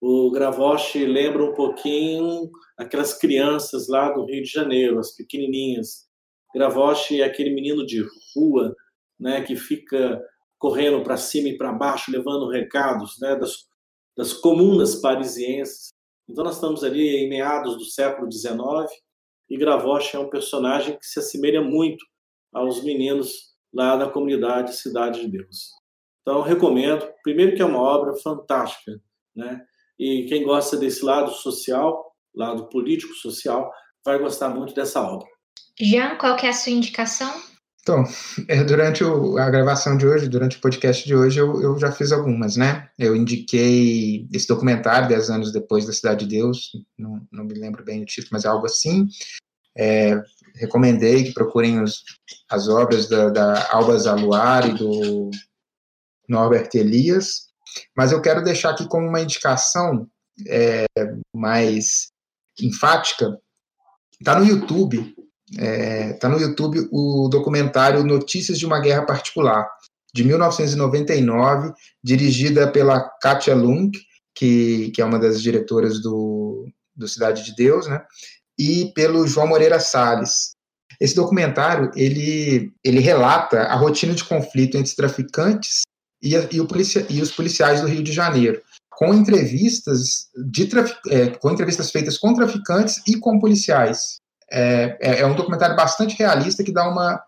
O 0.00 0.30
Gravoche 0.30 1.04
lembra 1.04 1.44
um 1.44 1.54
pouquinho 1.54 2.50
aquelas 2.76 3.18
crianças 3.18 3.88
lá 3.88 4.10
do 4.10 4.24
Rio 4.24 4.42
de 4.42 4.50
Janeiro, 4.50 4.98
as 4.98 5.14
pequenininhas. 5.14 6.08
Gravoche 6.54 7.20
é 7.20 7.24
aquele 7.24 7.50
menino 7.50 7.84
de 7.84 8.04
rua, 8.34 8.74
né, 9.18 9.42
que 9.42 9.54
fica 9.56 10.22
correndo 10.58 11.02
para 11.02 11.16
cima 11.16 11.48
e 11.48 11.56
para 11.56 11.72
baixo, 11.72 12.10
levando 12.10 12.48
recados, 12.48 13.18
né, 13.20 13.36
das, 13.36 13.66
das 14.16 14.32
comunas 14.32 14.96
parisienses. 14.96 15.90
Então 16.28 16.44
nós 16.44 16.54
estamos 16.54 16.82
ali 16.82 17.16
em 17.16 17.28
meados 17.28 17.76
do 17.76 17.84
século 17.84 18.30
XIX 18.30 18.58
e 19.50 19.58
Gravoche 19.58 20.16
é 20.16 20.18
um 20.18 20.30
personagem 20.30 20.96
que 20.96 21.04
se 21.04 21.18
assemelha 21.18 21.60
muito 21.60 22.04
aos 22.52 22.82
meninos 22.82 23.50
lá 23.72 23.96
na 23.96 24.08
comunidade 24.08 24.76
Cidade 24.76 25.20
de 25.20 25.28
Deus. 25.28 25.70
Então, 26.22 26.42
recomendo. 26.42 27.08
Primeiro 27.22 27.56
que 27.56 27.62
é 27.62 27.64
uma 27.64 27.80
obra 27.80 28.14
fantástica, 28.16 29.00
né? 29.34 29.66
E 30.00 30.24
quem 30.24 30.44
gosta 30.44 30.78
desse 30.78 31.04
lado 31.04 31.30
social, 31.30 32.02
lado 32.34 32.70
político 32.70 33.12
social, 33.12 33.70
vai 34.02 34.18
gostar 34.18 34.48
muito 34.48 34.74
dessa 34.74 35.02
obra. 35.02 35.28
Jean, 35.78 36.16
qual 36.16 36.38
que 36.38 36.46
é 36.46 36.48
a 36.48 36.54
sua 36.54 36.72
indicação? 36.72 37.30
Então, 37.82 38.04
é, 38.48 38.64
durante 38.64 39.04
a 39.04 39.50
gravação 39.50 39.98
de 39.98 40.06
hoje, 40.06 40.26
durante 40.26 40.56
o 40.56 40.60
podcast 40.60 41.06
de 41.06 41.14
hoje, 41.14 41.38
eu, 41.38 41.60
eu, 41.60 41.78
já 41.78 41.92
fiz 41.92 42.12
algumas, 42.12 42.56
né? 42.56 42.88
Eu 42.98 43.14
indiquei 43.14 44.26
esse 44.32 44.48
documentário, 44.48 45.08
10 45.08 45.28
anos 45.28 45.52
depois 45.52 45.84
da 45.84 45.92
Cidade 45.92 46.24
de 46.24 46.36
Deus, 46.36 46.70
não, 46.98 47.20
não 47.30 47.44
me 47.44 47.52
lembro 47.52 47.84
bem 47.84 48.02
o 48.02 48.06
título, 48.06 48.30
mas 48.32 48.46
é 48.46 48.48
algo 48.48 48.64
assim. 48.64 49.06
É, 49.76 50.18
recomendei 50.54 51.24
que 51.24 51.34
procurem 51.34 51.82
os, 51.82 52.02
as 52.50 52.68
obras 52.68 53.06
da, 53.06 53.28
da 53.28 53.68
Alba 53.70 53.98
Zaluar 53.98 54.66
e 54.66 54.74
do 54.74 55.30
Norbert 56.26 56.70
Elias, 56.72 57.49
mas 57.96 58.12
eu 58.12 58.20
quero 58.20 58.42
deixar 58.42 58.70
aqui 58.70 58.86
como 58.88 59.06
uma 59.06 59.20
indicação 59.20 60.06
é, 60.46 60.86
mais 61.34 62.10
enfática, 62.60 63.38
está 64.20 64.38
no 64.38 64.44
YouTube, 64.44 65.14
está 65.50 65.64
é, 65.64 66.12
tá 66.14 66.28
no 66.28 66.40
YouTube 66.40 66.88
o 66.92 67.28
documentário 67.28 68.04
Notícias 68.04 68.58
de 68.58 68.66
uma 68.66 68.80
Guerra 68.80 69.04
Particular, 69.04 69.68
de 70.14 70.24
1999, 70.24 71.72
dirigida 72.02 72.70
pela 72.70 73.00
Katia 73.20 73.54
Lung, 73.54 73.90
que, 74.34 74.90
que 74.90 75.00
é 75.00 75.04
uma 75.04 75.18
das 75.18 75.40
diretoras 75.40 76.00
do, 76.00 76.66
do 76.94 77.08
Cidade 77.08 77.44
de 77.44 77.54
Deus, 77.54 77.86
né? 77.86 78.04
e 78.58 78.92
pelo 78.94 79.26
João 79.26 79.46
Moreira 79.46 79.80
Salles. 79.80 80.54
Esse 81.00 81.14
documentário 81.14 81.90
ele, 81.96 82.70
ele 82.84 83.00
relata 83.00 83.62
a 83.62 83.74
rotina 83.74 84.12
de 84.12 84.24
conflito 84.24 84.76
entre 84.76 84.94
traficantes 84.94 85.82
e, 86.22 86.34
e, 86.34 87.06
e 87.10 87.22
os 87.22 87.32
policiais 87.32 87.80
do 87.80 87.86
Rio 87.86 88.02
de 88.02 88.12
Janeiro, 88.12 88.60
com 88.90 89.14
entrevistas 89.14 90.28
de 90.50 90.68
é, 91.08 91.28
com 91.28 91.50
entrevistas 91.50 91.90
feitas 91.90 92.18
com 92.18 92.34
traficantes 92.34 93.02
e 93.06 93.16
com 93.16 93.38
policiais. 93.38 94.18
É, 94.52 94.98
é, 95.00 95.20
é, 95.20 95.26
um 95.26 95.34
documentário 95.34 95.76
bastante 95.76 96.16
realista 96.18 96.64
que 96.64 96.72
dá 96.72 96.88
uma 96.88 97.22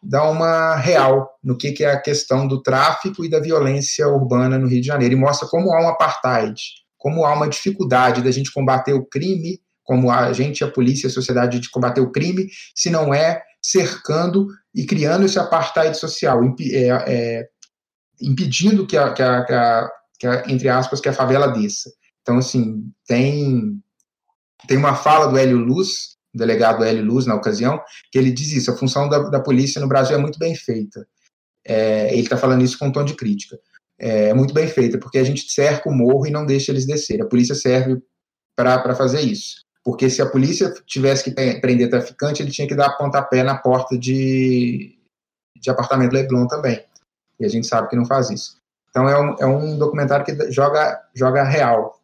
dá 0.00 0.30
uma 0.30 0.76
real 0.76 1.28
no 1.42 1.56
que, 1.56 1.72
que 1.72 1.82
é 1.82 1.90
a 1.90 2.00
questão 2.00 2.46
do 2.46 2.62
tráfico 2.62 3.24
e 3.24 3.28
da 3.28 3.40
violência 3.40 4.06
urbana 4.06 4.56
no 4.56 4.68
Rio 4.68 4.80
de 4.80 4.86
Janeiro 4.86 5.14
e 5.14 5.18
mostra 5.18 5.48
como 5.48 5.72
há 5.72 5.82
um 5.82 5.88
apartheid, 5.88 6.62
como 6.96 7.24
há 7.24 7.34
uma 7.34 7.48
dificuldade 7.48 8.22
da 8.22 8.30
gente 8.30 8.52
combater 8.52 8.92
o 8.92 9.04
crime 9.04 9.60
como 9.88 10.10
a 10.10 10.34
gente, 10.34 10.62
a 10.62 10.70
polícia, 10.70 11.06
a 11.06 11.10
sociedade 11.10 11.58
de 11.58 11.70
combater 11.70 12.02
o 12.02 12.12
crime, 12.12 12.46
se 12.74 12.90
não 12.90 13.14
é 13.14 13.42
cercando 13.62 14.46
e 14.74 14.84
criando 14.84 15.24
esse 15.24 15.38
apartheid 15.38 15.96
social, 15.96 16.42
é, 16.60 16.88
é, 17.06 17.48
impedindo 18.20 18.86
que 18.86 18.96
a, 18.96 19.12
que, 19.12 19.22
a, 19.22 19.44
que, 19.44 19.52
a, 19.52 19.90
que 20.18 20.26
a, 20.26 20.44
entre 20.48 20.68
aspas, 20.68 21.00
que 21.00 21.08
a 21.08 21.12
favela 21.12 21.48
desça. 21.48 21.92
Então, 22.22 22.38
assim, 22.38 22.90
tem, 23.06 23.80
tem 24.66 24.76
uma 24.76 24.94
fala 24.94 25.26
do 25.26 25.38
Hélio 25.38 25.58
Luz, 25.58 26.16
delegado 26.34 26.84
Hélio 26.84 27.04
Luz, 27.04 27.26
na 27.26 27.34
ocasião, 27.34 27.80
que 28.12 28.18
ele 28.18 28.30
diz 28.30 28.52
isso, 28.52 28.70
a 28.70 28.76
função 28.76 29.08
da, 29.08 29.18
da 29.30 29.40
polícia 29.40 29.80
no 29.80 29.88
Brasil 29.88 30.16
é 30.16 30.20
muito 30.20 30.38
bem 30.38 30.54
feita. 30.54 31.06
É, 31.66 32.12
ele 32.12 32.22
está 32.22 32.36
falando 32.36 32.62
isso 32.62 32.78
com 32.78 32.86
um 32.86 32.92
tom 32.92 33.04
de 33.04 33.14
crítica. 33.14 33.58
É 33.98 34.32
muito 34.32 34.54
bem 34.54 34.68
feita, 34.68 34.98
porque 34.98 35.18
a 35.18 35.24
gente 35.24 35.50
cerca 35.50 35.88
o 35.88 35.92
morro 35.92 36.26
e 36.26 36.30
não 36.30 36.46
deixa 36.46 36.70
eles 36.70 36.86
descer. 36.86 37.20
A 37.20 37.26
polícia 37.26 37.54
serve 37.54 38.00
para 38.56 38.94
fazer 38.94 39.20
isso. 39.20 39.64
Porque 39.84 40.08
se 40.10 40.20
a 40.20 40.26
polícia 40.26 40.72
tivesse 40.86 41.24
que 41.24 41.30
prender 41.60 41.88
traficante, 41.88 42.42
ele 42.42 42.50
tinha 42.50 42.68
que 42.68 42.74
dar 42.74 42.96
pontapé 42.96 43.42
na 43.42 43.56
porta 43.56 43.96
de, 43.98 44.98
de 45.56 45.70
apartamento 45.70 46.12
Leblon 46.12 46.46
também. 46.46 46.84
E 47.40 47.44
a 47.44 47.48
gente 47.48 47.66
sabe 47.66 47.88
que 47.88 47.96
não 47.96 48.04
faz 48.04 48.30
isso. 48.30 48.58
Então 48.90 49.08
é 49.08 49.20
um, 49.20 49.34
é 49.38 49.46
um 49.46 49.78
documentário 49.78 50.24
que 50.24 50.50
joga, 50.50 51.00
joga 51.14 51.44
real 51.44 52.00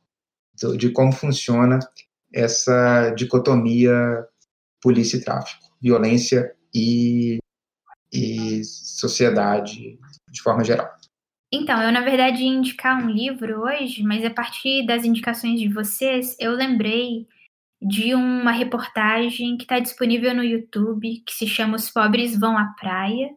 de 0.76 0.90
como 0.90 1.12
funciona 1.12 1.80
essa 2.32 3.10
dicotomia 3.10 4.26
polícia 4.80 5.16
e 5.16 5.24
tráfico, 5.24 5.66
violência 5.80 6.54
e, 6.74 7.38
e 8.12 8.62
sociedade 8.64 9.98
de 10.30 10.42
forma 10.42 10.62
geral. 10.62 10.92
Então, 11.52 11.80
eu 11.80 11.92
na 11.92 12.00
verdade 12.00 12.42
ia 12.42 12.52
indicar 12.52 13.02
um 13.02 13.08
livro 13.08 13.62
hoje, 13.62 14.02
mas 14.02 14.24
a 14.24 14.30
partir 14.30 14.84
das 14.84 15.04
indicações 15.04 15.60
de 15.60 15.68
vocês, 15.68 16.36
eu 16.40 16.52
lembrei 16.52 17.26
de 17.80 18.14
uma 18.14 18.50
reportagem 18.50 19.56
que 19.56 19.64
está 19.64 19.78
disponível 19.78 20.34
no 20.34 20.42
YouTube, 20.42 21.22
que 21.24 21.32
se 21.32 21.46
chama 21.46 21.76
Os 21.76 21.90
Pobres 21.90 22.36
Vão 22.38 22.58
à 22.58 22.66
Praia, 22.80 23.30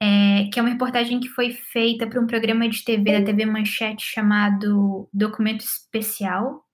é, 0.00 0.48
que 0.52 0.58
é 0.58 0.62
uma 0.62 0.70
reportagem 0.70 1.20
que 1.20 1.28
foi 1.28 1.52
feita 1.52 2.06
para 2.06 2.20
um 2.20 2.26
programa 2.26 2.68
de 2.68 2.84
TV 2.84 3.18
da 3.18 3.24
TV 3.24 3.46
Manchete 3.46 4.04
chamado 4.04 5.08
Documento 5.12 5.60
Especial. 5.60 6.64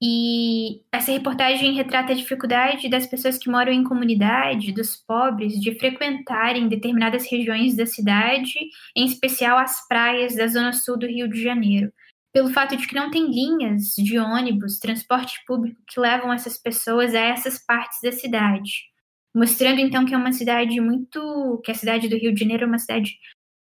E 0.00 0.82
essa 0.92 1.10
reportagem 1.10 1.74
retrata 1.74 2.12
a 2.12 2.16
dificuldade 2.16 2.88
das 2.90 3.06
pessoas 3.06 3.38
que 3.38 3.50
moram 3.50 3.72
em 3.72 3.82
comunidade, 3.82 4.72
dos 4.72 4.94
pobres, 4.96 5.58
de 5.58 5.74
frequentarem 5.78 6.68
determinadas 6.68 7.30
regiões 7.30 7.74
da 7.74 7.86
cidade, 7.86 8.58
em 8.94 9.06
especial 9.06 9.56
as 9.58 9.88
praias 9.88 10.36
da 10.36 10.46
zona 10.48 10.72
sul 10.72 10.98
do 10.98 11.06
Rio 11.06 11.28
de 11.28 11.42
Janeiro 11.42 11.90
pelo 12.36 12.50
fato 12.50 12.76
de 12.76 12.86
que 12.86 12.94
não 12.94 13.10
tem 13.10 13.30
linhas 13.30 13.94
de 13.94 14.18
ônibus, 14.18 14.78
transporte 14.78 15.42
público 15.46 15.80
que 15.88 15.98
levam 15.98 16.30
essas 16.30 16.58
pessoas 16.58 17.14
a 17.14 17.18
essas 17.18 17.58
partes 17.58 17.98
da 18.02 18.12
cidade. 18.12 18.90
Mostrando 19.36 19.80
então 19.80 20.06
que 20.06 20.14
é 20.14 20.16
uma 20.16 20.32
cidade 20.32 20.80
muito. 20.80 21.60
que 21.62 21.70
a 21.70 21.74
cidade 21.74 22.08
do 22.08 22.16
Rio 22.16 22.32
de 22.32 22.40
Janeiro 22.40 22.64
é 22.64 22.66
uma 22.66 22.78
cidade 22.78 23.18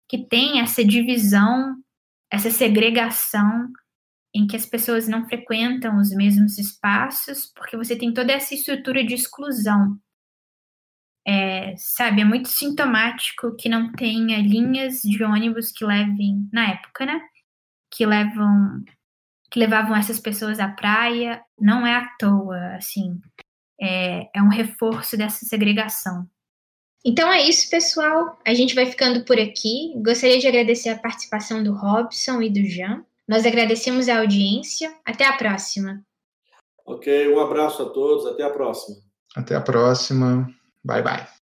que 0.07 0.27
tem 0.27 0.59
essa 0.59 0.85
divisão, 0.85 1.75
essa 2.31 2.51
segregação, 2.51 3.67
em 4.35 4.45
que 4.45 4.55
as 4.55 4.67
pessoas 4.67 5.07
não 5.07 5.25
frequentam 5.27 5.97
os 5.97 6.11
mesmos 6.11 6.59
espaços, 6.59 7.51
porque 7.55 7.75
você 7.75 7.95
tem 7.95 8.13
toda 8.13 8.31
essa 8.31 8.53
estrutura 8.53 9.03
de 9.03 9.15
exclusão. 9.15 9.97
É, 11.25 11.75
sabe, 11.77 12.21
é 12.21 12.25
muito 12.25 12.49
sintomático 12.49 13.55
que 13.55 13.67
não 13.67 13.91
tenha 13.93 14.39
linhas 14.41 15.01
de 15.01 15.23
ônibus 15.23 15.71
que 15.71 15.85
levem, 15.85 16.47
na 16.51 16.69
época, 16.69 17.05
né? 17.05 17.19
que 17.93 18.05
levam 18.05 18.83
que 19.51 19.59
levavam 19.59 19.95
essas 19.95 20.19
pessoas 20.19 20.59
à 20.59 20.67
praia 20.67 21.43
não 21.59 21.85
é 21.85 21.95
à 21.95 22.07
toa, 22.19 22.75
assim, 22.75 23.21
é, 23.79 24.29
é 24.35 24.41
um 24.41 24.49
reforço 24.49 25.17
dessa 25.17 25.45
segregação. 25.45 26.27
Então 27.05 27.29
é 27.31 27.41
isso, 27.41 27.69
pessoal. 27.69 28.39
A 28.45 28.53
gente 28.53 28.73
vai 28.73 28.85
ficando 28.85 29.25
por 29.25 29.37
aqui. 29.37 29.93
Gostaria 29.97 30.39
de 30.39 30.47
agradecer 30.47 30.89
a 30.89 30.97
participação 30.97 31.61
do 31.61 31.73
Robson 31.73 32.41
e 32.41 32.49
do 32.49 32.63
Jean. 32.63 33.03
Nós 33.27 33.45
agradecemos 33.45 34.07
a 34.07 34.19
audiência. 34.19 34.93
Até 35.05 35.25
a 35.25 35.33
próxima. 35.33 36.01
Ok, 36.85 37.33
um 37.33 37.39
abraço 37.39 37.83
a 37.83 37.89
todos. 37.89 38.25
Até 38.25 38.43
a 38.43 38.49
próxima. 38.49 38.97
Até 39.35 39.55
a 39.55 39.61
próxima. 39.61 40.49
Bye, 40.83 41.01
bye. 41.01 41.42